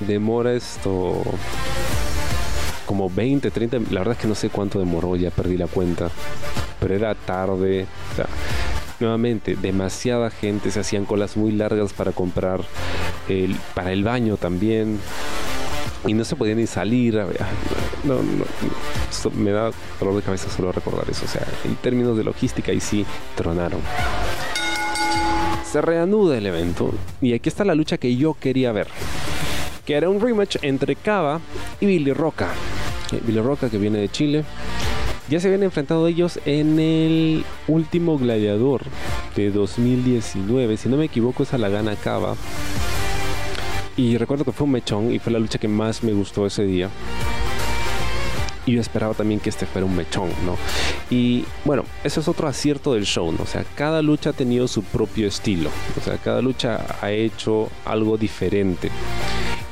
Demora 0.00 0.54
esto 0.54 1.22
como 2.86 3.10
20, 3.10 3.50
30, 3.50 3.78
la 3.90 4.00
verdad 4.00 4.12
es 4.12 4.18
que 4.18 4.28
no 4.28 4.34
sé 4.34 4.48
cuánto 4.48 4.78
demoró, 4.78 5.16
ya 5.16 5.30
perdí 5.30 5.58
la 5.58 5.66
cuenta. 5.66 6.08
Pero 6.80 6.94
era 6.94 7.14
tarde. 7.14 7.86
O 8.12 8.16
sea, 8.16 8.26
nuevamente 9.00 9.56
demasiada 9.56 10.30
gente, 10.30 10.70
se 10.70 10.80
hacían 10.80 11.04
colas 11.04 11.36
muy 11.36 11.52
largas 11.52 11.92
para 11.92 12.12
comprar 12.12 12.60
el, 13.28 13.56
para 13.74 13.92
el 13.92 14.04
baño 14.04 14.36
también 14.36 14.98
y 16.06 16.14
no 16.14 16.24
se 16.24 16.36
podía 16.36 16.54
ni 16.54 16.66
salir. 16.66 17.20
Me 19.34 19.50
da 19.50 19.70
dolor 19.98 20.16
de 20.16 20.22
cabeza 20.22 20.48
solo 20.50 20.72
recordar 20.72 21.08
eso. 21.10 21.24
O 21.24 21.28
sea, 21.28 21.46
en 21.64 21.74
términos 21.76 22.16
de 22.16 22.24
logística, 22.24 22.72
y 22.72 22.80
sí 22.80 23.04
tronaron. 23.34 23.80
Se 25.70 25.80
reanuda 25.80 26.38
el 26.38 26.46
evento 26.46 26.94
y 27.20 27.34
aquí 27.34 27.48
está 27.48 27.64
la 27.64 27.74
lucha 27.74 27.98
que 27.98 28.16
yo 28.16 28.34
quería 28.38 28.72
ver, 28.72 28.86
que 29.84 29.94
era 29.94 30.08
un 30.08 30.20
rematch 30.20 30.56
entre 30.62 30.94
Cava 30.94 31.40
y 31.80 31.86
Billy 31.86 32.12
Roca. 32.12 32.50
Eh, 33.12 33.20
Billy 33.24 33.40
Roca 33.40 33.68
que 33.68 33.78
viene 33.78 33.98
de 33.98 34.08
Chile 34.08 34.44
ya 35.28 35.40
se 35.40 35.48
habían 35.48 35.64
enfrentado 35.64 36.06
ellos 36.06 36.38
en 36.46 36.78
el 36.78 37.44
último 37.66 38.18
gladiador 38.18 38.82
de 39.34 39.50
2019. 39.50 40.76
Si 40.76 40.88
no 40.88 40.96
me 40.96 41.06
equivoco, 41.06 41.42
esa 41.42 41.58
la 41.58 41.68
gana 41.68 41.96
Cava. 41.96 42.36
Y 43.96 44.18
recuerdo 44.18 44.44
que 44.44 44.52
fue 44.52 44.66
un 44.66 44.72
mechón 44.72 45.12
y 45.12 45.18
fue 45.18 45.32
la 45.32 45.38
lucha 45.38 45.58
que 45.58 45.68
más 45.68 46.04
me 46.04 46.12
gustó 46.12 46.46
ese 46.46 46.64
día. 46.64 46.90
Y 48.66 48.72
yo 48.72 48.80
esperaba 48.80 49.14
también 49.14 49.40
que 49.40 49.48
este 49.48 49.64
fuera 49.64 49.86
un 49.86 49.96
mechón, 49.96 50.28
¿no? 50.44 50.56
Y 51.08 51.44
bueno, 51.64 51.84
eso 52.04 52.20
es 52.20 52.28
otro 52.28 52.48
acierto 52.48 52.94
del 52.94 53.04
show, 53.04 53.30
¿no? 53.32 53.42
O 53.42 53.46
sea, 53.46 53.64
cada 53.74 54.02
lucha 54.02 54.30
ha 54.30 54.32
tenido 54.32 54.68
su 54.68 54.82
propio 54.82 55.28
estilo. 55.28 55.70
O 55.96 56.04
sea, 56.04 56.18
cada 56.18 56.42
lucha 56.42 56.98
ha 57.00 57.10
hecho 57.10 57.68
algo 57.84 58.16
diferente. 58.16 58.90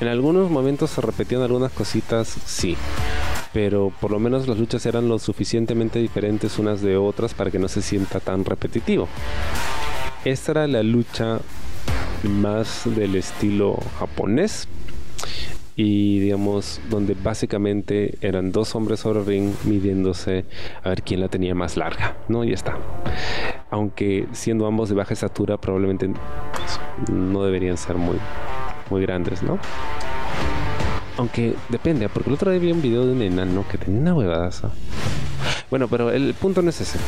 En 0.01 0.09
algunos 0.09 0.51
momentos 0.51 0.91
se 0.91 1.01
repetían 1.01 1.43
algunas 1.43 1.73
cositas, 1.73 2.37
sí 2.45 2.77
pero 3.55 3.93
por 4.01 4.11
lo 4.11 4.19
menos 4.19 4.49
las 4.49 4.59
luchas 4.59 4.85
eran 4.85 5.09
lo 5.09 5.19
suficientemente 5.21 6.01
diferentes 6.01 6.59
unas 6.59 6.83
de 6.83 6.97
otras 6.97 7.33
para 7.35 7.53
que 7.53 7.61
no 7.61 7.69
se 7.69 7.81
sienta 7.81 8.19
tan 8.19 8.45
repetitivo. 8.45 9.09
Esta 10.25 10.53
era 10.53 10.67
la 10.67 10.83
lucha 10.83 11.39
más 12.25 12.83
del 12.85 13.15
estilo 13.15 13.79
japonés 14.01 14.67
y 15.77 16.19
digamos 16.19 16.81
donde 16.91 17.15
básicamente 17.15 18.19
eran 18.21 18.51
dos 18.51 18.75
hombres 18.75 19.01
sobre 19.01 19.23
ring 19.23 19.53
midiéndose 19.65 20.47
a 20.83 20.89
ver 20.89 21.03
quién 21.03 21.21
la 21.21 21.29
tenía 21.29 21.55
más 21.55 21.77
larga, 21.77 22.17
¿no? 22.29 22.43
Y 22.43 22.53
está. 22.53 22.77
Aunque 23.71 24.27
siendo 24.33 24.67
ambos 24.67 24.89
de 24.89 24.97
baja 24.97 25.15
estatura 25.15 25.59
probablemente 25.59 26.11
no 27.13 27.45
deberían 27.45 27.77
ser 27.77 27.97
muy 27.97 28.19
muy 28.91 29.03
grandes, 29.03 29.43
¿no? 29.45 29.61
Aunque 31.17 31.55
depende, 31.69 32.09
porque 32.09 32.31
el 32.31 32.35
otro 32.35 32.51
día 32.51 32.61
vi 32.61 32.73
un 32.73 32.83
video 32.83 33.07
de 33.07 33.13
un 33.13 33.23
enano 33.23 33.65
que 33.71 33.79
tenía 33.79 34.01
una 34.01 34.15
huevadaza. 34.15 34.71
Bueno, 35.71 35.89
pero 35.89 36.11
el 36.11 36.35
punto 36.35 36.63
no 36.63 36.71
es 36.71 36.81
ese. 36.81 36.99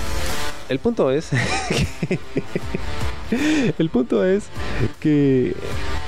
El 0.69 0.79
punto 0.79 1.11
es. 1.11 1.31
el 3.79 3.89
punto 3.91 4.25
es 4.25 4.49
que. 5.01 5.55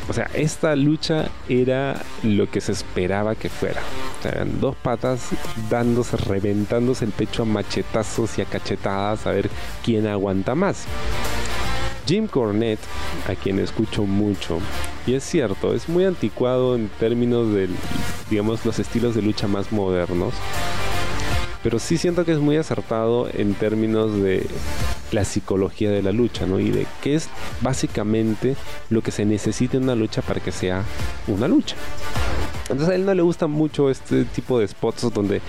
O 0.08 0.12
sea, 0.12 0.30
esta 0.34 0.74
lucha 0.74 1.28
era 1.48 2.00
lo 2.22 2.50
que 2.50 2.60
se 2.60 2.72
esperaba 2.72 3.34
que 3.34 3.48
fuera. 3.48 3.80
O 4.18 4.22
sea, 4.22 4.32
eran 4.32 4.60
dos 4.60 4.74
patas 4.76 5.28
dándose, 5.68 6.16
reventándose 6.16 7.04
el 7.04 7.12
pecho 7.12 7.42
a 7.42 7.46
machetazos 7.46 8.38
y 8.38 8.42
a 8.42 8.46
cachetadas 8.46 9.26
a 9.26 9.32
ver 9.32 9.50
quién 9.84 10.06
aguanta 10.06 10.54
más. 10.54 10.86
Jim 12.08 12.26
Cornette, 12.26 12.80
a 13.28 13.34
quien 13.34 13.58
escucho 13.58 14.04
mucho, 14.04 14.60
y 15.06 15.12
es 15.12 15.24
cierto, 15.24 15.74
es 15.74 15.90
muy 15.90 16.06
anticuado 16.06 16.74
en 16.74 16.88
términos 16.88 17.52
de, 17.52 17.68
digamos, 18.30 18.64
los 18.64 18.78
estilos 18.78 19.14
de 19.14 19.20
lucha 19.20 19.46
más 19.46 19.72
modernos, 19.72 20.32
pero 21.62 21.78
sí 21.78 21.98
siento 21.98 22.24
que 22.24 22.32
es 22.32 22.38
muy 22.38 22.56
acertado 22.56 23.28
en 23.30 23.52
términos 23.52 24.14
de 24.22 24.46
la 25.12 25.26
psicología 25.26 25.90
de 25.90 26.02
la 26.02 26.12
lucha, 26.12 26.46
¿no? 26.46 26.58
Y 26.58 26.70
de 26.70 26.86
qué 27.02 27.14
es 27.14 27.28
básicamente 27.60 28.56
lo 28.88 29.02
que 29.02 29.10
se 29.10 29.26
necesita 29.26 29.76
en 29.76 29.82
una 29.82 29.94
lucha 29.94 30.22
para 30.22 30.40
que 30.40 30.50
sea 30.50 30.84
una 31.26 31.46
lucha. 31.46 31.76
Entonces 32.62 32.88
a 32.88 32.94
él 32.94 33.04
no 33.04 33.12
le 33.12 33.22
gusta 33.22 33.48
mucho 33.48 33.90
este 33.90 34.24
tipo 34.24 34.58
de 34.58 34.66
spots 34.66 35.12
donde 35.12 35.42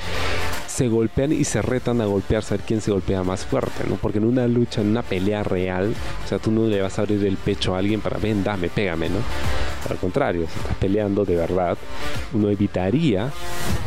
se 0.79 0.87
golpean 0.87 1.33
y 1.33 1.43
se 1.43 1.61
retan 1.61 1.99
a 1.99 2.05
golpearse 2.05 2.53
a 2.53 2.57
ver 2.57 2.65
quién 2.65 2.79
se 2.79 2.91
golpea 2.91 3.21
más 3.21 3.45
fuerte, 3.45 3.83
¿no? 3.85 3.95
Porque 3.95 4.19
en 4.19 4.23
una 4.23 4.47
lucha, 4.47 4.79
en 4.79 4.87
una 4.87 5.01
pelea 5.03 5.43
real, 5.43 5.93
o 6.23 6.27
sea, 6.29 6.39
tú 6.39 6.51
no 6.51 6.67
le 6.67 6.81
vas 6.81 6.97
a 6.97 7.01
abrir 7.01 7.25
el 7.25 7.35
pecho 7.35 7.75
a 7.75 7.79
alguien 7.79 7.99
para, 7.99 8.17
ven, 8.17 8.45
dame, 8.45 8.69
pégame, 8.69 9.09
¿no? 9.09 9.17
Al 9.89 9.97
contrario, 9.97 10.47
si 10.49 10.57
estás 10.57 10.77
peleando 10.77 11.25
de 11.25 11.35
verdad, 11.35 11.77
uno 12.31 12.49
evitaría 12.49 13.29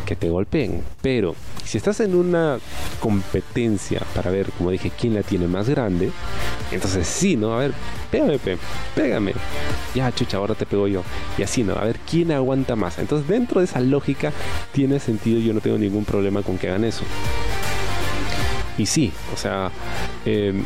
que 0.05 0.17
te 0.17 0.29
golpeen. 0.29 0.83
Pero 1.01 1.35
si 1.65 1.79
estás 1.79 1.99
en 2.01 2.15
una 2.15 2.59
competencia 3.01 4.03
para 4.15 4.31
ver, 4.31 4.51
como 4.59 4.71
dije, 4.71 4.91
quién 4.91 5.15
la 5.15 5.23
tiene 5.23 5.47
más 5.47 5.71
grande, 5.71 6.11
entonces 6.73 7.07
sí, 7.07 7.37
¿no? 7.37 7.55
A 7.55 7.61
ver, 7.61 7.73
pégame, 8.13 8.59
pégame. 8.95 9.33
Ya, 9.95 10.13
chucha, 10.13 10.37
ahora 10.37 10.55
te 10.55 10.67
pego 10.67 10.87
yo. 10.87 11.03
Y 11.39 11.43
así, 11.43 11.65
¿no? 11.65 11.73
A 11.75 11.85
ver 11.85 11.99
quién 12.09 12.31
aguanta 12.31 12.77
más. 12.77 12.99
Entonces, 12.99 13.27
dentro 13.27 13.61
de 13.61 13.65
esa 13.65 13.81
lógica, 13.81 14.33
tiene 14.73 15.01
sentido. 15.01 15.41
Yo 15.41 15.53
no 15.55 15.61
tengo 15.61 15.79
ningún 15.79 16.05
problema 16.05 16.43
con 16.43 16.59
que 16.59 16.69
hagan 16.69 16.85
eso. 16.85 17.05
Y 18.79 18.87
sí, 18.87 19.13
o 19.35 19.37
sea, 19.37 19.71
em, 20.25 20.65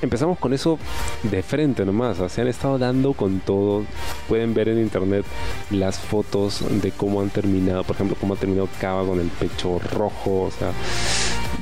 empezamos 0.00 0.38
con 0.38 0.52
eso 0.52 0.78
de 1.22 1.42
frente 1.42 1.84
nomás. 1.84 2.18
se 2.30 2.40
han 2.40 2.48
estado 2.48 2.78
dando 2.78 3.14
con 3.14 3.40
todo. 3.40 3.84
Pueden 4.28 4.54
ver 4.54 4.68
en 4.68 4.78
internet 4.78 5.24
las 5.70 5.98
fotos 5.98 6.64
de 6.82 6.90
cómo 6.92 7.20
han 7.20 7.30
terminado. 7.30 7.82
Por 7.84 7.96
ejemplo, 7.96 8.16
cómo 8.20 8.34
ha 8.34 8.36
terminado 8.36 8.68
Cava 8.80 9.04
con 9.06 9.20
el 9.20 9.28
pecho 9.28 9.78
rojo. 9.92 10.42
O 10.42 10.50
sea, 10.50 10.70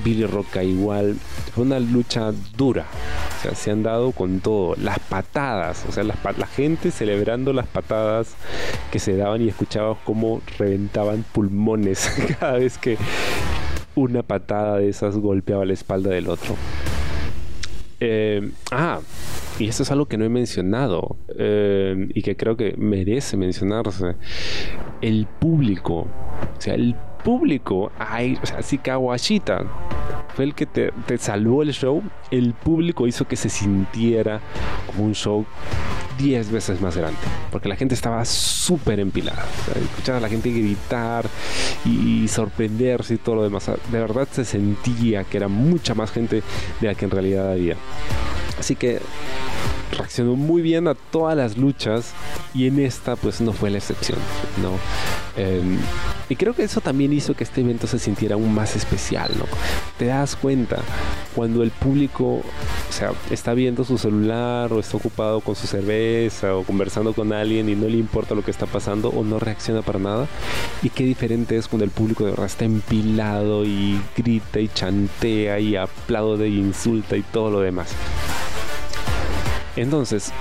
Billy 0.04 0.26
Roca 0.26 0.62
igual. 0.62 1.16
Fue 1.54 1.64
una 1.64 1.78
lucha 1.80 2.32
dura. 2.56 2.86
Se 3.54 3.70
han 3.70 3.82
dado 3.82 4.12
con 4.12 4.40
todo. 4.40 4.74
Las 4.76 4.98
patadas. 4.98 5.84
O 5.88 5.92
sea, 5.92 6.04
la 6.04 6.46
gente 6.46 6.90
celebrando 6.90 7.52
las 7.52 7.66
patadas 7.66 8.34
que 8.90 8.98
se 8.98 9.16
daban 9.16 9.42
y 9.42 9.48
escuchabas 9.48 9.98
cómo 10.04 10.42
reventaban 10.58 11.24
pulmones 11.32 12.10
cada 12.40 12.58
vez 12.58 12.78
que 12.78 12.96
una 13.94 14.22
patada 14.22 14.78
de 14.78 14.88
esas 14.88 15.16
golpeaba 15.16 15.64
la 15.64 15.72
espalda 15.72 16.10
del 16.10 16.28
otro. 16.28 16.56
Eh, 18.00 18.50
ah, 18.72 19.00
y 19.58 19.68
esto 19.68 19.84
es 19.84 19.90
algo 19.92 20.06
que 20.06 20.16
no 20.16 20.24
he 20.24 20.28
mencionado 20.28 21.16
eh, 21.38 22.08
y 22.14 22.22
que 22.22 22.36
creo 22.36 22.56
que 22.56 22.74
merece 22.76 23.36
mencionarse. 23.36 24.16
El 25.00 25.26
público, 25.26 26.08
o 26.58 26.60
sea, 26.60 26.74
el 26.74 26.96
público, 27.24 27.92
ay, 27.98 28.38
o 28.42 28.46
sea, 28.46 28.62
fue 30.34 30.44
el 30.44 30.54
que 30.54 30.66
te, 30.66 30.92
te 31.06 31.18
salvó 31.18 31.62
el 31.62 31.72
show, 31.72 32.02
el 32.30 32.54
público 32.54 33.06
hizo 33.06 33.26
que 33.26 33.36
se 33.36 33.48
sintiera 33.48 34.40
como 34.86 35.04
un 35.04 35.14
show 35.14 35.44
10 36.18 36.50
veces 36.50 36.80
más 36.80 36.96
grande, 36.96 37.18
porque 37.50 37.68
la 37.68 37.76
gente 37.76 37.94
estaba 37.94 38.24
súper 38.24 39.00
empilada. 39.00 39.44
escuchar 39.74 40.16
a 40.16 40.20
la 40.20 40.28
gente 40.28 40.50
gritar 40.50 41.26
y 41.84 42.28
sorprenderse 42.28 43.14
y 43.14 43.18
todo 43.18 43.36
lo 43.36 43.42
demás. 43.42 43.70
De 43.90 43.98
verdad 43.98 44.28
se 44.30 44.44
sentía 44.44 45.24
que 45.24 45.36
era 45.36 45.48
mucha 45.48 45.94
más 45.94 46.10
gente 46.10 46.42
de 46.80 46.86
la 46.86 46.94
que 46.94 47.04
en 47.04 47.10
realidad 47.10 47.52
había. 47.52 47.76
Así 48.58 48.76
que 48.76 49.00
reaccionó 49.92 50.36
muy 50.36 50.62
bien 50.62 50.88
a 50.88 50.94
todas 50.94 51.36
las 51.36 51.56
luchas 51.56 52.12
y 52.54 52.66
en 52.66 52.80
esta 52.80 53.16
pues 53.16 53.40
no 53.40 53.52
fue 53.52 53.70
la 53.70 53.78
excepción, 53.78 54.18
¿no? 54.60 54.72
Em, 55.36 55.78
y 56.28 56.36
creo 56.36 56.54
que 56.54 56.62
eso 56.62 56.80
también 56.80 57.12
hizo 57.12 57.34
que 57.34 57.44
este 57.44 57.60
evento 57.60 57.86
se 57.86 57.98
sintiera 57.98 58.34
aún 58.34 58.54
más 58.54 58.76
especial, 58.76 59.30
¿no? 59.38 59.44
Te 59.98 60.06
das 60.06 60.36
cuenta 60.36 60.78
cuando 61.34 61.62
el 61.62 61.70
público, 61.70 62.24
o 62.24 62.92
sea, 62.92 63.12
está 63.30 63.54
viendo 63.54 63.84
su 63.84 63.98
celular 63.98 64.72
o 64.72 64.80
está 64.80 64.96
ocupado 64.96 65.40
con 65.40 65.56
su 65.56 65.66
cerveza 65.66 66.54
o 66.54 66.64
conversando 66.64 67.14
con 67.14 67.32
alguien 67.32 67.68
y 67.68 67.74
no 67.74 67.88
le 67.88 67.96
importa 67.96 68.34
lo 68.34 68.44
que 68.44 68.50
está 68.50 68.66
pasando 68.66 69.08
o 69.08 69.24
no 69.24 69.38
reacciona 69.38 69.82
para 69.82 69.98
nada. 69.98 70.26
Y 70.82 70.90
qué 70.90 71.04
diferente 71.04 71.56
es 71.56 71.68
cuando 71.68 71.84
el 71.84 71.90
público 71.90 72.24
de 72.24 72.30
verdad 72.30 72.46
está 72.46 72.64
empilado 72.64 73.64
y 73.64 74.00
grita 74.16 74.60
y 74.60 74.68
chantea 74.68 75.60
y 75.60 75.76
aplaude 75.76 76.48
y 76.48 76.58
insulta 76.58 77.16
y 77.16 77.22
todo 77.22 77.50
lo 77.50 77.60
demás. 77.60 77.94
Entonces, 79.76 80.32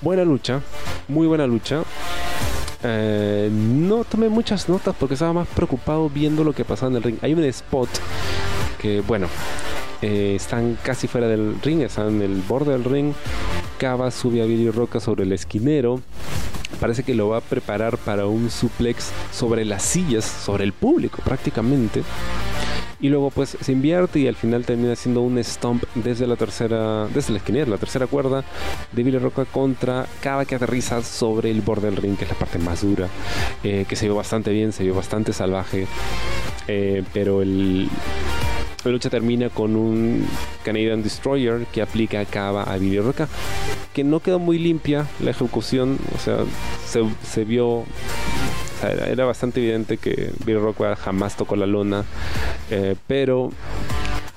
buena 0.00 0.24
lucha, 0.24 0.60
muy 1.08 1.26
buena 1.26 1.46
lucha. 1.46 1.82
Eh, 2.84 3.48
no 3.52 4.02
tomé 4.04 4.28
muchas 4.28 4.68
notas 4.68 4.94
porque 4.98 5.14
estaba 5.14 5.32
más 5.32 5.48
preocupado 5.48 6.10
viendo 6.10 6.42
lo 6.42 6.52
que 6.52 6.64
pasaba 6.64 6.90
en 6.90 6.96
el 6.96 7.02
ring. 7.02 7.18
Hay 7.22 7.34
un 7.34 7.44
spot 7.44 7.88
que, 8.78 9.00
bueno, 9.00 9.28
eh, 10.00 10.34
están 10.34 10.76
casi 10.82 11.06
fuera 11.06 11.28
del 11.28 11.60
ring, 11.62 11.82
están 11.82 12.08
en 12.08 12.22
el 12.22 12.42
borde 12.42 12.72
del 12.72 12.84
ring. 12.84 13.12
Cava 13.78 14.10
sube 14.10 14.42
a 14.42 14.44
Billy 14.44 14.70
Roca 14.70 14.98
sobre 14.98 15.22
el 15.22 15.32
esquinero. 15.32 16.00
Parece 16.80 17.04
que 17.04 17.14
lo 17.14 17.28
va 17.28 17.36
a 17.36 17.40
preparar 17.40 17.96
para 17.98 18.26
un 18.26 18.50
suplex 18.50 19.10
sobre 19.32 19.64
las 19.64 19.84
sillas, 19.84 20.24
sobre 20.24 20.64
el 20.64 20.72
público 20.72 21.22
prácticamente 21.24 22.02
y 23.02 23.08
luego 23.08 23.30
pues 23.30 23.56
se 23.60 23.72
invierte 23.72 24.20
y 24.20 24.28
al 24.28 24.36
final 24.36 24.64
termina 24.64 24.94
siendo 24.94 25.20
un 25.22 25.36
stomp 25.42 25.82
desde 25.96 26.26
la 26.26 26.36
tercera, 26.36 27.08
desde 27.08 27.32
la 27.32 27.38
esquina, 27.38 27.66
la 27.66 27.76
tercera 27.76 28.06
cuerda 28.06 28.44
de 28.92 29.02
Billy 29.02 29.18
Roca 29.18 29.44
contra 29.44 30.06
cada 30.22 30.44
que 30.44 30.54
aterriza 30.54 31.02
sobre 31.02 31.50
el 31.50 31.62
borde 31.62 31.90
del 31.90 31.96
ring, 31.96 32.16
que 32.16 32.24
es 32.24 32.30
la 32.30 32.38
parte 32.38 32.60
más 32.60 32.82
dura, 32.82 33.08
eh, 33.64 33.84
que 33.88 33.96
se 33.96 34.06
vio 34.06 34.14
bastante 34.14 34.52
bien, 34.52 34.72
se 34.72 34.84
vio 34.84 34.94
bastante 34.94 35.32
salvaje, 35.32 35.88
eh, 36.68 37.02
pero 37.12 37.42
el, 37.42 37.88
la 38.84 38.90
lucha 38.92 39.10
termina 39.10 39.50
con 39.50 39.74
un 39.74 40.24
Canadian 40.64 41.02
Destroyer 41.02 41.66
que 41.72 41.82
aplica 41.82 42.20
a 42.20 42.24
Cava 42.24 42.62
a 42.62 42.78
Billy 42.78 43.00
Roca, 43.00 43.28
que 43.92 44.04
no 44.04 44.20
quedó 44.20 44.38
muy 44.38 44.60
limpia 44.60 45.08
la 45.18 45.32
ejecución, 45.32 45.98
o 46.14 46.18
sea, 46.20 46.38
se, 46.86 47.02
se 47.28 47.44
vio 47.44 47.84
era, 48.82 49.24
bastante 49.24 49.60
evidente 49.60 49.96
que 49.96 50.30
Bill 50.44 50.60
Rockwell 50.60 50.96
jamás 50.96 51.36
tocó 51.36 51.56
la 51.56 51.66
lona, 51.66 52.04
eh, 52.70 52.96
pero 53.06 53.50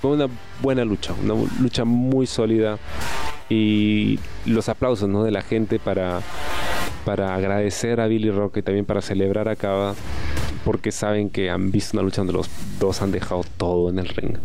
fue 0.01 0.11
una 0.11 0.27
buena 0.61 0.85
lucha, 0.85 1.13
una 1.23 1.33
lucha 1.59 1.85
muy 1.85 2.27
sólida 2.27 2.77
y 3.49 4.19
los 4.45 4.69
aplausos 4.69 5.09
¿no? 5.09 5.23
de 5.23 5.31
la 5.31 5.41
gente 5.41 5.79
para, 5.79 6.21
para 7.05 7.35
agradecer 7.35 7.99
a 7.99 8.07
Billy 8.07 8.31
Rock 8.31 8.57
y 8.57 8.61
también 8.61 8.85
para 8.85 9.01
celebrar 9.01 9.47
a 9.49 9.55
Cava 9.55 9.95
porque 10.66 10.91
saben 10.91 11.30
que 11.30 11.49
han 11.49 11.72
visto 11.72 11.95
una 11.95 12.03
lucha 12.03 12.18
donde 12.18 12.34
los 12.34 12.49
dos 12.80 13.01
han 13.01 13.11
dejado 13.11 13.43
todo 13.57 13.89
en 13.89 13.99
el 13.99 14.07
ring, 14.07 14.38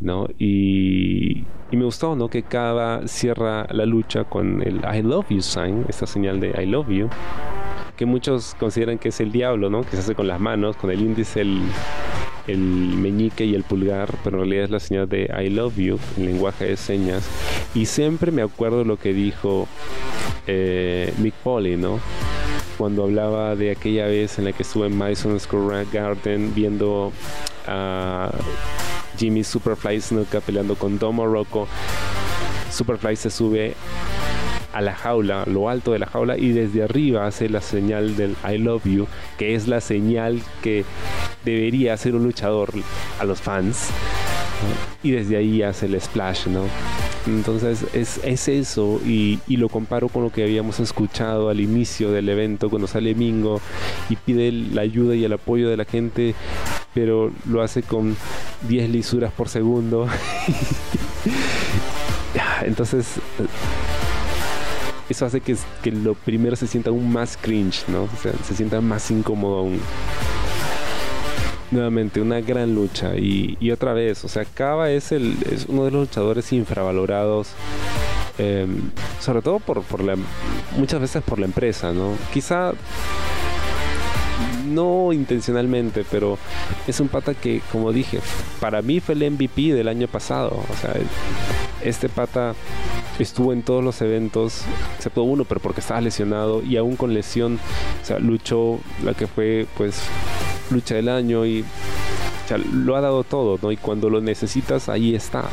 ¿no? 0.00 0.28
Y, 0.38 1.44
y 1.70 1.76
me 1.76 1.84
gustó, 1.84 2.14
¿no? 2.14 2.28
Que 2.28 2.42
Cava 2.42 3.08
cierra 3.08 3.66
la 3.70 3.86
lucha 3.86 4.24
con 4.24 4.62
el 4.62 4.82
I 4.84 5.02
love 5.02 5.26
you 5.30 5.40
sign, 5.40 5.86
esta 5.88 6.06
señal 6.06 6.38
de 6.38 6.50
I 6.62 6.66
love 6.66 6.88
you 6.90 7.08
que 7.96 8.06
muchos 8.06 8.54
consideran 8.58 8.98
que 8.98 9.10
es 9.10 9.20
el 9.20 9.32
diablo, 9.32 9.70
¿no? 9.70 9.82
Que 9.82 9.90
se 9.90 9.98
hace 9.98 10.14
con 10.14 10.26
las 10.26 10.40
manos, 10.40 10.76
con 10.76 10.90
el 10.90 11.00
índice, 11.00 11.42
el, 11.42 11.62
el 12.46 12.58
meñique 12.58 13.44
y 13.44 13.54
el 13.54 13.62
pulgar, 13.62 14.14
pero 14.24 14.36
en 14.38 14.42
realidad 14.42 14.64
es 14.64 14.70
la 14.70 14.80
señal 14.80 15.08
de 15.08 15.30
I 15.40 15.50
love 15.50 15.76
you 15.76 15.98
en 16.16 16.26
lenguaje 16.26 16.66
de 16.66 16.76
señas. 16.76 17.28
Y 17.74 17.86
siempre 17.86 18.32
me 18.32 18.42
acuerdo 18.42 18.84
lo 18.84 18.98
que 18.98 19.12
dijo 19.12 19.68
eh, 20.46 21.12
Mick 21.18 21.34
Polly, 21.34 21.76
¿no? 21.76 22.00
Cuando 22.82 23.04
hablaba 23.04 23.54
de 23.54 23.70
aquella 23.70 24.06
vez 24.06 24.40
en 24.40 24.44
la 24.44 24.52
que 24.52 24.64
estuve 24.64 24.88
en 24.88 24.98
Madison 24.98 25.38
Square 25.38 25.86
Garden 25.92 26.52
viendo 26.52 27.12
a 27.68 28.32
Jimmy 29.16 29.44
Superfly 29.44 30.00
Snuka 30.00 30.40
peleando 30.40 30.74
con 30.74 30.98
Dom 30.98 31.14
Morocco. 31.14 31.68
Superfly 32.72 33.14
se 33.14 33.30
sube 33.30 33.74
a 34.72 34.80
la 34.80 34.96
jaula, 34.96 35.44
lo 35.46 35.68
alto 35.68 35.92
de 35.92 36.00
la 36.00 36.06
jaula 36.06 36.36
y 36.36 36.50
desde 36.50 36.82
arriba 36.82 37.24
hace 37.24 37.48
la 37.48 37.60
señal 37.60 38.16
del 38.16 38.34
I 38.44 38.58
love 38.58 38.82
you, 38.84 39.06
que 39.38 39.54
es 39.54 39.68
la 39.68 39.80
señal 39.80 40.42
que 40.60 40.84
debería 41.44 41.94
hacer 41.94 42.16
un 42.16 42.24
luchador 42.24 42.70
a 43.20 43.24
los 43.24 43.40
fans. 43.40 43.90
Y 45.02 45.12
desde 45.12 45.36
ahí 45.36 45.62
hace 45.62 45.86
el 45.86 46.00
splash, 46.00 46.46
¿no? 46.46 46.64
Entonces 47.26 47.84
es, 47.92 48.20
es 48.24 48.48
eso 48.48 49.00
y, 49.04 49.38
y, 49.46 49.56
lo 49.56 49.68
comparo 49.68 50.08
con 50.08 50.24
lo 50.24 50.30
que 50.30 50.42
habíamos 50.42 50.80
escuchado 50.80 51.50
al 51.50 51.60
inicio 51.60 52.10
del 52.10 52.28
evento 52.28 52.68
cuando 52.68 52.88
sale 52.88 53.14
Mingo 53.14 53.60
y 54.10 54.16
pide 54.16 54.50
la 54.50 54.82
ayuda 54.82 55.14
y 55.14 55.24
el 55.24 55.32
apoyo 55.32 55.70
de 55.70 55.76
la 55.76 55.84
gente, 55.84 56.34
pero 56.94 57.30
lo 57.48 57.62
hace 57.62 57.84
con 57.84 58.16
10 58.68 58.90
lisuras 58.90 59.32
por 59.32 59.48
segundo. 59.48 60.08
Entonces 62.64 63.20
eso 65.08 65.26
hace 65.26 65.40
que, 65.40 65.56
que 65.82 65.92
lo 65.92 66.14
primero 66.14 66.56
se 66.56 66.66
sienta 66.66 66.90
aún 66.90 67.12
más 67.12 67.36
cringe, 67.36 67.84
¿no? 67.88 68.04
O 68.04 68.22
sea, 68.22 68.32
se 68.44 68.54
sienta 68.54 68.80
más 68.80 69.10
incómodo 69.10 69.58
aún. 69.58 69.80
Nuevamente, 71.72 72.20
una 72.20 72.40
gran 72.40 72.74
lucha. 72.74 73.16
Y, 73.16 73.70
otra 73.70 73.92
vez, 73.94 74.24
o 74.24 74.28
sea, 74.28 74.44
Kava 74.44 74.90
es, 74.90 75.10
el, 75.10 75.36
es 75.50 75.66
uno 75.68 75.84
de 75.84 75.90
los 75.90 76.02
luchadores 76.02 76.52
infravalorados. 76.52 77.48
Em, 78.38 78.90
sobre 79.20 79.42
todo 79.42 79.58
por, 79.58 79.82
por 79.82 80.02
la, 80.02 80.14
muchas 80.76 81.00
veces 81.00 81.22
por 81.22 81.38
la 81.38 81.46
empresa, 81.46 81.92
¿no? 81.92 82.14
Quizá 82.32 82.72
no 84.66 85.12
intencionalmente, 85.12 86.04
pero 86.10 86.38
es 86.86 87.00
un 87.00 87.08
pata 87.08 87.34
que, 87.34 87.60
como 87.70 87.92
dije, 87.92 88.20
para 88.60 88.82
mí 88.82 89.00
fue 89.00 89.14
el 89.14 89.30
MVP 89.30 89.74
del 89.74 89.88
año 89.88 90.08
pasado. 90.08 90.62
O 90.68 90.76
sea, 90.80 90.94
este 91.82 92.08
pata 92.08 92.54
estuvo 93.18 93.52
en 93.52 93.62
todos 93.62 93.84
los 93.84 94.00
eventos, 94.00 94.62
excepto 94.96 95.22
uno, 95.22 95.44
pero 95.44 95.60
porque 95.60 95.80
estaba 95.80 96.00
lesionado 96.00 96.62
y 96.62 96.76
aún 96.76 96.96
con 96.96 97.14
lesión, 97.14 97.58
o 98.02 98.04
sea, 98.04 98.18
luchó 98.18 98.78
la 99.04 99.14
que 99.14 99.26
fue 99.26 99.66
pues 99.76 100.02
lucha 100.70 100.94
del 100.94 101.08
año 101.08 101.46
y 101.46 101.64
lo 102.72 102.96
ha 102.96 103.00
dado 103.00 103.24
todo, 103.24 103.58
¿no? 103.62 103.72
Y 103.72 103.76
cuando 103.76 104.10
lo 104.10 104.20
necesitas, 104.20 104.88
ahí 104.88 105.14
está. 105.14 105.44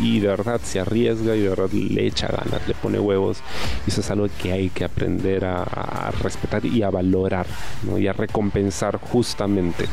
Y, 0.00 0.20
de 0.20 0.28
verdad 0.28 0.60
se 0.62 0.78
arriesga 0.78 1.34
y 1.34 1.40
de 1.40 1.48
verdad 1.48 1.70
le 1.70 2.06
echa 2.06 2.28
ganas, 2.28 2.66
le 2.68 2.74
pone 2.74 2.98
huevos. 2.98 3.40
Y 3.86 3.90
eso 3.90 4.00
es 4.00 4.10
algo 4.10 4.28
que 4.40 4.52
hay 4.52 4.70
que 4.70 4.84
aprender 4.84 5.44
a, 5.44 6.12
respetar 6.22 6.64
y 6.64 6.82
a 6.82 6.90
valorar, 6.90 7.46
¿no? 7.82 7.98
Y 7.98 8.06
a 8.06 8.12
recompensar 8.12 8.98
justamente. 8.98 9.86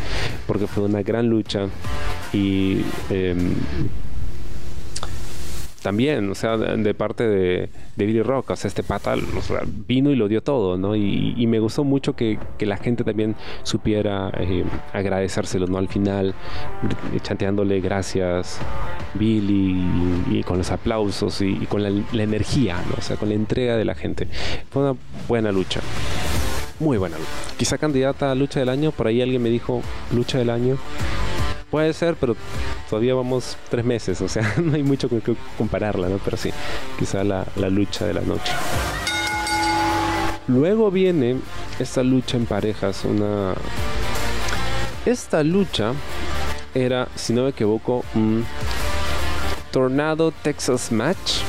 Porque 0.45 0.67
fue 0.67 0.83
una 0.83 1.01
gran 1.01 1.27
lucha 1.27 1.67
y... 2.31 2.81
Em, 3.09 3.55
también, 5.81 6.31
o 6.31 6.35
sea, 6.35 6.57
de, 6.57 6.93
parte 6.95 7.27
de, 7.27 7.69
Billy 7.95 8.21
Rock, 8.21 8.51
o 8.51 8.55
sea, 8.55 8.67
este 8.67 8.83
pata 8.83 9.15
vino 9.87 10.11
y 10.11 10.15
lo 10.15 10.27
dio 10.27 10.41
todo, 10.41 10.77
¿no? 10.77 10.95
Y, 10.95 11.45
me 11.47 11.59
gustó 11.59 11.83
mucho 11.83 12.15
que, 12.15 12.39
la 12.59 12.77
gente 12.77 13.03
también 13.03 13.35
supiera 13.63 14.31
eh, 14.39 14.63
agradecérselo, 14.93 15.67
¿no? 15.67 15.77
Al 15.77 15.87
final, 15.87 16.33
chanteándole 17.21 17.79
gracias, 17.79 18.59
Billy, 19.13 19.83
y, 20.31 20.43
con 20.43 20.57
los 20.57 20.71
aplausos 20.71 21.41
y, 21.41 21.65
con 21.67 21.83
la, 21.83 21.89
energía, 22.23 22.77
¿no? 22.89 22.95
O 22.97 23.01
sea, 23.01 23.17
con 23.17 23.29
la 23.29 23.35
entrega 23.35 23.77
de 23.77 23.85
la 23.85 23.95
gente. 23.95 24.27
Fue 24.69 24.81
una 24.81 24.99
buena 25.27 25.51
lucha. 25.51 25.81
Muy 26.79 26.97
buena 26.97 27.17
lucha. 27.17 27.29
Quizá 27.57 27.77
candidata 27.77 28.31
a 28.31 28.35
lucha 28.35 28.59
del 28.59 28.69
año, 28.69 28.91
por 28.91 29.07
ahí 29.07 29.21
alguien 29.21 29.41
me 29.41 29.49
dijo 29.49 29.81
lucha 30.11 30.37
del 30.37 30.49
año. 30.49 30.77
Puede 31.75 31.91
ser, 31.91 32.15
pero 32.15 32.37
todavía 32.89 33.13
vamos 33.15 33.57
tres 33.69 33.83
meses, 33.83 34.21
o 34.21 34.29
sea, 34.29 34.53
no 34.63 34.75
hay 34.75 34.83
mucho 34.83 35.09
con 35.09 35.19
que 35.19 35.35
compararla, 35.57 36.07
¿no? 36.07 36.19
Pero 36.23 36.37
sí, 36.37 36.49
quizá 36.97 37.25
la, 37.25 37.45
la 37.57 37.69
lucha 37.69 38.05
de 38.05 38.13
la 38.13 38.21
noche. 38.21 38.53
Luego 40.47 40.89
viene 40.89 41.35
esta 41.77 42.01
lucha 42.01 42.37
en 42.37 42.45
parejas, 42.45 43.03
una... 43.03 43.55
Esta 45.05 45.43
lucha 45.43 45.91
era, 46.73 47.09
si 47.15 47.33
no 47.33 47.43
me 47.43 47.49
equivoco, 47.49 48.05
un 48.15 48.45
Tornado 49.69 50.31
Texas 50.31 50.93
Match. 50.93 51.41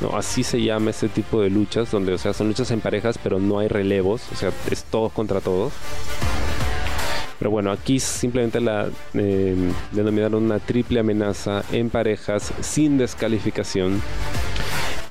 No, 0.00 0.16
así 0.16 0.44
se 0.44 0.62
llama 0.62 0.90
ese 0.90 1.08
tipo 1.08 1.42
de 1.42 1.50
luchas, 1.50 1.90
donde, 1.90 2.12
o 2.12 2.18
sea, 2.18 2.32
son 2.32 2.46
luchas 2.46 2.70
en 2.70 2.80
parejas, 2.80 3.18
pero 3.20 3.40
no 3.40 3.58
hay 3.58 3.66
relevos, 3.66 4.22
o 4.32 4.36
sea, 4.36 4.52
es 4.70 4.84
todos 4.84 5.10
contra 5.12 5.40
todos. 5.40 5.72
Pero 7.40 7.50
bueno, 7.50 7.72
aquí 7.72 7.98
simplemente 7.98 8.60
la 8.60 8.88
eh, 9.14 9.56
denominaron 9.92 10.44
una 10.44 10.58
triple 10.58 11.00
amenaza 11.00 11.64
en 11.72 11.88
parejas 11.88 12.52
sin 12.60 12.98
descalificación. 12.98 14.02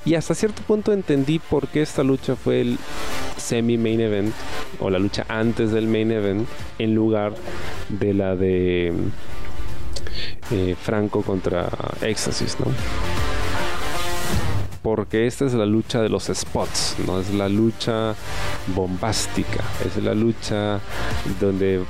Y 0.05 0.13
hasta 0.13 0.36
cierto 0.36 0.61
punto 0.61 0.93
entendí 0.93 1.39
por 1.39 1.67
qué 1.67 1.82
esta 1.82 2.03
lucha 2.03 2.36
fue 2.36 2.61
el 2.61 2.77
semi-main 3.36 3.99
event 3.99 4.34
o 4.80 4.91
la 4.91 4.99
lucha 4.99 5.25
antes 5.27 5.71
del 5.71 5.88
main 5.88 6.11
event 6.11 6.47
en 6.77 6.93
lugar 6.93 7.34
de 7.89 8.13
la 8.13 8.36
de 8.36 8.93
eh, 10.51 10.75
Franco 10.80 11.23
contra 11.23 11.67
Éxtasis, 12.01 12.57
¿no? 12.59 13.18
Porque 14.89 15.27
esta 15.27 15.45
es 15.45 15.53
la 15.53 15.67
lucha 15.67 16.01
de 16.01 16.09
los 16.09 16.31
spots, 16.33 16.95
no 17.05 17.19
es 17.19 17.31
la 17.31 17.47
lucha 17.47 18.15
bombástica, 18.75 19.63
es 19.85 20.03
la 20.03 20.15
lucha 20.15 20.79
donde 21.39 21.83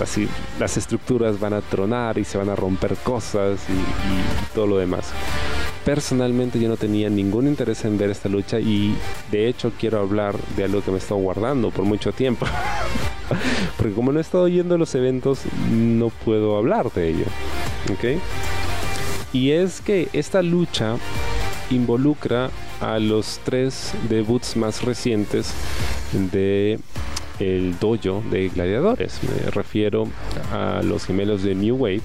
así, 0.00 0.28
las 0.60 0.76
estructuras 0.76 1.40
van 1.40 1.52
a 1.52 1.62
tronar 1.62 2.16
y 2.18 2.24
se 2.24 2.38
van 2.38 2.48
a 2.48 2.54
romper 2.54 2.94
cosas 2.98 3.58
y, 3.68 4.54
todo 4.54 4.68
lo 4.68 4.78
demás. 4.78 5.10
Personalmente 5.84 6.60
yo 6.60 6.68
no 6.68 6.76
tenía 6.76 7.10
ningún 7.10 7.48
interés 7.48 7.84
en 7.84 7.98
ver 7.98 8.10
esta 8.10 8.28
lucha 8.28 8.60
y 8.60 8.96
de 9.32 9.48
hecho 9.48 9.72
quiero 9.76 9.98
hablar 9.98 10.36
de 10.56 10.62
algo 10.62 10.82
que 10.82 10.92
me 10.92 10.98
he 10.98 11.00
estado 11.00 11.20
guardando 11.20 11.70
por 11.70 11.84
mucho 11.84 12.12
tiempo. 12.12 12.46
Porque 13.76 13.94
como 13.94 14.12
no 14.12 14.20
he 14.20 14.22
estado 14.22 14.46
yendo 14.46 14.78
los 14.78 14.94
eventos, 14.94 15.40
no 15.72 16.10
puedo 16.24 16.56
hablar 16.56 16.92
de 16.92 17.08
ello. 17.10 17.26
¿Ok? 17.92 18.20
Y 19.32 19.50
es 19.50 19.80
que 19.80 20.08
esta 20.12 20.40
lucha 20.40 20.96
involucra 21.70 22.50
a 22.80 22.98
los 22.98 23.40
tres 23.44 23.92
debuts 24.08 24.56
más 24.56 24.82
recientes 24.82 25.54
de 26.32 26.78
el 27.38 27.78
dojo 27.78 28.22
de 28.30 28.48
gladiadores. 28.48 29.20
Me 29.22 29.50
refiero 29.50 30.08
a 30.52 30.82
los 30.84 31.06
gemelos 31.06 31.42
de 31.42 31.54
New 31.54 31.76
Wave 31.76 32.02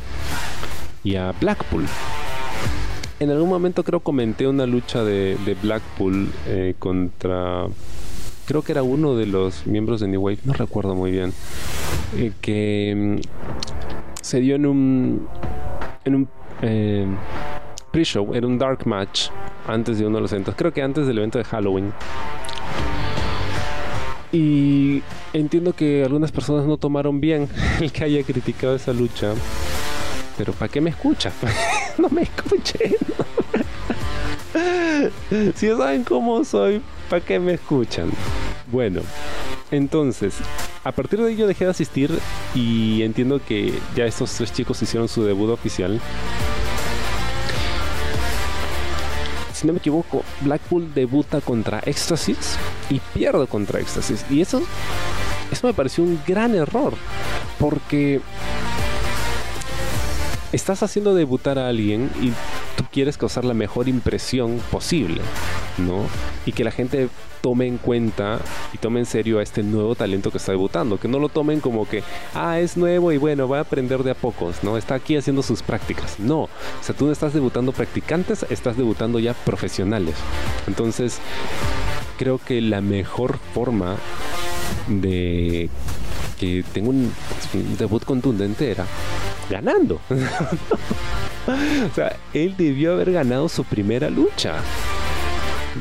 y 1.04 1.16
a 1.16 1.34
Blackpool. 1.34 1.86
En 3.20 3.30
algún 3.30 3.50
momento 3.50 3.84
creo 3.84 4.02
comenté 4.02 4.48
una 4.48 4.66
lucha 4.66 5.04
de, 5.04 5.38
Blackpool 5.62 6.30
eh, 6.48 6.76
contra 6.80 7.66
creo 8.46 8.62
que 8.62 8.74
era 8.74 8.84
uno 8.84 9.16
de 9.16 9.26
los 9.26 9.66
miembros 9.66 10.02
de 10.02 10.08
New 10.08 10.22
Wave, 10.22 10.40
no 10.44 10.54
recuerdo 10.54 10.96
muy 10.96 11.12
bien, 11.12 11.34
eh, 12.16 12.32
que 12.42 13.18
mm, 13.20 14.22
se 14.22 14.40
dio 14.40 14.56
en 14.56 14.66
un 14.66 15.28
en 16.04 16.16
un 16.16 16.30
eh, 16.62 17.08
pre-show, 17.96 18.36
era 18.36 18.46
un 18.46 18.58
dark 18.58 18.86
match 18.86 19.30
antes 19.66 19.98
de 19.98 20.06
uno 20.06 20.18
de 20.18 20.24
los 20.24 20.32
eventos, 20.34 20.54
creo 20.58 20.74
que 20.74 20.82
antes 20.82 21.08
del 21.08 21.18
evento 21.18 21.38
de 21.38 21.46
Halloween. 21.46 21.94
Y 24.34 25.02
entiendo 25.32 25.72
que 25.72 26.04
algunas 26.04 26.30
personas 26.34 26.66
no 26.66 26.76
tomaron 26.76 27.22
bien 27.22 27.48
el 27.80 27.94
que 27.94 28.04
haya 28.04 28.22
criticado 28.24 28.76
esa 28.76 28.92
lucha. 28.92 29.34
Pero 30.38 30.52
¿para 30.52 30.70
qué 30.70 30.82
me 30.82 30.90
escucha? 30.90 31.32
no 31.98 32.10
me 32.10 32.24
escuchen. 32.24 32.96
si 35.56 35.70
saben 35.70 36.04
cómo 36.04 36.44
soy, 36.44 36.82
¿para 37.10 37.24
qué 37.24 37.40
me 37.40 37.54
escuchan? 37.54 38.10
Bueno, 38.70 39.04
entonces, 39.72 40.36
a 40.84 40.92
partir 40.92 41.22
de 41.22 41.32
ello 41.32 41.48
dejé 41.48 41.64
de 41.64 41.72
asistir 41.72 42.12
y 42.54 43.04
entiendo 43.04 43.40
que 43.40 43.74
ya 43.96 44.04
estos 44.04 44.34
tres 44.34 44.52
chicos 44.52 44.82
hicieron 44.82 45.08
su 45.08 45.24
debut 45.24 45.50
oficial 45.50 46.02
si 49.56 49.66
no 49.66 49.74
me 49.74 49.80
equivoco, 49.80 50.24
Blackpool 50.42 50.94
debuta 50.94 51.40
contra 51.40 51.80
Éxtasis 51.80 52.58
y 52.90 53.00
pierde 53.14 53.48
contra 53.48 53.80
Éxtasis. 53.80 54.26
Y 54.30 54.42
eso, 54.42 54.62
eso 55.50 55.68
me 55.68 55.74
pareció 55.74 56.04
un 56.04 56.20
gran 56.28 56.54
error, 56.56 56.94
porque 57.58 58.22
estás 60.52 60.84
haciendo 60.84 61.16
debutar 61.16 61.58
a 61.58 61.70
alguien 61.70 62.12
y 62.22 62.32
quieres 62.96 63.18
causar 63.18 63.44
la 63.44 63.54
mejor 63.54 63.90
impresión 63.90 64.62
posible, 64.72 65.20
¿no? 65.78 66.06
Y 66.46 66.54
que 66.54 66.64
la 66.64 66.72
gente 66.72 67.10
tome 67.42 67.68
en 67.68 67.78
cuenta 67.78 68.40
y 68.72 68.78
tome 68.78 69.02
en 69.02 69.06
serio 69.06 69.40
a 69.40 69.44
este 69.44 69.64
nuevo 69.64 69.96
talento 69.96 70.32
que 70.32 70.38
está 70.38 70.54
debutando, 70.54 70.98
que 70.98 71.10
no 71.10 71.20
lo 71.20 71.28
tomen 71.28 71.60
como 71.60 71.90
que, 71.90 72.04
ah, 72.34 72.58
es 72.58 72.78
nuevo 72.78 73.12
y 73.12 73.18
bueno, 73.18 73.50
va 73.50 73.58
a 73.58 73.62
aprender 73.62 74.02
de 74.02 74.12
a 74.12 74.16
pocos, 74.16 74.64
¿no? 74.64 74.78
Está 74.78 74.96
aquí 74.96 75.18
haciendo 75.18 75.44
sus 75.44 75.62
prácticas. 75.62 76.22
No, 76.22 76.44
o 76.44 76.50
sea, 76.82 76.96
tú 76.96 77.06
no 77.06 77.12
estás 77.12 77.34
debutando 77.34 77.74
practicantes, 77.74 78.46
estás 78.50 78.78
debutando 78.78 79.20
ya 79.20 79.34
profesionales. 79.34 80.16
Entonces, 80.66 81.20
creo 82.18 82.38
que 82.38 82.62
la 82.62 82.80
mejor 82.80 83.40
forma 83.54 83.98
de 84.88 85.70
que 86.40 86.64
tenga 86.74 86.90
un, 86.90 87.12
debut 87.78 88.04
contundente 88.04 88.72
era 88.72 88.86
ganando. 89.50 90.00
o 91.48 91.96
sea, 91.96 92.16
él 92.34 92.56
debió 92.58 92.94
haber 92.94 93.12
ganado 93.12 93.50
su 93.50 93.64
primera 93.64 94.10
lucha 94.10 94.56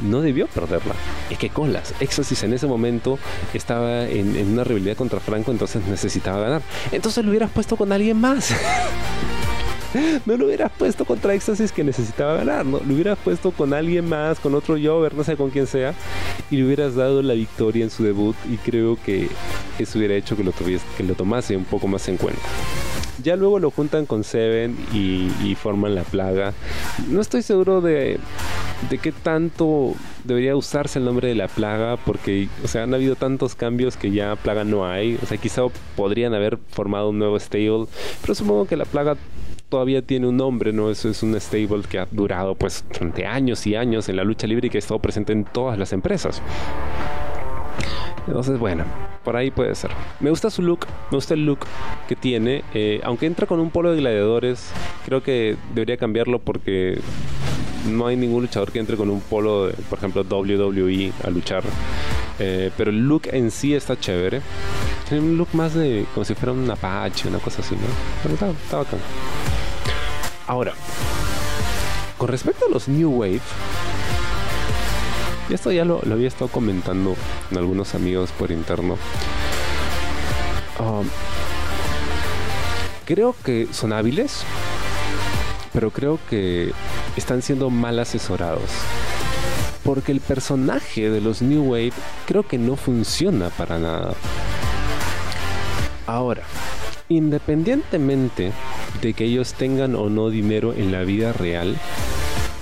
no 0.03 0.21
debió 0.21 0.47
perderla. 0.47 0.95
Es 1.31 1.39
que 1.39 1.51
colas, 1.51 1.95
Exorcist 2.01 2.45
en 2.45 2.53
ese 2.53 2.67
momento 2.67 3.19
estaba 3.53 4.07
en, 4.09 4.53
una 4.53 4.65
rivalidad 4.65 4.97
contra 4.97 5.21
Franco, 5.21 5.51
entonces 5.51 5.87
necesitaba 5.87 6.41
ganar. 6.41 6.63
Entonces 6.93 7.25
lo 7.25 7.31
hubieras 7.31 7.51
puesto 7.51 7.77
con 7.77 7.93
alguien 7.93 8.21
más. 8.21 8.55
no 10.27 10.37
lo 10.37 10.47
hubieras 10.47 10.73
puesto 10.77 11.05
contra 11.05 11.35
Éxtasis 11.35 11.73
que 11.73 11.85
necesitaba 11.85 12.37
ganar, 12.37 12.67
¿no? 12.67 12.81
Lo 12.81 12.95
hubieras 12.95 13.19
puesto 13.19 13.51
con 13.51 13.73
alguien 13.73 14.09
más, 14.09 14.39
con 14.41 14.55
otro 14.55 14.77
Jover, 14.83 15.15
no 15.15 15.25
sé 15.25 15.37
con 15.37 15.51
quién 15.51 15.67
sea, 15.67 15.95
y 16.51 16.57
le 16.57 16.67
hubieras 16.67 16.95
dado 16.95 17.23
la 17.23 17.35
victoria 17.35 17.85
en 17.85 17.91
su 17.91 18.05
debut 18.05 18.37
y 18.51 18.57
creo 18.57 18.99
que 19.05 19.29
eso 19.79 19.99
hubiera 19.99 20.15
hecho 20.15 20.37
que 20.37 20.45
lo, 20.45 20.53
que 20.53 21.03
lo 21.03 21.15
tomase 21.15 21.57
un 21.57 21.65
poco 21.65 21.87
más 21.87 22.09
en 22.09 22.17
cuenta. 22.17 22.43
Ya 23.23 23.37
luego 23.37 23.59
lo 23.59 23.71
juntan 23.71 24.07
con 24.07 24.25
Seven 24.25 24.77
y, 24.93 25.55
forman 25.55 25.95
la 25.95 26.03
plaga. 26.03 26.53
No 27.09 27.21
estoy 27.21 27.43
seguro 27.43 27.81
de, 27.81 28.19
de 28.91 28.99
qué 28.99 29.13
tanto 29.13 29.95
debería 30.25 30.57
usarse 30.57 30.99
el 30.99 31.05
nombre 31.05 31.29
de 31.29 31.35
la 31.37 31.47
plaga, 31.49 31.97
porque, 31.97 32.49
o 32.65 32.69
sea, 32.69 32.83
han 32.83 32.93
habido 32.93 33.15
tantos 33.15 33.55
cambios 33.55 33.97
que 33.97 34.11
ya 34.11 34.37
plaga 34.37 34.65
no 34.65 34.85
hay. 34.85 35.19
O 35.23 35.27
sea, 35.27 35.39
quizá 35.39 35.63
podrían 35.97 36.35
haber 36.35 36.59
formado 36.69 37.11
un 37.11 37.19
nuevo 37.19 37.39
stable, 37.39 37.87
pero 38.21 38.35
supongo 38.35 38.67
que 38.67 38.77
la 38.77 38.85
plaga 38.85 39.17
todavía 39.75 40.03
tiene 40.03 40.29
un 40.29 40.37
nombre, 40.37 40.73
¿no? 40.73 40.89
Eso 40.89 41.09
es 41.09 41.25
un 41.25 41.35
stable 41.41 41.83
que 41.91 41.99
ha 41.99 42.07
durado 42.09 42.55
pues 42.55 42.85
durante 42.93 43.27
años 43.27 43.67
y 43.67 43.75
años 43.75 44.09
en 44.09 44.15
la 44.15 44.23
lucha 44.23 44.47
libre 44.47 44.69
y 44.69 44.71
que 44.71 44.79
ha 44.79 44.85
estado 44.85 45.01
presente 45.01 45.33
en 45.33 45.43
todas 45.43 45.77
las 45.77 45.93
empresas. 45.93 46.41
Entonces, 48.25 48.57
bueno, 48.57 48.85
por 49.25 49.35
ahí 49.35 49.51
puede 49.51 49.75
ser. 49.75 49.91
Me 50.21 50.31
gusta 50.31 50.49
su 50.49 50.63
look, 50.63 50.87
me 51.11 51.17
gusta 51.17 51.35
el 51.35 51.45
look 51.45 51.67
que 52.07 52.15
tiene. 52.15 52.63
Eh, 52.73 53.01
aunque 53.03 53.27
entra 53.27 53.49
con 53.49 53.59
un 53.59 53.71
polo 53.71 53.91
de 53.91 53.97
gladiadores, 53.97 54.71
creo 55.05 55.25
que 55.25 55.57
debería 55.75 55.97
cambiarlo 55.97 56.39
porque 56.39 57.01
no 57.91 58.07
hay 58.07 58.15
ningún 58.15 58.43
luchador 58.43 58.71
que 58.71 58.79
entre 58.79 58.97
con 58.97 59.11
un 59.11 59.23
polo, 59.23 59.73
por 59.91 59.99
ejemplo, 59.99 60.23
WWE 60.23 61.11
a 61.25 61.31
luchar. 61.31 61.65
Eh, 62.39 62.71
pero 62.77 62.91
el 62.91 63.09
look 63.09 63.23
en 63.33 63.51
sí 63.51 63.75
está 63.75 63.99
chévere. 63.99 64.41
Tiene 65.09 65.25
un 65.25 65.37
look 65.37 65.49
más 65.53 65.75
de 65.75 66.07
como 66.15 66.25
si 66.25 66.37
fuera 66.37 66.53
un 66.53 66.71
Apache, 66.71 67.29
una 67.29 67.41
cosa 67.41 67.61
así, 67.61 67.75
¿no? 67.75 67.81
Pero 68.23 68.35
está, 68.35 68.51
está 68.51 68.77
bacán. 68.77 69.01
Ahora, 70.47 70.75
con 72.19 72.29
respecto 72.29 72.67
a 72.67 72.69
los 72.69 72.87
New 72.89 73.11
Wave, 73.11 73.41
y 75.49 75.55
esto 75.55 75.73
ya 75.73 75.85
lo, 75.85 76.01
había 76.11 76.29
estado 76.29 76.49
comentando 76.49 77.17
con 77.49 77.59
algunos 77.59 77.95
amigos 77.95 78.31
por 78.33 78.51
interno. 78.51 78.99
Um, 80.79 81.07
creo 83.05 83.35
que 83.45 83.69
son 83.73 83.93
hábiles, 83.93 84.45
pero 85.73 85.91
creo 85.91 86.19
que 86.29 86.73
están 87.17 87.43
siendo 87.43 87.71
mal 87.71 87.99
asesorados. 87.99 88.71
Porque 89.83 90.13
el 90.13 90.21
personaje 90.21 91.11
de 91.11 91.21
los 91.21 91.43
New 91.43 91.73
Wave 91.73 91.93
creo 92.27 92.43
que 92.43 92.57
no 92.57 92.77
funciona 92.77 93.51
para 93.51 93.79
nada. 93.79 94.15
Ahora, 96.07 96.43
independientemente 97.09 98.53
de 99.01 99.13
que 99.15 99.25
ellos 99.25 99.55
tengan 99.55 99.95
o 99.95 100.09
no 100.09 100.31
dinero 100.31 100.73
en 100.75 100.93
la 100.93 101.03
vida 101.03 101.33
real, 101.33 101.77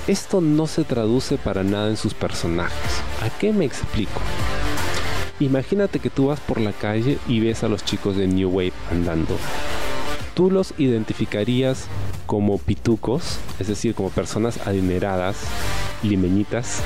esto 0.07 0.41
no 0.41 0.66
se 0.66 0.85
traduce 0.85 1.37
para 1.39 1.62
nada 1.62 1.89
en 1.89 1.97
sus 1.97 2.14
personajes. 2.14 3.03
¿A 3.22 3.30
qué 3.39 3.53
me 3.53 3.64
explico? 3.64 4.20
Imagínate 5.39 5.99
que 5.99 6.11
tú 6.11 6.26
vas 6.26 6.41
por 6.41 6.61
la 6.61 6.72
calle 6.72 7.18
y 7.28 7.41
ves 7.41 7.62
a 7.62 7.68
los 7.68 7.85
chicos 7.85 8.16
de 8.16 8.26
New 8.26 8.51
Wave 8.51 8.72
andando. 8.91 9.37
Tú 10.35 10.51
los 10.51 10.74
identificarías 10.78 11.87
como 12.26 12.59
pitucos, 12.59 13.39
es 13.59 13.68
decir, 13.68 13.95
como 13.95 14.11
personas 14.11 14.66
adineradas, 14.66 15.37
limeñitas. 16.03 16.80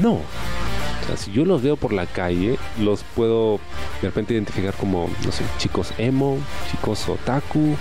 No. 0.00 0.14
O 0.14 1.06
sea, 1.06 1.16
si 1.16 1.32
yo 1.32 1.44
los 1.44 1.62
veo 1.62 1.76
por 1.76 1.92
la 1.92 2.06
calle, 2.06 2.58
los 2.78 3.02
puedo 3.14 3.60
de 4.04 4.10
repente 4.10 4.34
identificar 4.34 4.74
como, 4.74 5.08
no 5.24 5.32
sé, 5.32 5.44
chicos 5.56 5.94
emo, 5.96 6.36
chicos 6.70 7.08
otaku, 7.08 7.72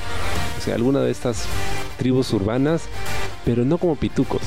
o 0.58 0.62
sea, 0.62 0.76
alguna 0.76 1.02
de 1.02 1.12
estas 1.12 1.46
tribus 1.98 2.32
urbanas 2.32 2.84
pero 3.46 3.66
no 3.66 3.78
como 3.78 3.98
pitucos. 3.98 4.42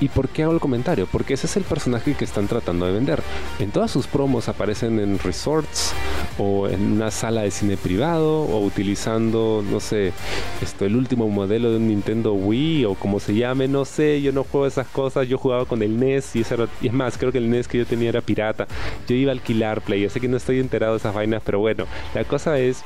¿Y 0.00 0.08
por 0.08 0.28
qué 0.28 0.42
hago 0.42 0.52
el 0.52 0.60
comentario? 0.60 1.06
Porque 1.10 1.34
ese 1.34 1.46
es 1.46 1.56
el 1.56 1.64
personaje 1.64 2.14
que 2.14 2.24
están 2.24 2.48
tratando 2.48 2.86
de 2.86 2.92
vender. 2.92 3.22
En 3.58 3.70
todas 3.70 3.90
sus 3.90 4.06
promos 4.06 4.48
aparecen 4.48 5.00
en 5.00 5.18
resorts 5.18 5.92
o 6.38 6.68
en 6.68 6.92
una 6.92 7.10
sala 7.10 7.42
de 7.42 7.50
cine 7.50 7.78
privado 7.78 8.42
o 8.42 8.60
utilizando, 8.60 9.64
no 9.70 9.80
sé, 9.80 10.12
esto, 10.60 10.84
el 10.84 10.96
último 10.96 11.28
modelo 11.28 11.70
de 11.70 11.78
un 11.78 11.88
Nintendo 11.88 12.34
Wii 12.34 12.84
o 12.84 12.94
como 12.94 13.20
se 13.20 13.34
llame, 13.34 13.68
no 13.68 13.86
sé, 13.86 14.20
yo 14.20 14.32
no 14.32 14.44
juego 14.44 14.66
esas 14.66 14.86
cosas, 14.86 15.28
yo 15.28 15.38
jugaba 15.38 15.64
con 15.64 15.82
el 15.82 15.98
NES 15.98 16.36
y, 16.36 16.44
y 16.82 16.88
es 16.88 16.92
más, 16.92 17.16
creo 17.16 17.32
que 17.32 17.38
el 17.38 17.48
NES 17.48 17.66
que 17.68 17.78
yo 17.78 17.86
tenía 17.86 18.10
era 18.10 18.20
pirata. 18.20 18.66
Yo 19.08 19.14
iba 19.14 19.30
a 19.30 19.34
alquilar 19.34 19.80
Play, 19.80 20.02
yo 20.02 20.10
sé 20.10 20.20
que 20.20 20.28
no 20.28 20.36
estoy 20.36 20.60
enterado 20.60 20.92
de 20.92 20.98
esas 20.98 21.14
vainas, 21.14 21.42
pero 21.44 21.58
bueno, 21.58 21.86
la 22.14 22.24
cosa 22.24 22.58
es 22.58 22.82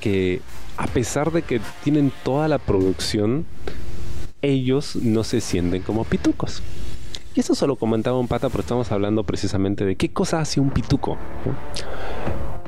que 0.00 0.40
a 0.76 0.86
pesar 0.88 1.30
de 1.30 1.42
que 1.42 1.60
tienen 1.84 2.12
toda 2.24 2.48
la 2.48 2.58
producción, 2.58 3.46
ellos 4.44 4.96
no 4.96 5.24
se 5.24 5.40
sienten 5.40 5.82
como 5.82 6.04
pitucos. 6.04 6.62
Y 7.34 7.40
eso 7.40 7.54
solo 7.54 7.76
comentaba 7.76 8.18
un 8.18 8.28
pata, 8.28 8.48
pero 8.48 8.60
estamos 8.60 8.92
hablando 8.92 9.24
precisamente 9.24 9.84
de 9.84 9.96
qué 9.96 10.12
cosa 10.12 10.40
hace 10.40 10.60
un 10.60 10.70
pituco. 10.70 11.16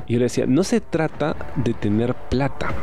Y 0.07 0.13
yo 0.13 0.19
le 0.19 0.25
decía, 0.25 0.45
no 0.45 0.63
se 0.63 0.81
trata 0.81 1.53
de 1.55 1.73
tener 1.73 2.13
plata, 2.13 2.73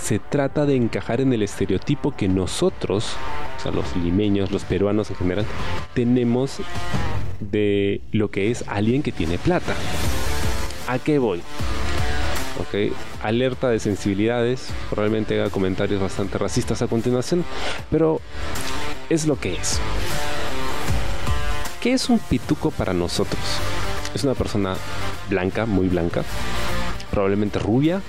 se 0.00 0.20
trata 0.20 0.64
de 0.64 0.76
encajar 0.76 1.20
en 1.20 1.32
el 1.32 1.42
estereotipo 1.42 2.14
que 2.14 2.28
nosotros, 2.28 3.14
o 3.56 3.60
sea, 3.60 3.72
los 3.72 3.96
limeños, 3.96 4.52
los 4.52 4.64
peruanos 4.64 5.10
en 5.10 5.16
general, 5.16 5.46
tenemos 5.94 6.58
de 7.40 8.00
lo 8.12 8.30
que 8.30 8.50
es 8.50 8.64
alguien 8.68 9.02
que 9.02 9.12
tiene 9.12 9.38
plata. 9.38 9.74
¿A 10.86 10.98
qué 10.98 11.18
voy? 11.18 11.42
Ok, 12.60 12.92
alerta 13.22 13.68
de 13.68 13.78
sensibilidades, 13.78 14.68
probablemente 14.90 15.40
haga 15.40 15.50
comentarios 15.50 16.00
bastante 16.00 16.38
racistas 16.38 16.82
a 16.82 16.88
continuación, 16.88 17.44
pero 17.90 18.20
es 19.08 19.26
lo 19.26 19.38
que 19.38 19.54
es. 19.54 19.78
¿Qué 21.80 21.92
es 21.92 22.08
un 22.08 22.18
pituco 22.18 22.72
para 22.72 22.92
nosotros? 22.92 23.40
Es 24.14 24.24
una 24.24 24.34
persona 24.34 24.74
blanca, 25.30 25.66
muy 25.66 25.88
blanca, 25.88 26.24
probablemente 27.10 27.60
rubia, 27.60 28.02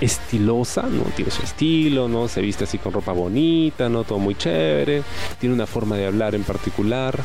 estilosa, 0.00 0.82
¿no? 0.82 1.04
Tiene 1.14 1.30
su 1.30 1.42
estilo, 1.42 2.08
¿no? 2.08 2.26
Se 2.28 2.40
viste 2.40 2.64
así 2.64 2.78
con 2.78 2.92
ropa 2.92 3.12
bonita, 3.12 3.88
¿no? 3.88 4.04
Todo 4.04 4.18
muy 4.18 4.34
chévere, 4.34 5.02
tiene 5.38 5.54
una 5.54 5.66
forma 5.66 5.96
de 5.96 6.06
hablar 6.06 6.34
en 6.34 6.42
particular, 6.42 7.20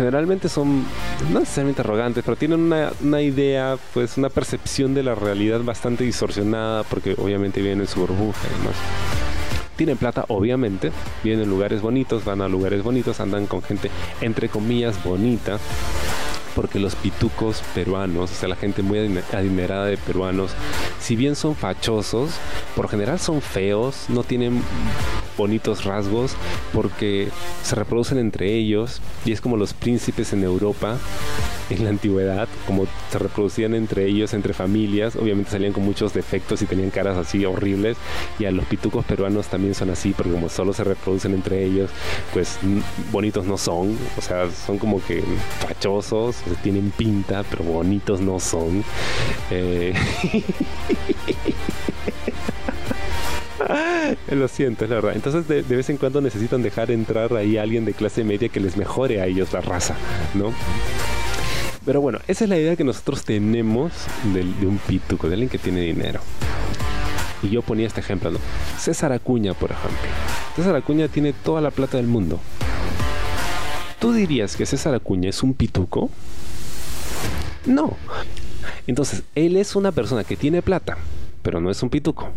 generalmente 0.00 0.48
son 0.48 0.82
no 1.30 1.40
necesariamente 1.40 1.82
arrogantes, 1.82 2.24
pero 2.24 2.34
tienen 2.34 2.72
una, 3.02 3.20
idea, 3.20 3.76
pues 3.92 4.16
una 4.16 4.30
percepción 4.30 4.94
de 4.94 5.02
la 5.02 5.14
realidad 5.14 5.60
bastante 5.60 6.04
distorsionada, 6.04 6.84
porque 6.84 7.14
obviamente 7.18 7.60
viven 7.60 7.80
en 7.80 7.86
su 7.86 8.00
burbuja 8.00 8.40
y 8.46 8.58
demás. 8.60 8.76
Tienen 9.76 9.98
plata, 9.98 10.24
obviamente, 10.28 10.90
viven 11.22 11.40
en 11.40 11.50
lugares 11.50 11.82
bonitos, 11.82 12.24
van 12.24 12.40
a 12.40 12.48
lugares 12.48 12.82
bonitos, 12.82 13.20
andan 13.20 13.46
con 13.46 13.62
gente 13.62 13.90
entre 14.22 14.48
comillas 14.48 15.02
bonita 15.04 15.58
porque 16.54 16.78
los 16.78 16.94
pitucos 16.94 17.62
peruanos, 17.74 18.30
o 18.30 18.34
sea, 18.34 18.48
la 18.48 18.56
gente 18.56 18.82
muy 18.82 18.98
adinerada 19.32 19.86
de 19.86 19.96
peruanos, 19.96 20.52
si 21.00 21.16
bien 21.16 21.36
son 21.36 21.54
fachosos, 21.54 22.32
por 22.76 22.88
general 22.88 23.18
son 23.18 23.40
feos, 23.40 24.06
no 24.08 24.22
tienen 24.22 24.62
bonitos 25.36 25.84
rasgos 25.84 26.32
porque 26.72 27.28
se 27.62 27.74
reproducen 27.74 28.18
entre 28.18 28.54
ellos 28.54 29.00
y 29.24 29.32
es 29.32 29.40
como 29.40 29.56
los 29.56 29.72
príncipes 29.72 30.32
en 30.32 30.44
Europa 30.44 30.98
en 31.70 31.84
la 31.84 31.90
antigüedad, 31.90 32.48
como 32.66 32.86
se 33.10 33.18
reproducían 33.18 33.74
entre 33.74 34.06
ellos, 34.06 34.34
entre 34.34 34.52
familias, 34.52 35.16
obviamente 35.16 35.52
salían 35.52 35.72
con 35.72 35.84
muchos 35.84 36.12
defectos 36.12 36.62
y 36.62 36.66
tenían 36.66 36.90
caras 36.90 37.16
así 37.16 37.44
horribles 37.44 37.96
y 38.38 38.44
a 38.44 38.50
los 38.50 38.64
pitucos 38.66 39.04
peruanos 39.04 39.46
también 39.46 39.74
son 39.74 39.90
así 39.90 40.12
porque 40.12 40.32
como 40.32 40.48
solo 40.48 40.72
se 40.72 40.84
reproducen 40.84 41.32
entre 41.32 41.64
ellos, 41.64 41.90
pues 42.32 42.58
bonitos 43.12 43.46
no 43.46 43.56
son, 43.56 43.96
o 44.18 44.20
sea, 44.20 44.50
son 44.50 44.78
como 44.78 45.02
que 45.04 45.22
fachosos, 45.60 46.36
tienen 46.62 46.90
pinta, 46.90 47.44
pero 47.48 47.64
bonitos 47.64 48.20
no 48.20 48.40
son. 48.40 48.84
Eh... 49.50 49.94
Lo 54.30 54.48
siento, 54.48 54.84
es 54.84 54.90
la 54.90 54.96
verdad. 54.96 55.12
Entonces 55.14 55.46
de, 55.46 55.62
vez 55.62 55.90
en 55.90 55.96
cuando 55.96 56.20
necesitan 56.20 56.62
dejar 56.62 56.90
entrar 56.90 57.32
ahí 57.34 57.56
a 57.56 57.62
alguien 57.62 57.84
de 57.84 57.92
clase 57.92 58.24
media 58.24 58.48
que 58.48 58.60
les 58.60 58.76
mejore 58.76 59.20
a 59.20 59.26
ellos 59.26 59.52
la 59.52 59.60
raza, 59.60 59.96
¿no? 60.34 60.52
Pero 61.84 62.00
bueno, 62.00 62.18
esa 62.26 62.44
es 62.44 62.50
la 62.50 62.58
idea 62.58 62.76
que 62.76 62.84
nosotros 62.84 63.24
tenemos 63.24 63.92
de, 64.32 64.44
de 64.44 64.66
un 64.66 64.78
pituco, 64.78 65.28
de 65.28 65.34
alguien 65.34 65.50
que 65.50 65.58
tiene 65.58 65.82
dinero. 65.82 66.20
Y 67.42 67.48
yo 67.48 67.62
ponía 67.62 67.86
este 67.86 68.00
ejemplo, 68.00 68.30
¿no? 68.30 68.38
César 68.78 69.12
Acuña, 69.12 69.54
por 69.54 69.70
ejemplo. 69.70 69.98
César 70.56 70.74
Acuña 70.74 71.08
tiene 71.08 71.32
toda 71.32 71.60
la 71.60 71.70
plata 71.70 71.96
del 71.96 72.06
mundo. 72.06 72.38
¿Tú 74.00 74.14
dirías 74.14 74.56
que 74.56 74.64
César 74.64 74.94
Acuña 74.94 75.28
es 75.28 75.42
un 75.42 75.52
pituco? 75.52 76.10
No. 77.66 77.98
Entonces, 78.86 79.24
él 79.34 79.56
es 79.58 79.76
una 79.76 79.92
persona 79.92 80.24
que 80.24 80.36
tiene 80.36 80.62
plata, 80.62 80.96
pero 81.42 81.60
no 81.60 81.70
es 81.70 81.82
un 81.82 81.90
pituco. 81.90 82.30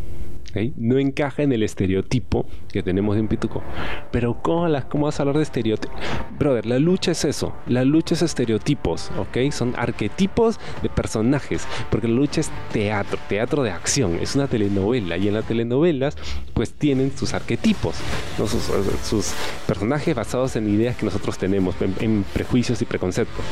No 0.78 0.98
encaja 0.98 1.44
en 1.44 1.52
el 1.52 1.64
estereotipo 1.64 2.46
que 2.72 2.84
tenemos 2.84 3.16
de 3.16 3.22
un 3.22 3.28
pituco. 3.28 3.64
Pero 4.12 4.42
¿cómo, 4.42 4.68
¿cómo 4.90 5.06
vas 5.06 5.20
a 5.20 5.24
hablar 5.24 5.38
de 5.38 5.44
estereotipos? 5.44 5.96
Brother, 6.38 6.66
la 6.66 6.80
lucha 6.80 7.12
es 7.12 7.26
eso. 7.26 7.54
La 7.68 7.84
lucha 7.84 8.16
es 8.16 8.22
estereotipos, 8.22 9.12
¿ok? 9.18 9.52
Son 9.52 9.74
arquetipos 9.78 10.60
de 10.82 10.90
personajes. 10.90 11.68
Porque 11.90 12.08
la 12.08 12.16
lucha 12.16 12.42
es 12.42 12.52
teatro, 12.72 13.18
teatro 13.28 13.64
de 13.64 13.72
acción. 13.72 14.18
Es 14.22 14.36
una 14.36 14.48
telenovela. 14.48 15.18
Y 15.18 15.28
en 15.28 15.34
las 15.34 15.46
telenovelas, 15.46 16.18
pues 16.54 16.74
tienen 16.74 17.12
sus 17.16 17.34
arquetipos. 17.34 17.96
Sus, 18.38 19.34
personajes 19.68 20.16
basados 20.16 20.56
en 20.56 20.70
ideas 20.70 20.96
que 20.96 21.06
nosotros 21.06 21.38
tenemos, 21.38 21.76
en 22.00 22.24
prejuicios 22.34 22.82
y 22.82 22.86
preconceptos 22.86 23.46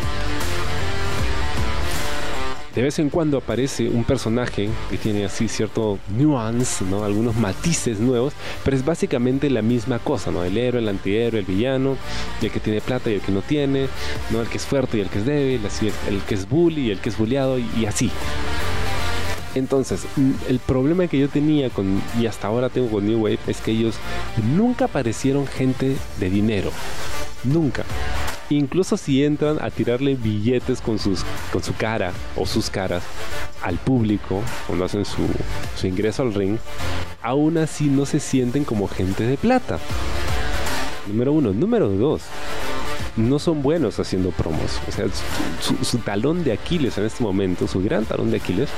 de 2.75 2.81
vez 2.81 2.99
en 2.99 3.09
cuando 3.09 3.37
aparece 3.37 3.89
un 3.89 4.03
personaje 4.03 4.69
que 4.89 4.97
tiene 4.97 5.25
así 5.25 5.47
cierto 5.47 5.99
nuance, 6.09 6.85
¿no? 6.85 7.03
Algunos 7.03 7.35
matices 7.35 7.99
nuevos, 7.99 8.33
pero 8.63 8.77
es 8.77 8.85
básicamente 8.85 9.49
la 9.49 9.61
misma 9.61 9.99
cosa, 9.99 10.31
¿no? 10.31 10.43
El 10.43 10.57
héroe, 10.57 10.81
el 10.81 10.87
antihéroe, 10.87 11.39
el 11.41 11.45
villano, 11.45 11.97
el 12.41 12.51
que 12.51 12.59
tiene 12.59 12.79
plata 12.79 13.09
y 13.09 13.15
el 13.15 13.21
que 13.21 13.31
no 13.31 13.41
tiene, 13.41 13.87
¿no? 14.29 14.41
El 14.41 14.47
que 14.47 14.57
es 14.57 14.65
fuerte 14.65 14.97
y 14.97 15.01
el 15.01 15.09
que 15.09 15.19
es 15.19 15.25
débil, 15.25 15.65
así 15.65 15.91
el 16.07 16.21
que 16.21 16.35
es 16.35 16.47
bully 16.47 16.87
y 16.87 16.91
el 16.91 16.99
que 16.99 17.09
es 17.09 17.17
bulliado 17.17 17.59
y, 17.59 17.85
así. 17.85 18.09
Entonces, 19.53 20.05
el 20.47 20.59
problema 20.59 21.07
que 21.07 21.19
yo 21.19 21.27
tenía 21.27 21.69
con, 21.69 22.01
y 22.17 22.25
hasta 22.25 22.47
ahora 22.47 22.69
tengo 22.69 22.89
con 22.89 23.05
New 23.05 23.19
Wave, 23.19 23.39
es 23.47 23.59
que 23.59 23.71
ellos 23.71 23.95
nunca 24.55 24.87
parecieron 24.87 25.45
gente 25.45 25.97
de 26.19 26.29
dinero. 26.29 26.71
Nunca 27.43 27.83
incluso 28.55 28.97
si 28.97 29.23
entran 29.23 29.57
a 29.61 29.69
tirarle 29.69 30.15
billetes 30.15 30.81
con, 30.81 30.97
con 31.51 31.63
su 31.63 31.73
cara 31.75 32.11
o 32.35 32.45
sus 32.45 32.69
caras 32.69 33.03
al 33.63 33.77
público 33.77 34.41
cuando 34.67 34.85
hacen 34.85 35.05
su, 35.05 35.27
su 35.75 35.87
ingreso 35.87 36.23
al 36.23 36.33
ring, 36.33 36.57
aún 37.21 37.57
así 37.57 37.85
no 37.85 38.05
se 38.05 38.19
sienten 38.19 38.63
como 38.63 38.87
gente 38.87 39.23
de 39.23 39.37
plata. 39.37 39.79
Número 41.07 41.33
uno. 41.33 41.53
Número 41.53 41.89
dos 41.89 42.21
no 43.17 43.39
son 43.39 43.61
buenos 43.61 43.99
haciendo 43.99 44.31
promos. 44.31 44.79
O 44.87 44.91
sea, 44.91 45.05
su, 45.59 45.97
talón 45.99 46.43
de 46.43 46.53
Aquiles 46.53 46.97
en 46.97 47.05
este 47.05 47.23
momento, 47.23 47.67
su 47.67 47.81
gran 47.81 48.05
talón 48.05 48.31
de 48.31 48.37
Aquiles, 48.37 48.69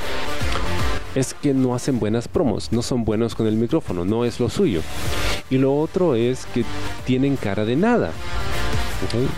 es 1.16 1.34
que 1.34 1.54
no 1.54 1.76
hacen 1.76 2.00
buenas 2.00 2.28
promos, 2.28 2.72
no 2.72 2.82
son 2.82 3.06
buenos 3.06 3.36
con 3.36 3.46
el 3.46 3.56
micrófono, 3.56 4.06
no 4.06 4.26
es 4.26 4.40
lo 4.40 4.50
suyo. 4.50 4.82
Y 5.50 5.58
lo 5.58 5.78
otro 5.78 6.16
es 6.16 6.46
que 6.48 6.64
tienen 7.06 7.36
cara 7.36 7.66
de 7.66 7.76
nada. 7.76 8.12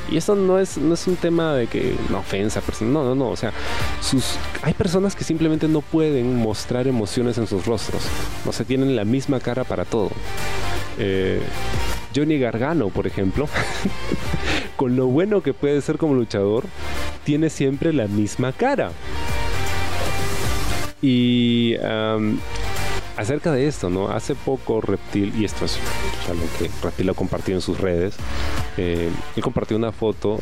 Y 0.09 0.17
esto 0.17 0.35
no 0.35 0.59
es, 0.59 0.77
no 0.77 0.93
es 0.93 1.07
un 1.07 1.15
tema 1.15 1.53
de 1.53 1.67
que 1.67 1.95
una 2.09 2.19
ofensa, 2.19 2.61
no, 2.81 3.03
no, 3.03 3.15
no, 3.15 3.29
o 3.29 3.35
sea, 3.35 3.51
hay 4.61 4.73
personas 4.73 5.15
que 5.15 5.23
simplemente 5.23 5.67
no 5.67 5.81
pueden 5.81 6.37
mostrar 6.37 6.87
emociones 6.87 7.37
en 7.37 7.47
sus 7.47 7.65
rostros, 7.65 8.03
no 8.45 8.51
se 8.51 8.65
tienen 8.65 8.95
la 8.95 9.05
misma 9.05 9.39
cara 9.39 9.63
para 9.63 9.85
todo. 9.85 10.11
Eh, 10.97 11.41
Johnny 12.15 12.39
Gargano, 12.39 12.89
por 12.89 13.07
ejemplo, 13.07 13.47
con 14.77 14.95
lo 14.95 15.07
bueno 15.07 15.41
que 15.41 15.53
puede 15.53 15.81
ser 15.81 15.97
como 15.97 16.13
luchador, 16.13 16.63
tiene 17.23 17.49
siempre 17.49 17.91
la 17.91 18.07
misma 18.07 18.53
cara. 18.53 18.91
Y 21.01 21.75
acerca 23.17 23.51
de 23.51 23.67
esto, 23.67 23.89
¿no? 23.89 24.09
Hace 24.09 24.35
poco 24.35 24.81
Reptil, 24.81 25.33
y 25.35 25.45
esto 25.45 25.65
es 25.65 25.77
algo 26.29 26.43
que 26.59 26.69
Reptil 26.83 27.07
lo 27.07 27.13
compartió 27.13 27.55
en 27.55 27.61
sus 27.61 27.79
redes, 27.79 28.15
eh, 28.77 29.09
él 29.35 29.43
compartió 29.43 29.77
una 29.77 29.91
foto 29.91 30.39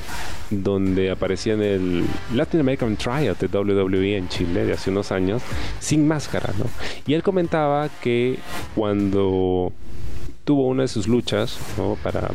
donde 0.49 1.11
aparecía 1.11 1.53
en 1.53 1.63
el 1.63 2.05
Latin 2.33 2.59
American 2.59 2.95
Trial 2.97 3.35
de 3.39 3.47
WWE 3.47 4.17
en 4.17 4.29
Chile 4.29 4.65
de 4.65 4.73
hace 4.73 4.89
unos 4.89 5.11
años, 5.11 5.41
sin 5.79 6.07
máscara, 6.07 6.53
¿no? 6.57 6.65
Y 7.07 7.13
él 7.13 7.23
comentaba 7.23 7.89
que 8.01 8.39
cuando 8.75 9.71
tuvo 10.43 10.67
una 10.67 10.83
de 10.83 10.87
sus 10.87 11.07
luchas 11.07 11.57
para, 12.03 12.31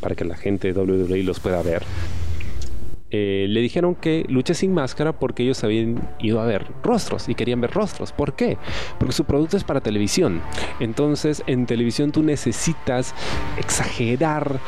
para, 0.00 0.14
que 0.14 0.24
la 0.24 0.36
gente 0.36 0.72
de 0.72 0.80
WWE 0.80 1.22
los 1.22 1.40
pueda 1.40 1.62
ver. 1.62 1.82
Eh, 3.12 3.46
le 3.48 3.60
dijeron 3.60 3.96
que 3.96 4.24
luche 4.28 4.54
sin 4.54 4.72
máscara 4.72 5.12
porque 5.12 5.42
ellos 5.42 5.64
habían 5.64 6.00
ido 6.20 6.40
a 6.40 6.44
ver 6.44 6.66
rostros 6.82 7.28
y 7.28 7.34
querían 7.34 7.60
ver 7.60 7.72
rostros. 7.72 8.12
¿Por 8.12 8.34
qué? 8.34 8.56
Porque 8.98 9.12
su 9.12 9.24
producto 9.24 9.56
es 9.56 9.64
para 9.64 9.80
televisión. 9.80 10.40
Entonces, 10.78 11.42
en 11.46 11.66
televisión 11.66 12.12
tú 12.12 12.22
necesitas 12.22 13.14
exagerar 13.58 14.60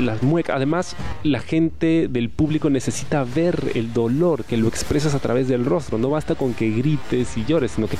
las 0.00 0.22
muecas. 0.22 0.56
Además, 0.56 0.96
la 1.22 1.40
gente 1.40 2.08
del 2.08 2.30
público 2.30 2.70
necesita 2.70 3.24
ver 3.24 3.72
el 3.74 3.92
dolor 3.92 4.44
que 4.44 4.56
lo 4.56 4.68
expresas 4.68 5.14
a 5.14 5.18
través 5.18 5.48
del 5.48 5.64
rostro. 5.64 5.98
No 5.98 6.10
basta 6.10 6.34
con 6.34 6.54
que 6.54 6.70
grites 6.70 7.36
y 7.36 7.44
llores, 7.44 7.72
sino 7.72 7.86
que 7.86 7.98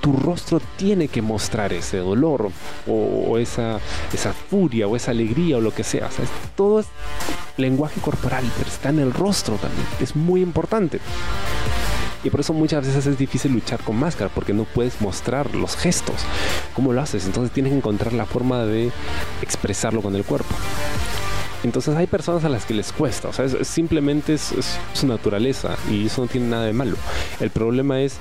tu 0.00 0.12
rostro 0.12 0.60
tiene 0.76 1.08
que 1.08 1.22
mostrar 1.22 1.72
ese 1.72 1.98
dolor 1.98 2.50
o, 2.86 3.38
esa, 3.38 3.80
esa 4.12 4.32
furia 4.32 4.86
o 4.86 4.94
esa 4.94 5.10
alegría 5.10 5.56
o 5.56 5.60
lo 5.60 5.72
que 5.72 5.82
sea. 5.82 6.08
todo 6.56 6.80
es 6.80 6.86
lenguaje 7.58 8.00
corporal, 8.00 8.44
pero 8.56 8.70
está 8.70 8.88
en 8.88 9.00
el 9.00 9.12
rostro 9.12 9.56
también. 9.56 9.86
Es 10.00 10.16
muy 10.16 10.40
importante. 10.40 11.00
Y 12.24 12.30
por 12.30 12.40
eso 12.40 12.52
muchas 12.52 12.86
veces 12.86 13.06
es 13.06 13.18
difícil 13.18 13.52
luchar 13.52 13.80
con 13.80 13.96
máscara, 13.96 14.30
porque 14.34 14.52
no 14.52 14.64
puedes 14.64 15.00
mostrar 15.00 15.54
los 15.54 15.76
gestos. 15.76 16.16
¿Cómo 16.74 16.92
lo 16.92 17.00
haces? 17.00 17.26
Entonces 17.26 17.52
tienes 17.52 17.72
que 17.72 17.78
encontrar 17.78 18.12
la 18.12 18.26
forma 18.26 18.64
de 18.64 18.90
expresarlo 19.42 20.02
con 20.02 20.16
el 20.16 20.24
cuerpo. 20.24 20.54
Entonces 21.64 21.96
hay 21.96 22.06
personas 22.06 22.44
a 22.44 22.48
las 22.48 22.64
que 22.64 22.74
les 22.74 22.92
cuesta, 22.92 23.28
o 23.28 23.32
sea, 23.32 23.48
simplemente 23.64 24.34
es, 24.34 24.54
su 24.92 25.06
naturaleza 25.08 25.76
y 25.90 26.06
eso 26.06 26.22
no 26.22 26.28
tiene 26.28 26.46
nada 26.46 26.64
de 26.64 26.72
malo. 26.72 26.96
El 27.40 27.50
problema 27.50 28.00
es 28.00 28.16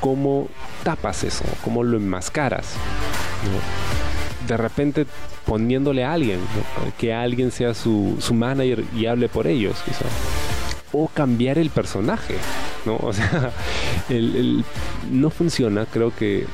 cómo 0.00 0.48
tapas 0.82 1.22
eso, 1.22 1.44
cómo 1.62 1.84
lo 1.84 1.96
enmascaras. 1.96 2.74
De 4.46 4.56
repente 4.56 5.06
poniéndole 5.46 6.04
a 6.04 6.12
alguien, 6.12 6.38
que 6.98 7.14
alguien 7.14 7.50
sea 7.50 7.74
su, 7.74 8.16
su, 8.20 8.34
manager 8.34 8.84
y 8.94 9.06
hable 9.06 9.28
por 9.28 9.46
ellos, 9.46 9.76
o 10.92 11.08
cambiar 11.08 11.58
el 11.58 11.70
personaje, 11.70 12.36
¿no? 12.84 12.96
O 12.96 13.12
sea, 13.12 13.52
el, 14.08 14.64
no 15.10 15.30
funciona, 15.30 15.86
creo 15.86 16.14
que 16.14 16.46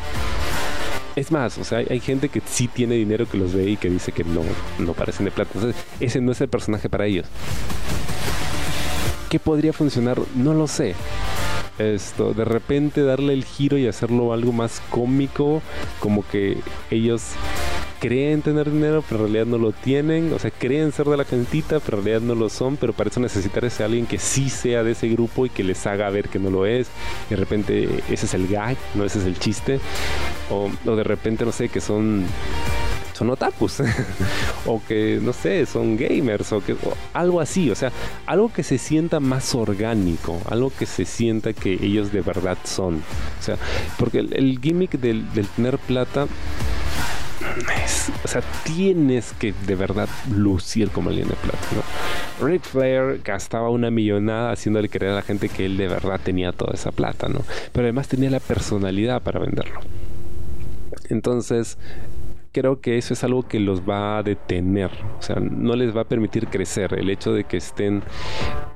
es 1.17 1.33
más, 1.33 1.59
o 1.59 1.65
sea, 1.65 1.79
hay, 1.79 2.01
gente 2.01 2.29
que 2.29 2.41
sí 2.45 2.69
tiene 2.69 2.95
dinero 2.95 3.29
que 3.29 3.37
los 3.37 3.53
ve 3.53 3.71
y 3.71 3.77
que 3.77 3.91
dice 3.91 4.13
que 4.13 4.25
no, 4.25 4.43
no 4.79 4.95
parecen 4.95 5.27
de 5.27 5.33
plata. 5.33 5.51
Entonces, 5.55 5.83
ese 5.99 6.21
no 6.21 6.33
es 6.33 6.41
el 6.41 6.49
personaje 6.49 6.89
para 6.89 7.07
ellos. 7.07 7.27
¿Qué 9.29 9.39
podría 9.39 9.73
funcionar? 9.73 10.19
No 10.35 10.55
lo 10.55 10.67
sé. 10.67 10.95
Esto, 11.81 12.35
de 12.35 12.45
repente 12.45 13.03
darle 13.03 13.33
el 13.33 13.45
giro 13.45 13.79
y 13.79 13.87
hacerlo 13.87 14.35
algo 14.35 14.53
más 14.53 14.83
cómico, 14.91 15.63
como 15.99 16.27
que 16.29 16.59
ellos 16.91 17.33
creen 18.01 18.43
tener 18.43 18.71
dinero, 18.71 19.03
pero 19.09 19.21
en 19.21 19.33
realidad 19.33 19.47
no 19.51 19.57
lo 19.57 19.73
tienen. 19.73 20.33
O 20.35 20.39
sea, 20.39 20.51
creen 20.51 20.93
ser 20.93 21.07
de 21.07 21.17
la 21.17 21.25
gentita, 21.25 21.81
pero 21.81 21.99
en 21.99 22.05
realidad 22.05 22.27
no 22.27 22.35
lo 22.35 22.51
son. 22.51 22.77
Pero 22.77 22.93
para 22.93 23.09
eso 23.09 23.21
necesitar 23.21 23.65
ese 23.65 23.83
alguien 23.83 24.07
que 24.07 24.19
sí 24.19 24.51
sea 24.51 24.83
de 24.83 24.93
ese 24.93 25.09
grupo 25.09 25.47
y 25.47 25.51
que 25.51 25.65
les 25.65 25.87
haga 25.87 26.11
ver 26.11 26.29
que 26.29 26.39
no 26.39 26.51
lo 26.51 26.67
es. 26.67 26.89
De 27.31 27.37
repente 27.37 27.89
ese 28.11 28.27
es 28.27 28.35
el 28.35 28.47
gag, 28.47 28.77
no 28.95 29.05
ese 29.05 29.21
es 29.21 29.25
el 29.25 29.39
chiste. 29.39 29.81
O, 30.51 30.71
de 30.97 31.05
repente, 31.05 31.47
no 31.47 31.53
sé, 31.53 31.71
que 31.71 31.81
son 31.81 32.27
son 33.21 33.29
otakus 33.29 33.83
o 34.67 34.83
que 34.89 35.19
no 35.21 35.35
sé 35.35 35.67
son 35.67 35.99
gamers 35.99 36.53
o 36.55 36.65
que 36.65 36.75
algo 37.13 37.39
así 37.39 37.71
o 37.71 37.75
sea 37.75 37.93
algo 38.25 38.51
que 38.51 38.63
se 38.63 38.79
sienta 38.79 39.21
más 39.21 39.55
orgánico 39.55 40.41
algo 40.49 40.73
que 40.77 40.87
se 40.87 41.05
sienta 41.05 41.53
que 41.53 41.75
ellos 41.75 42.13
de 42.13 42.23
verdad 42.23 42.57
son 42.65 42.95
o 42.95 43.43
sea 43.43 43.57
porque 43.99 44.21
el, 44.21 44.59
gimmick 44.63 44.93
del, 44.93 45.27
tener 45.55 45.77
plata 45.77 46.29
o 48.25 48.29
sea, 48.29 48.43
tienes 48.65 49.33
que 49.39 49.55
de 49.67 49.75
verdad 49.75 50.09
lucir 50.31 50.91
como 50.91 51.09
alguien 51.09 51.29
de 51.29 51.35
plata, 51.35 51.67
¿no? 51.75 52.47
Ric 52.47 52.63
Flair 52.63 53.23
gastaba 53.25 53.71
una 53.71 53.91
millonada 53.91 54.53
haciéndole 54.53 54.91
creer 54.91 55.13
a 55.13 55.17
la 55.17 55.23
gente 55.23 55.49
que 55.49 55.65
él 55.65 55.79
de 55.79 55.89
verdad 55.89 56.21
tenía 56.23 56.53
toda 56.53 56.75
esa 56.75 56.93
plata, 56.93 57.29
¿no? 57.29 57.41
Pero 57.73 57.87
además 57.87 58.09
tenía 58.09 58.31
la 58.31 58.41
personalidad 58.41 59.23
para 59.23 59.41
venderlo. 59.41 59.81
Entonces, 61.09 61.77
creo 62.53 62.81
que 62.81 62.99
eso 62.99 63.15
es 63.15 63.25
algo 63.25 63.47
que 63.47 63.61
los 63.61 63.83
va 63.89 64.19
a 64.19 64.23
detener, 64.23 64.91
o 65.19 65.23
sea, 65.23 65.37
no 65.37 65.77
les 65.77 65.97
va 65.97 66.03
a 66.03 66.05
permitir 66.05 66.49
crecer 66.49 66.95
el 66.99 67.11
hecho 67.11 67.33
de 67.33 67.45
que 67.45 67.57
estén 67.57 68.03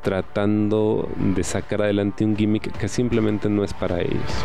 tratando 0.02 1.08
de 1.16 1.42
sacar 1.42 1.82
adelante 1.82 2.24
un 2.24 2.36
gimmick 2.36 2.76
que 2.76 2.88
simplemente 2.88 3.48
no 3.48 3.64
es 3.64 3.74
para 3.74 4.00
ellos. 4.00 4.44